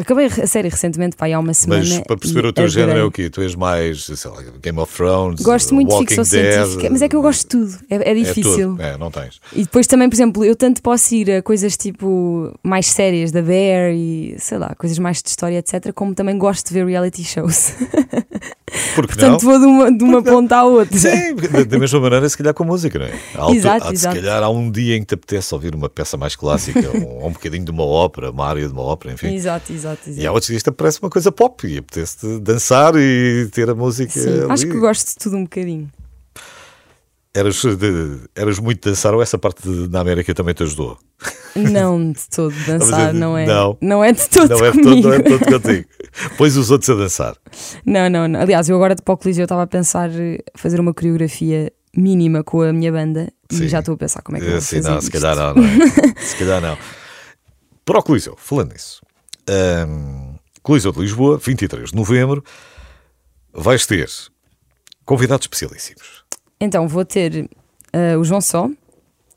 acabei 0.00 0.26
a 0.26 0.46
série 0.46 0.68
recentemente, 0.68 1.16
pá, 1.16 1.26
há 1.32 1.38
uma 1.38 1.54
semana. 1.54 1.82
Mas 1.84 1.98
para 2.00 2.16
perceber 2.16 2.46
o 2.46 2.52
teu 2.52 2.68
género 2.68 2.90
é 2.90 2.94
adorei. 3.02 3.08
o 3.08 3.10
quê? 3.10 3.30
Tu 3.30 3.40
és 3.42 3.54
mais, 3.54 4.04
sei 4.04 4.30
lá, 4.30 4.42
Game 4.62 4.78
of 4.78 4.94
Thrones, 4.94 5.40
Gosto 5.40 5.74
muito 5.74 5.88
de 5.88 5.94
Walking 5.94 6.14
ficção 6.14 6.24
Dead, 6.40 6.52
científica, 6.54 6.88
mas 6.90 7.02
é 7.02 7.08
que 7.08 7.16
eu 7.16 7.22
gosto 7.22 7.40
de 7.42 7.46
tudo. 7.46 7.84
É, 7.90 7.96
é 7.96 8.10
é 8.10 8.14
difícil. 8.14 8.70
tudo. 8.70 8.82
É, 8.82 8.96
não 8.98 9.10
tens. 9.10 9.40
E 9.52 9.62
depois 9.62 9.86
também, 9.86 10.08
por 10.08 10.14
exemplo, 10.16 10.44
eu 10.44 10.54
tanto 10.56 10.82
posso 10.82 11.14
ir 11.14 11.30
a 11.30 11.42
coisas 11.42 11.76
tipo 11.76 12.52
mais 12.62 12.86
sérias 12.86 13.30
da 13.32 13.42
Bear 13.42 13.92
e 13.92 14.36
sei 14.38 14.58
lá, 14.58 14.74
coisas 14.76 14.98
mais 14.98 15.22
de 15.22 15.28
história, 15.28 15.58
etc., 15.58 15.92
como 15.94 16.14
também 16.14 16.36
gosto 16.38 16.68
de 16.68 16.74
ver 16.74 16.86
reality 16.86 17.22
shows. 17.24 17.72
Porque 18.94 19.14
Portanto, 19.14 19.42
não? 19.44 19.50
vou 19.50 19.58
de 19.60 19.66
uma, 19.66 19.92
de 19.98 20.04
uma 20.04 20.22
ponta 20.22 20.56
à 20.56 20.64
outra. 20.64 20.96
Sim, 20.98 21.34
da, 21.68 21.78
mesma 21.78 22.00
maneira, 22.00 22.28
se 22.28 22.36
calhar 22.36 22.52
com 22.54 22.64
música, 22.64 22.98
não 22.98 23.06
é? 23.06 23.12
Há 23.34 23.40
altu- 23.42 23.54
Exato, 23.56 23.84
há, 23.84 23.88
de- 23.88 23.94
exato. 23.94 24.16
Se 24.16 24.22
calhar 24.22 24.42
há 24.42 24.48
um 24.50 24.70
dia 24.70 24.96
em 24.96 25.00
que 25.00 25.06
te 25.06 25.14
apetece 25.14 25.54
ouvir 25.54 25.74
uma 25.74 25.88
peça 25.88 26.16
mais 26.16 26.34
clássica, 26.34 26.80
ou, 26.92 27.18
ou 27.22 27.28
um 27.28 27.32
bocadinho 27.32 27.64
de 27.64 27.70
uma 27.70 27.84
ópera, 27.84 28.30
uma 28.30 28.46
área 28.46 28.66
de 28.66 28.72
uma 28.72 28.82
ópera, 28.82 29.14
enfim. 29.14 29.32
Exato, 29.34 29.72
exato, 29.72 29.83
E 30.06 30.10
há 30.10 30.10
exato. 30.10 30.32
outros 30.32 30.46
dias 30.48 30.62
que 30.62 30.70
te 30.70 30.74
parece 30.74 31.00
uma 31.02 31.10
coisa 31.10 31.30
pop 31.32 31.66
e 31.66 31.78
apetece 31.78 32.38
dançar 32.40 32.94
e 32.96 33.48
ter 33.52 33.68
a 33.70 33.74
música. 33.74 34.12
Sim, 34.12 34.42
ali. 34.42 34.52
acho 34.52 34.66
que 34.66 34.78
gosto 34.78 35.08
de 35.08 35.16
tudo 35.16 35.36
um 35.36 35.42
bocadinho. 35.44 35.90
Eras, 37.36 37.56
de- 37.62 38.20
eras 38.36 38.60
muito 38.60 38.80
de 38.84 38.90
dançar 38.90 39.12
ou 39.12 39.20
essa 39.20 39.36
parte 39.36 39.68
de- 39.68 39.88
na 39.90 39.98
América 40.00 40.32
também 40.32 40.54
te 40.54 40.62
ajudou? 40.62 40.96
Não 41.56 42.12
de 42.12 42.20
todo 42.30 42.54
dançar, 42.64 43.12
não 43.12 43.36
é? 43.36 43.44
não. 43.80 44.04
é 44.04 44.12
de 44.12 44.28
todo 44.28 44.50
não, 44.50 44.64
é 44.64 44.70
comigo. 44.70 44.90
todo, 44.90 45.02
não 45.08 45.12
é 45.14 45.18
todo 45.20 45.44
contigo. 45.44 45.88
Pões 46.38 46.56
os 46.56 46.70
outros 46.70 46.90
a 46.90 46.94
dançar. 46.94 47.36
Não, 47.84 48.08
não, 48.08 48.28
não. 48.28 48.40
Aliás, 48.40 48.68
eu 48.68 48.76
agora 48.76 48.94
de 48.94 49.02
para 49.02 49.14
o 49.14 49.16
Coliseu 49.16 49.44
estava 49.46 49.62
a 49.62 49.66
pensar 49.66 50.10
eh, 50.12 50.38
fazer 50.56 50.78
uma 50.78 50.94
coreografia 50.94 51.72
mínima 51.96 52.44
com 52.44 52.60
a 52.62 52.72
minha 52.72 52.92
banda 52.92 53.32
Sim. 53.50 53.64
e 53.64 53.68
já 53.68 53.80
estou 53.80 53.94
a 53.94 53.98
pensar 53.98 54.22
como 54.22 54.36
é 54.38 54.40
que 54.40 54.46
eu 54.46 54.52
vou 54.52 54.60
Sim, 54.60 54.76
fazer 54.76 54.90
não, 54.90 55.00
se 55.00 55.06
isto. 55.08 55.20
calhar 55.20 55.36
não, 55.36 55.54
não 55.54 55.64
é? 55.64 56.14
se 56.22 56.36
calhar 56.36 56.60
não. 56.60 56.78
Para 57.84 57.98
o 57.98 58.02
Coliseu, 58.02 58.36
falando 58.38 58.72
nisso, 58.72 59.00
hum, 59.88 60.34
Coliseu 60.62 60.92
de 60.92 61.00
Lisboa, 61.00 61.38
23 61.38 61.90
de 61.90 61.96
novembro, 61.96 62.42
vais 63.52 63.86
ter 63.86 64.08
convidados 65.04 65.44
especialíssimos. 65.44 66.24
Então, 66.60 66.88
vou 66.88 67.04
ter 67.04 67.48
eh, 67.92 68.16
o 68.16 68.24
João 68.24 68.40
Só, 68.40 68.68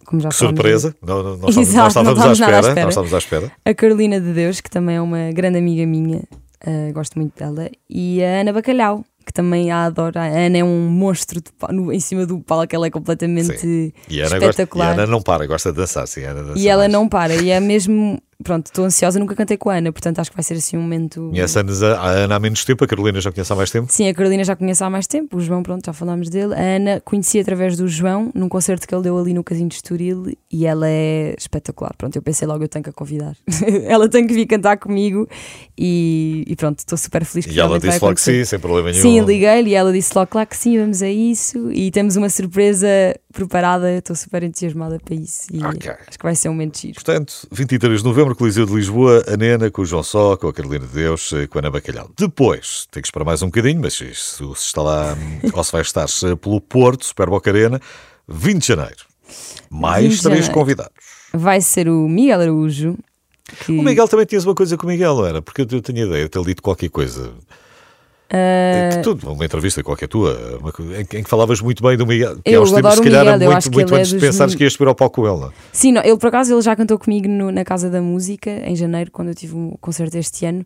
como 0.05 0.21
já 0.21 0.29
Que 0.29 0.35
surpresa! 0.35 0.95
Não, 1.01 1.21
não, 1.23 1.37
não 1.37 1.49
estávamos, 1.49 1.57
Exato, 1.69 2.03
não 2.03 2.13
estávamos 2.13 2.19
à 2.19 2.23
nada 2.23 2.29
à 2.29 2.31
espera, 2.33 2.59
espera. 2.59 2.81
Não 2.83 2.89
estávamos 2.89 3.13
à 3.13 3.17
espera. 3.17 3.51
a 3.65 3.73
Carolina 3.73 4.21
de 4.21 4.33
Deus, 4.33 4.61
que 4.61 4.69
também 4.69 4.95
é 4.95 5.01
uma 5.01 5.31
grande 5.31 5.57
amiga 5.57 5.85
minha, 5.85 6.21
eh, 6.65 6.91
gosto 6.93 7.19
muito 7.19 7.37
dela, 7.37 7.69
e 7.89 8.23
a 8.23 8.41
Ana 8.41 8.53
Bacalhau, 8.53 9.03
que 9.25 9.33
também 9.33 9.69
a 9.69 9.83
adoro. 9.83 10.17
A 10.17 10.23
Ana 10.23 10.59
é 10.59 10.63
um 10.63 10.87
monstro 10.87 11.41
no- 11.69 11.91
em 11.91 11.99
cima 11.99 12.25
do 12.25 12.39
palco, 12.39 12.73
ela 12.73 12.87
é 12.87 12.89
completamente 12.89 13.57
Sim. 13.57 13.91
E 14.09 14.21
a 14.21 14.27
Ana, 14.27 14.35
gosta, 14.39 14.45
e 14.45 14.49
espetacular. 14.51 14.87
a 14.91 14.93
Ana 14.93 15.05
não 15.07 15.21
para, 15.21 15.45
gosta 15.45 15.69
de 15.73 15.77
dançar, 15.77 16.07
sim. 16.07 16.23
Ana 16.23 16.43
dança 16.43 16.59
E 16.59 16.69
ela 16.69 16.83
mais. 16.83 16.93
não 16.93 17.09
para, 17.09 17.35
e 17.35 17.49
é 17.49 17.59
mesmo. 17.59 18.21
Pronto, 18.43 18.67
estou 18.67 18.85
ansiosa, 18.85 19.17
nunca 19.19 19.33
cantei 19.35 19.57
com 19.57 19.69
a 19.69 19.75
Ana, 19.77 19.91
portanto 19.91 20.19
acho 20.19 20.29
que 20.29 20.37
vai 20.37 20.43
ser 20.43 20.53
assim 20.53 20.77
um 20.77 20.81
momento. 20.81 21.29
Conhece 21.31 21.57
a 21.57 21.61
Ana- 21.61 21.97
a 21.97 22.09
Ana 22.09 22.35
há 22.35 22.39
menos 22.39 22.63
tempo, 22.63 22.83
a 22.83 22.87
Carolina 22.87 23.19
já 23.19 23.31
conhece 23.31 23.51
há 23.51 23.55
mais 23.55 23.71
tempo. 23.71 23.91
Sim, 23.91 24.07
a 24.07 24.13
Carolina 24.13 24.43
já 24.43 24.55
conheço 24.55 24.83
há 24.83 24.89
mais 24.89 25.07
tempo, 25.07 25.37
o 25.37 25.41
João, 25.41 25.63
pronto, 25.63 25.83
já 25.85 25.91
falámos 25.91 26.29
dele. 26.29 26.53
A 26.53 26.59
Ana 26.77 27.01
conheci 27.03 27.39
através 27.39 27.75
do 27.77 27.87
João, 27.87 28.31
num 28.35 28.47
concerto 28.47 28.87
que 28.87 28.93
ele 28.93 29.01
deu 29.03 29.17
ali 29.17 29.33
no 29.33 29.43
Casinho 29.43 29.69
de 29.69 29.75
Estoril, 29.75 30.31
e 30.51 30.65
ela 30.67 30.87
é 30.87 31.33
espetacular. 31.37 31.93
Pronto, 31.97 32.15
eu 32.15 32.21
pensei 32.21 32.47
logo, 32.47 32.63
eu 32.63 32.67
tenho 32.67 32.83
que 32.83 32.89
a 32.91 32.93
convidar. 32.93 33.35
ela 33.87 34.07
tem 34.07 34.27
que 34.27 34.33
vir 34.35 34.45
cantar 34.45 34.77
comigo, 34.77 35.27
e, 35.75 36.43
e 36.47 36.55
pronto, 36.55 36.79
estou 36.79 36.97
super 36.97 37.25
feliz 37.25 37.45
que 37.45 37.53
E 37.53 37.59
ela 37.59 37.79
disse 37.79 37.99
logo 38.03 38.15
que 38.15 38.21
sim, 38.21 38.45
sem 38.45 38.59
problema 38.59 38.91
nenhum. 38.91 39.01
Sim, 39.01 39.21
liguei-lhe 39.21 39.71
e 39.71 39.73
ela 39.73 39.91
disse 39.91 40.11
logo, 40.15 40.27
claro 40.27 40.47
que 40.47 40.57
sim, 40.57 40.77
vamos 40.77 41.01
a 41.01 41.09
isso. 41.09 41.71
E 41.71 41.89
temos 41.91 42.15
uma 42.15 42.29
surpresa 42.29 42.87
preparada, 43.33 43.91
estou 43.97 44.15
super 44.15 44.43
entusiasmada 44.43 44.99
para 45.03 45.15
isso. 45.15 45.43
E 45.51 45.63
Ok. 45.63 45.91
acho 46.07 46.17
que 46.17 46.23
vai 46.23 46.35
ser 46.35 46.49
um 46.49 46.53
momento 46.53 46.79
giro. 46.79 46.95
Portanto, 46.95 47.47
23 47.51 47.99
de 48.01 48.05
novembro, 48.07 48.26
Coliseu 48.35 48.65
de 48.65 48.73
Lisboa, 48.73 49.23
a 49.27 49.37
Nena 49.37 49.69
com 49.71 49.81
o 49.81 49.85
João 49.85 50.03
Só, 50.03 50.35
com 50.37 50.47
a 50.47 50.53
Carolina 50.53 50.85
de 50.85 50.93
Deus, 50.93 51.31
eh, 51.33 51.47
com 51.47 51.57
a 51.57 51.61
Ana 51.61 51.71
Bacalhau. 51.71 52.09
Depois, 52.17 52.87
tem 52.91 53.01
que 53.01 53.07
esperar 53.07 53.25
mais 53.25 53.41
um 53.41 53.47
bocadinho, 53.47 53.81
mas 53.81 53.99
isso 53.99 54.55
se 54.55 54.65
está 54.67 54.81
lá, 54.81 55.17
ou 55.53 55.63
se 55.63 55.71
vai 55.71 55.81
estar 55.81 56.05
pelo 56.41 56.59
Porto, 56.61 57.05
Super 57.05 57.29
Boca 57.29 57.49
Arena, 57.49 57.79
20 58.27 58.61
de 58.61 58.67
janeiro. 58.67 59.05
Mais 59.69 60.03
20 60.03 60.15
de 60.15 60.21
três 60.23 60.35
janeiro. 60.39 60.53
convidados. 60.53 60.93
Vai 61.33 61.61
ser 61.61 61.89
o 61.89 62.07
Miguel 62.07 62.41
Araújo. 62.41 62.97
Que, 63.65 63.71
O 63.71 63.81
Miguel 63.81 64.07
também 64.07 64.25
tinhas 64.25 64.45
uma 64.45 64.55
coisa 64.55 64.75
com 64.77 64.85
o 64.85 64.89
Miguel, 64.89 65.15
não 65.15 65.25
era? 65.25 65.41
Porque 65.41 65.61
eu, 65.61 65.67
eu 65.71 65.81
tinha 65.81 66.05
ideia 66.05 66.23
de 66.23 66.29
ter 66.29 66.41
lido 66.41 66.61
qualquer 66.61 66.89
coisa. 66.89 67.31
Ah, 68.29 68.89
Que 68.95 69.01
tu, 69.03 69.17
uma 69.31 69.45
entrevista 69.45 69.81
qualquer 69.83 70.07
tua, 70.07 70.59
em, 70.99 71.05
que- 71.05 71.17
que 71.23 71.29
falavas 71.29 71.61
muito 71.61 71.81
bem 71.81 71.95
do 71.97 72.05
Miguel. 72.05 72.35
Que 72.43 72.51
Eu 72.51 72.59
há 72.59 72.63
uns 72.63 72.69
tempos, 72.71 72.85
adoro 72.85 72.95
se 72.95 72.99
o 73.01 73.03
calhar, 73.03 73.23
Miguel, 73.23 73.33
eu 73.41 73.45
muito, 73.45 73.57
acho 73.57 73.69
que 73.69 73.75
muito 73.75 73.89
ele 73.93 73.95
é 73.95 73.99
antes 73.99 74.09
de 74.11 74.15
dos 74.17 74.27
pensares 74.27 74.53
que 74.55 74.63
ias 74.63 74.73
subir 74.73 74.87
ao 74.89 74.95
palco 74.95 75.21
com 75.21 75.27
é? 75.27 75.53
Sim, 75.71 75.91
não, 75.93 76.01
ele 76.03 76.17
por 76.17 76.27
acaso 76.27 76.53
ele 76.53 76.61
já 76.61 76.75
cantou 76.75 76.99
comigo 76.99 77.27
no- 77.27 77.51
na 77.51 77.63
Casa 77.63 77.89
da 77.89 78.01
Música 78.01 78.49
em 78.49 78.75
janeiro, 78.75 79.11
quando 79.11 79.29
eu 79.29 79.35
tive 79.35 79.55
um 79.55 79.75
concerto 79.79 80.17
este 80.17 80.45
ano. 80.45 80.65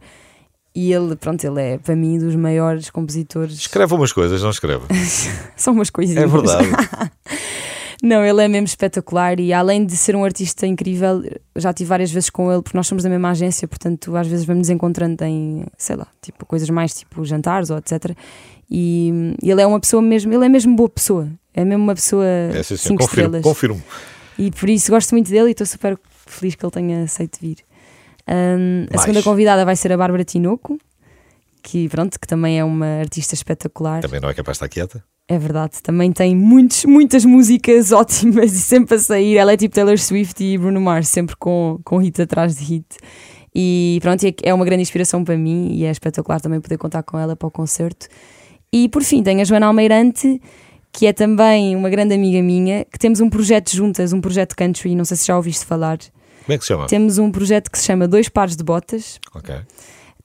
E 0.73 0.93
ele, 0.93 1.17
pronto, 1.17 1.43
ele 1.43 1.61
é 1.61 1.77
para 1.77 1.97
mim 1.97 2.17
dos 2.17 2.33
maiores 2.33 2.89
compositores. 2.89 3.55
Escreve 3.59 3.93
umas 3.93 4.13
coisas, 4.13 4.41
não 4.41 4.51
escreve. 4.51 4.83
São 5.57 5.73
umas 5.73 5.89
coisinhas. 5.89 6.23
É 6.23 6.27
verdade. 6.27 6.67
Não, 8.01 8.25
ele 8.25 8.41
é 8.43 8.47
mesmo 8.47 8.65
espetacular 8.65 9.39
e 9.39 9.53
além 9.53 9.85
de 9.85 9.95
ser 9.95 10.15
um 10.15 10.23
artista 10.23 10.65
incrível, 10.65 11.23
já 11.55 11.71
tive 11.71 11.87
várias 11.87 12.11
vezes 12.11 12.31
com 12.31 12.51
ele, 12.51 12.61
porque 12.63 12.75
nós 12.75 12.87
somos 12.87 13.03
da 13.03 13.09
mesma 13.09 13.29
agência, 13.29 13.67
portanto 13.67 14.15
às 14.17 14.25
vezes 14.25 14.43
vamos 14.43 14.61
nos 14.61 14.69
encontrando 14.69 15.23
em, 15.23 15.65
sei 15.77 15.95
lá, 15.95 16.07
tipo 16.19 16.43
coisas 16.47 16.67
mais 16.69 16.95
tipo 16.95 17.23
jantares 17.23 17.69
ou 17.69 17.77
etc. 17.77 18.15
E 18.69 19.11
hum, 19.13 19.35
ele 19.43 19.61
é 19.61 19.67
uma 19.67 19.79
pessoa 19.79 20.01
mesmo, 20.01 20.33
ele 20.33 20.45
é 20.45 20.49
mesmo 20.49 20.75
boa 20.75 20.89
pessoa, 20.89 21.29
é 21.53 21.63
mesmo 21.63 21.83
uma 21.83 21.93
pessoa 21.93 22.25
É, 22.25 22.63
sim, 22.63 22.75
sim, 22.75 22.89
cinco 22.89 23.03
confirmo, 23.03 23.37
estrelas. 23.37 23.43
confirmo. 23.43 23.83
E 24.39 24.49
por 24.49 24.67
isso 24.67 24.89
gosto 24.89 25.11
muito 25.11 25.29
dele 25.29 25.49
e 25.49 25.51
estou 25.51 25.67
super 25.67 25.99
feliz 26.25 26.55
que 26.55 26.65
ele 26.65 26.71
tenha 26.71 27.03
aceito 27.03 27.37
vir. 27.39 27.57
Hum, 28.27 28.87
a 28.91 28.97
segunda 28.97 29.21
convidada 29.21 29.63
vai 29.63 29.75
ser 29.75 29.91
a 29.91 29.97
Bárbara 29.97 30.23
Tinoco, 30.23 30.79
que 31.61 31.87
pronto, 31.89 32.19
que 32.19 32.27
também 32.27 32.57
é 32.59 32.63
uma 32.63 32.99
artista 32.99 33.35
espetacular. 33.35 34.01
Também 34.01 34.19
não 34.19 34.29
é 34.29 34.33
capaz 34.33 34.57
de 34.57 34.65
estar 34.65 34.69
quieta. 34.69 35.03
É 35.33 35.37
verdade, 35.39 35.81
também 35.81 36.11
tem 36.11 36.35
muitos, 36.35 36.83
muitas 36.83 37.23
músicas 37.23 37.91
ótimas 37.93 38.51
e 38.53 38.59
sempre 38.59 38.95
a 38.95 38.99
sair. 38.99 39.37
Ela 39.37 39.53
é 39.53 39.57
tipo 39.57 39.73
Taylor 39.73 39.97
Swift 39.97 40.43
e 40.43 40.57
Bruno 40.57 40.81
Mars, 40.81 41.07
sempre 41.07 41.35
com, 41.37 41.79
com 41.85 41.97
hit 41.99 42.21
atrás 42.21 42.57
de 42.57 42.63
hit. 42.65 42.85
E 43.55 43.99
pronto, 44.01 44.25
é- 44.25 44.33
é 44.43 44.53
uma 44.53 44.65
grande 44.65 44.81
inspiração 44.81 45.23
para 45.23 45.37
mim 45.37 45.69
e 45.73 45.85
é 45.85 45.91
espetacular 45.91 46.41
também 46.41 46.59
poder 46.59 46.77
contar 46.77 47.03
com 47.03 47.17
ela 47.17 47.35
para 47.35 47.47
o 47.47 47.51
concerto. 47.51 48.07
E 48.73 48.89
por 48.89 49.03
fim, 49.03 49.23
tem 49.23 49.41
a 49.41 49.45
Joana 49.45 49.67
Almeirante, 49.67 50.41
que 50.91 51.05
é 51.07 51.13
também 51.13 51.75
uma 51.77 51.89
grande 51.89 52.13
amiga 52.13 52.41
minha, 52.41 52.83
que 52.91 52.99
temos 52.99 53.21
um 53.21 53.29
projeto 53.29 53.73
juntas, 53.73 54.11
um 54.11 54.19
projeto 54.19 54.53
country, 54.55 54.95
não 54.95 55.05
sei 55.05 55.15
se 55.15 55.27
já 55.27 55.35
ouviste 55.37 55.65
falar. 55.65 55.97
Como 55.97 56.53
é 56.53 56.57
que 56.57 56.63
se 56.63 56.67
chama? 56.67 56.87
Temos 56.87 57.17
um 57.17 57.31
projeto 57.31 57.71
que 57.71 57.77
se 57.79 57.85
chama 57.85 58.05
Dois 58.07 58.27
Pares 58.27 58.57
de 58.57 58.63
Botas. 58.65 59.17
Ok. 59.33 59.55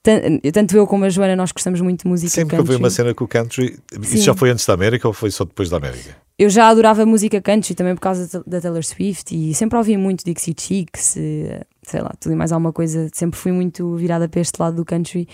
Tan- 0.03 0.39
Tanto 0.53 0.75
eu 0.77 0.85
como 0.87 1.05
a 1.05 1.09
Joana, 1.09 1.35
nós 1.35 1.51
gostamos 1.51 1.81
muito 1.81 2.03
de 2.03 2.07
música 2.09 2.29
Sempre 2.29 2.49
que 2.49 2.55
eu 2.55 2.59
country. 2.59 2.75
vi 2.77 2.83
uma 2.83 2.89
cena 2.89 3.13
com 3.13 3.23
o 3.23 3.27
country, 3.27 3.77
Sim. 3.91 4.01
isso 4.01 4.23
já 4.23 4.33
foi 4.33 4.49
antes 4.51 4.65
da 4.65 4.73
América 4.73 5.07
ou 5.07 5.13
foi 5.13 5.31
só 5.31 5.43
depois 5.43 5.69
da 5.69 5.77
América? 5.77 6.15
Eu 6.39 6.49
já 6.49 6.67
adorava 6.69 7.05
música 7.05 7.41
country 7.41 7.73
também 7.73 7.95
por 7.95 8.01
causa 8.01 8.43
da- 8.45 8.61
Taylor 8.61 8.83
Swift 8.83 9.35
e 9.35 9.53
sempre 9.55 9.77
ouvi 9.77 9.97
muito 9.97 10.23
Dixie 10.23 10.53
Chicks, 10.57 11.17
eh, 11.17 11.61
sei 11.81 11.99
lá, 12.01 12.13
tudo 12.19 12.33
e 12.33 12.35
mais 12.35 12.51
alguma 12.51 12.71
coisa. 12.71 13.09
Sempre 13.11 13.39
fui 13.39 13.51
muito 13.51 13.95
virada 13.95 14.29
para 14.29 14.39
este 14.41 14.59
lado 14.61 14.75
do 14.75 14.85
country. 14.85 15.27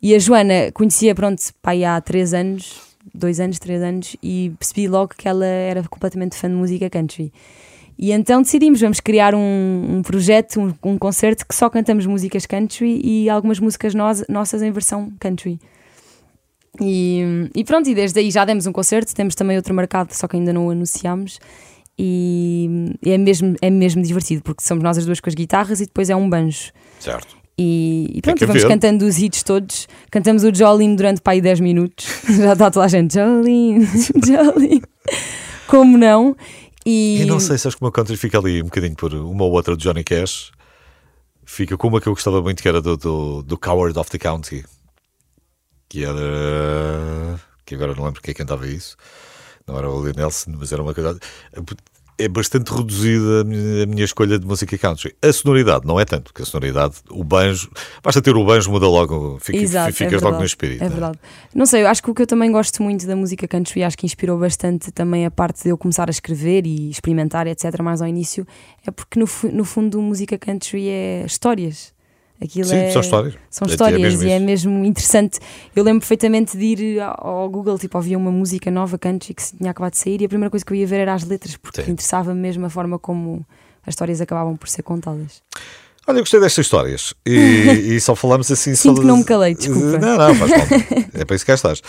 E 0.00 0.14
a 0.14 0.18
Joana 0.18 0.70
conhecia, 0.72 1.14
pronto, 1.14 1.42
pai 1.60 1.82
há 1.84 2.00
três 2.00 2.32
anos, 2.32 2.80
dois 3.12 3.40
anos, 3.40 3.58
três 3.58 3.82
anos, 3.82 4.16
e 4.22 4.52
percebi 4.58 4.86
logo 4.86 5.12
que 5.18 5.26
ela 5.26 5.44
era 5.44 5.82
completamente 5.88 6.36
fã 6.36 6.48
de 6.48 6.54
música 6.54 6.88
country. 6.88 7.32
E 7.98 8.10
então 8.12 8.42
decidimos, 8.42 8.80
vamos 8.80 9.00
criar 9.00 9.34
um, 9.34 9.86
um 9.98 10.02
projeto, 10.02 10.60
um, 10.60 10.74
um 10.92 10.98
concerto 10.98 11.46
que 11.46 11.54
só 11.54 11.70
cantamos 11.70 12.06
músicas 12.06 12.44
country 12.44 13.00
e 13.04 13.28
algumas 13.30 13.60
músicas 13.60 13.94
nos- 13.94 14.24
nossas 14.28 14.62
em 14.62 14.70
versão 14.72 15.12
country. 15.20 15.58
E, 16.80 17.48
e 17.54 17.62
pronto, 17.64 17.88
e 17.88 17.94
desde 17.94 18.18
aí 18.18 18.30
já 18.30 18.44
demos 18.44 18.66
um 18.66 18.72
concerto, 18.72 19.14
temos 19.14 19.34
também 19.34 19.56
outro 19.56 19.72
marcado, 19.74 20.12
só 20.14 20.26
que 20.26 20.36
ainda 20.36 20.52
não 20.52 20.66
o 20.66 20.70
anunciámos. 20.70 21.38
E, 21.96 22.68
é, 23.06 23.16
mesmo, 23.16 23.54
é 23.62 23.70
mesmo 23.70 24.02
divertido, 24.02 24.42
porque 24.42 24.64
somos 24.64 24.82
nós 24.82 24.98
as 24.98 25.06
duas 25.06 25.20
com 25.20 25.30
as 25.30 25.34
guitarras 25.34 25.80
e 25.80 25.86
depois 25.86 26.10
é 26.10 26.16
um 26.16 26.28
banjo. 26.28 26.72
Certo. 26.98 27.36
E, 27.56 28.10
e 28.12 28.20
pronto, 28.20 28.44
vamos 28.44 28.62
ver. 28.62 28.68
cantando 28.68 29.06
os 29.06 29.16
hits 29.16 29.44
todos. 29.44 29.86
Cantamos 30.10 30.42
o 30.42 30.52
Jolene 30.52 30.96
durante 30.96 31.20
para 31.20 31.34
aí 31.34 31.40
10 31.40 31.60
minutos. 31.60 32.06
Já 32.28 32.54
está 32.54 32.68
toda 32.72 32.86
a 32.86 32.88
gente, 32.88 33.14
Jolene, 33.14 33.86
Jolene. 34.26 34.82
Como 35.68 35.96
não? 35.96 36.34
E, 36.86 37.22
E 37.22 37.24
não 37.24 37.40
sei 37.40 37.56
se 37.58 37.66
acho 37.66 37.76
que 37.76 37.82
o 37.82 37.86
meu 37.86 37.92
country 37.92 38.16
fica 38.16 38.38
ali 38.38 38.60
um 38.62 38.66
bocadinho 38.66 38.94
por 38.94 39.14
uma 39.14 39.44
ou 39.44 39.52
outra 39.52 39.76
de 39.76 39.82
Johnny 39.82 40.04
Cash. 40.04 40.52
fica 41.44 41.76
com 41.76 41.88
uma 41.88 42.00
que 42.00 42.08
eu 42.08 42.14
gostava 42.14 42.40
muito, 42.42 42.62
que 42.62 42.68
era 42.68 42.80
do, 42.82 42.96
do, 42.96 43.42
do 43.42 43.58
Coward 43.58 43.98
of 43.98 44.10
the 44.10 44.18
County. 44.18 44.64
Que 45.88 46.04
era. 46.04 47.40
que 47.64 47.74
agora 47.74 47.94
não 47.94 48.04
lembro 48.04 48.20
quem 48.22 48.34
cantava 48.34 48.66
isso. 48.66 48.96
Não 49.66 49.78
era 49.78 49.88
o 49.88 50.00
Willie 50.00 50.16
Nelson, 50.16 50.52
mas 50.58 50.72
era 50.72 50.82
uma 50.82 50.92
coisa 50.94 51.18
é 52.18 52.28
bastante 52.28 52.72
reduzida 52.72 53.42
a 53.42 53.44
minha, 53.86 54.04
escolha 54.04 54.38
de 54.38 54.46
música 54.46 54.76
country. 54.78 55.14
A 55.22 55.32
sonoridade 55.32 55.86
não 55.86 55.98
é 55.98 56.04
tanto, 56.04 56.24
porque 56.24 56.42
a 56.42 56.44
sonoridade, 56.44 56.96
o 57.10 57.24
banjo, 57.24 57.70
basta 58.02 58.20
ter 58.20 58.36
o 58.36 58.44
banjo, 58.44 58.70
muda 58.70 58.86
logo, 58.86 59.38
fica, 59.40 59.58
Exato, 59.58 59.90
é 59.90 59.92
ficas 59.92 60.22
é 60.22 60.24
logo 60.24 60.38
no 60.38 60.44
espírito. 60.44 60.82
É, 60.82 60.86
é 60.86 60.88
verdade. 60.88 61.18
Não 61.54 61.66
sei, 61.66 61.82
eu 61.82 61.88
acho 61.88 62.02
que 62.02 62.10
o 62.10 62.14
que 62.14 62.22
eu 62.22 62.26
também 62.26 62.50
gosto 62.52 62.82
muito 62.82 63.06
da 63.06 63.16
música 63.16 63.48
country, 63.48 63.82
acho 63.82 63.96
que 63.96 64.06
inspirou 64.06 64.38
bastante 64.38 64.92
também 64.92 65.26
a 65.26 65.30
parte 65.30 65.62
de 65.62 65.70
eu 65.70 65.78
começar 65.78 66.08
a 66.08 66.10
escrever 66.10 66.66
e 66.66 66.90
experimentar, 66.90 67.46
etc., 67.46 67.80
mais 67.82 68.02
ao 68.02 68.08
início, 68.08 68.46
é 68.86 68.90
porque 68.90 69.18
no, 69.18 69.26
no 69.52 69.64
fundo 69.64 70.00
música 70.00 70.38
country 70.38 70.88
é 70.88 71.24
histórias. 71.26 71.93
Aquilo 72.42 72.68
Sim, 72.68 72.76
é, 72.76 72.90
são 72.90 73.00
histórias. 73.00 73.34
São 73.48 73.66
é, 73.66 73.70
histórias 73.70 74.22
é 74.22 74.26
e 74.26 74.30
é 74.32 74.38
mesmo 74.38 74.84
interessante. 74.84 75.38
Eu 75.74 75.84
lembro 75.84 76.00
perfeitamente 76.00 76.56
de 76.56 76.64
ir 76.64 77.00
ao 77.00 77.48
Google, 77.48 77.78
tipo, 77.78 77.96
ouvia 77.96 78.18
uma 78.18 78.30
música 78.30 78.70
nova, 78.70 78.98
country, 78.98 79.34
que 79.34 79.56
tinha 79.56 79.70
acabado 79.70 79.92
de 79.92 79.98
sair 79.98 80.20
e 80.20 80.24
a 80.24 80.28
primeira 80.28 80.50
coisa 80.50 80.64
que 80.64 80.72
eu 80.72 80.76
ia 80.76 80.86
ver 80.86 81.00
era 81.00 81.14
as 81.14 81.24
letras, 81.24 81.56
porque 81.56 81.82
interessava 81.82 82.34
mesmo 82.34 82.66
a 82.66 82.70
forma 82.70 82.98
como 82.98 83.46
as 83.86 83.92
histórias 83.92 84.20
acabavam 84.20 84.56
por 84.56 84.68
ser 84.68 84.82
contadas. 84.82 85.42
Olha, 86.06 86.18
eu 86.18 86.22
gostei 86.22 86.38
destas 86.40 86.66
histórias 86.66 87.14
e, 87.24 87.34
e 87.96 88.00
só 88.00 88.14
falamos 88.14 88.50
assim. 88.50 88.74
Sinto 88.74 88.96
só... 88.96 89.00
que 89.00 89.06
não 89.06 89.18
me 89.18 89.24
calei, 89.24 89.54
desculpa. 89.54 89.98
Não, 89.98 90.18
não, 90.18 90.34
faz 90.34 90.50
mal. 90.50 90.60
É 91.14 91.24
para 91.24 91.36
isso 91.36 91.44
que 91.44 91.52
cá 91.52 91.54
estás. 91.54 91.82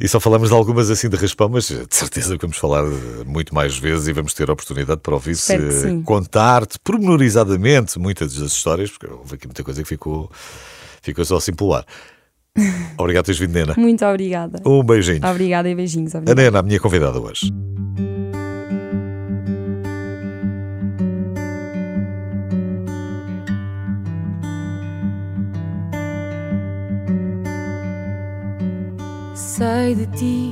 E 0.00 0.06
só 0.06 0.20
falamos 0.20 0.50
de 0.50 0.54
algumas 0.54 0.90
assim 0.90 1.08
de 1.08 1.16
raspão, 1.16 1.48
mas 1.48 1.68
de 1.68 1.86
certeza 1.90 2.36
que 2.36 2.42
vamos 2.42 2.56
falar 2.56 2.84
muito 3.26 3.52
mais 3.52 3.76
vezes 3.76 4.06
e 4.06 4.12
vamos 4.12 4.32
ter 4.32 4.48
a 4.48 4.52
oportunidade 4.52 5.00
para 5.00 5.14
ouvir-se 5.14 6.02
contar-te 6.04 6.78
pormenorizadamente 6.78 7.98
muitas 7.98 8.34
das 8.34 8.52
histórias, 8.52 8.90
porque 8.90 9.12
houve 9.12 9.34
aqui 9.34 9.46
muita 9.48 9.64
coisa 9.64 9.82
que 9.82 9.88
ficou, 9.88 10.30
ficou 11.02 11.24
só 11.24 11.36
assim 11.36 11.52
pular. 11.52 11.84
Obrigado 12.96 13.24
por 13.24 13.26
teres 13.26 13.40
vindo, 13.40 13.52
Nena. 13.52 13.74
Muito 13.76 14.04
obrigada. 14.04 14.62
Um 14.64 14.82
beijinho. 14.82 15.20
Obrigada 15.28 15.68
e 15.68 15.74
beijinhos. 15.74 16.14
Obrigada. 16.14 16.40
A 16.40 16.44
Nena, 16.44 16.58
a 16.60 16.62
minha 16.62 16.78
convidada 16.78 17.18
hoje. 17.20 17.52
Sei 29.58 29.92
de 29.92 30.06
ti 30.16 30.50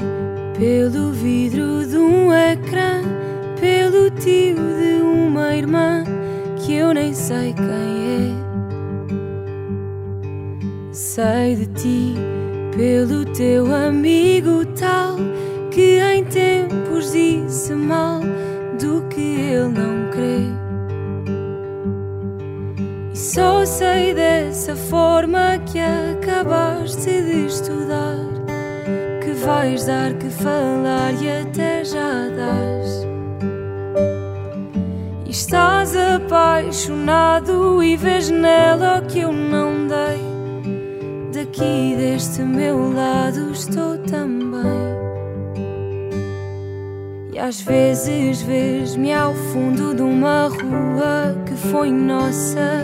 pelo 0.59 1.13
vidro 1.13 1.87
de 1.87 1.97
um 1.97 2.33
ecrã, 2.33 3.03
pelo 3.61 4.11
tio 4.11 4.57
de 4.57 5.01
uma 5.01 5.55
irmã 5.55 6.03
que 6.57 6.73
eu 6.75 6.93
nem 6.93 7.15
sei 7.15 7.55
quem 7.55 7.67
é. 8.17 8.35
Sei 10.91 11.55
de 11.55 11.67
ti 11.67 12.15
pelo 12.77 13.25
teu 13.27 13.73
amigo 13.73 14.67
tal 14.77 15.15
que 15.71 16.01
em 16.01 16.25
tempos 16.25 17.13
disse 17.13 17.75
mal 17.75 18.19
do 18.81 19.03
que 19.07 19.21
ele 19.21 19.69
não 19.69 20.11
crê. 20.11 20.51
E 23.13 23.17
só 23.17 23.65
sei 23.65 24.13
dessa 24.15 24.75
forma 24.75 25.61
que 25.65 25.79
acabaste 25.79 27.23
de 27.23 27.47
estudar 27.47 28.26
vais 29.47 29.85
dar 29.85 30.13
que 30.15 30.29
falar 30.29 31.13
e 31.23 31.43
até 31.43 31.85
já 31.85 32.29
das. 32.29 33.07
E 35.25 35.31
estás 35.31 35.95
apaixonado 35.95 37.81
e 37.81 37.97
vês 37.97 38.29
nela 38.29 38.99
o 38.99 39.07
que 39.07 39.21
eu 39.21 39.33
não 39.33 39.87
dei. 39.87 40.21
Daqui 41.33 41.95
deste 41.97 42.43
meu 42.43 42.93
lado 42.93 43.53
estou 43.53 43.97
também. 43.99 44.97
E 47.33 47.39
às 47.39 47.61
vezes 47.61 48.43
vês-me 48.43 49.15
ao 49.15 49.33
fundo 49.33 49.95
de 49.95 50.03
uma 50.03 50.49
rua 50.49 51.37
que 51.47 51.55
foi 51.71 51.93
nossa. 51.93 52.83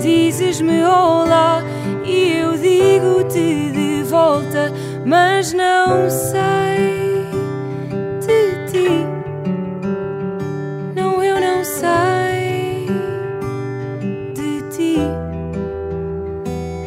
Dizes-me 0.00 0.84
olá 0.84 1.60
e 2.04 2.38
eu 2.38 2.56
digo-te 2.56 3.72
de 3.72 4.02
volta 4.04 4.72
mas 5.04 5.52
não 5.52 6.10
sei 6.10 7.24
de 8.20 8.70
ti. 8.70 9.06
Não, 10.94 11.22
eu 11.22 11.40
não 11.40 11.64
sei 11.64 12.86
de 14.34 14.62
ti, 14.70 14.98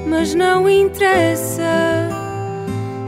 mas 0.08 0.34
não 0.36 0.70
interessa. 0.70 2.10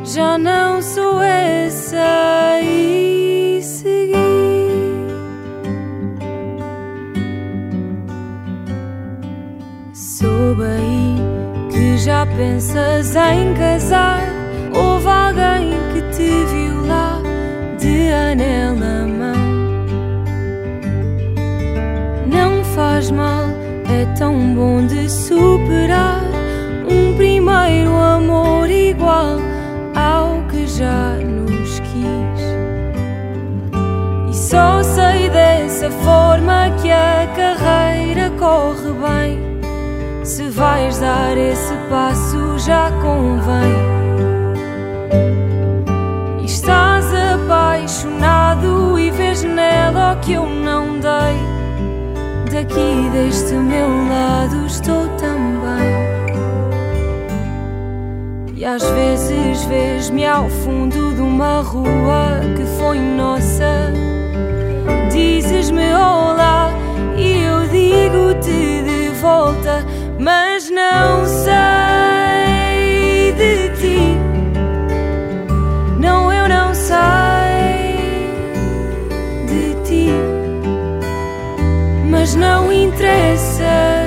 Já 0.04 0.38
não 0.38 0.82
sou 0.82 1.22
essa 1.22 2.60
e 2.62 3.60
segui. 3.62 4.14
Soube 9.94 10.64
aí 10.64 11.16
que 11.72 11.98
já 11.98 12.26
pensas 12.26 13.16
em 13.16 13.54
casar 13.56 14.35
Houve 14.76 15.08
alguém 15.08 15.72
que 15.94 16.02
te 16.16 16.46
viu 16.46 16.86
lá 16.86 17.22
de 17.80 18.12
anel 18.12 18.76
na 18.76 19.08
mão. 19.08 19.56
Não 22.28 22.64
faz 22.76 23.10
mal, 23.10 23.46
é 23.90 24.06
tão 24.18 24.54
bom 24.54 24.86
de 24.86 25.10
superar 25.10 26.22
um 26.90 27.16
primeiro 27.16 27.96
amor 27.96 28.70
igual 28.70 29.40
ao 29.96 30.42
que 30.50 30.68
já 30.68 31.16
nos 31.24 31.80
quis. 31.80 32.42
E 34.30 34.34
só 34.36 34.84
sei 34.84 35.30
dessa 35.30 35.90
forma 35.90 36.70
que 36.82 36.92
a 36.92 37.28
carreira 37.34 38.30
corre 38.32 38.92
bem. 38.92 40.26
Se 40.26 40.44
vais 40.50 41.00
dar 41.00 41.38
esse 41.38 41.74
passo, 41.90 42.58
já 42.60 42.92
convém. 43.02 43.95
Daqui 52.56 53.10
deste 53.12 53.54
meu 53.54 53.90
lado 54.08 54.66
estou 54.66 55.10
também. 55.18 55.94
E 58.56 58.64
às 58.64 58.82
vezes 58.82 59.66
vês-me 59.66 60.26
ao 60.26 60.48
fundo 60.48 61.14
de 61.14 61.20
uma 61.20 61.60
rua 61.60 62.40
que 62.56 62.64
foi 62.80 62.98
nossa. 62.98 63.92
Dizes-me 65.12 65.94
olá 65.96 66.72
e 67.18 67.44
eu 67.44 67.68
digo-te 67.68 68.84
de 68.84 69.10
volta, 69.20 69.84
mas 70.18 70.70
não 70.70 71.26
sei 71.26 71.54
de 73.34 73.70
ti. 73.82 74.25
Interessa. 83.16 84.06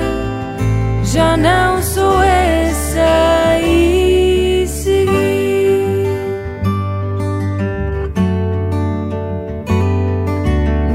Já 1.03 1.35
não 1.35 1.81
sou 1.81 2.21
essa 2.21 3.59
e 3.61 4.65
segui. 4.67 6.05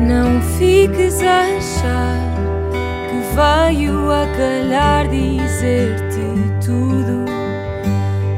Não 0.07 0.41
fiques 0.59 1.21
a 1.23 1.41
achar 1.57 2.19
que 3.09 3.19
veio 3.35 4.11
a 4.11 4.27
calhar 4.37 5.09
dizer-te 5.09 6.65
tudo. 6.65 7.25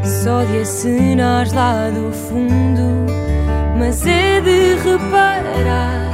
Só 0.02 0.42
de 0.44 0.60
acenar 0.60 1.46
lá 1.54 1.90
do 1.90 2.10
fundo, 2.12 3.06
mas 3.78 4.04
é 4.06 4.40
de 4.40 4.74
reparar 4.76 6.06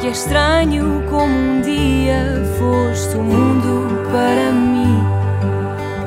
que 0.00 0.08
é 0.08 0.10
estranho 0.10 1.02
como 1.10 1.34
um 1.34 1.60
dia 1.60 2.45
foste 2.58 3.16
o 3.16 3.22
mundo 3.22 3.88
para 4.10 4.52
mim 4.52 5.02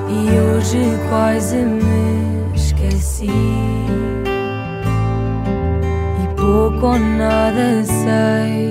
e 0.10 0.40
hoje 0.40 0.80
quase 1.10 1.56
me 1.58 2.54
esqueci. 2.56 3.28
E 6.24 6.36
pouco 6.36 6.86
ou 6.88 7.00
nada 7.00 7.84
sei 7.84 8.69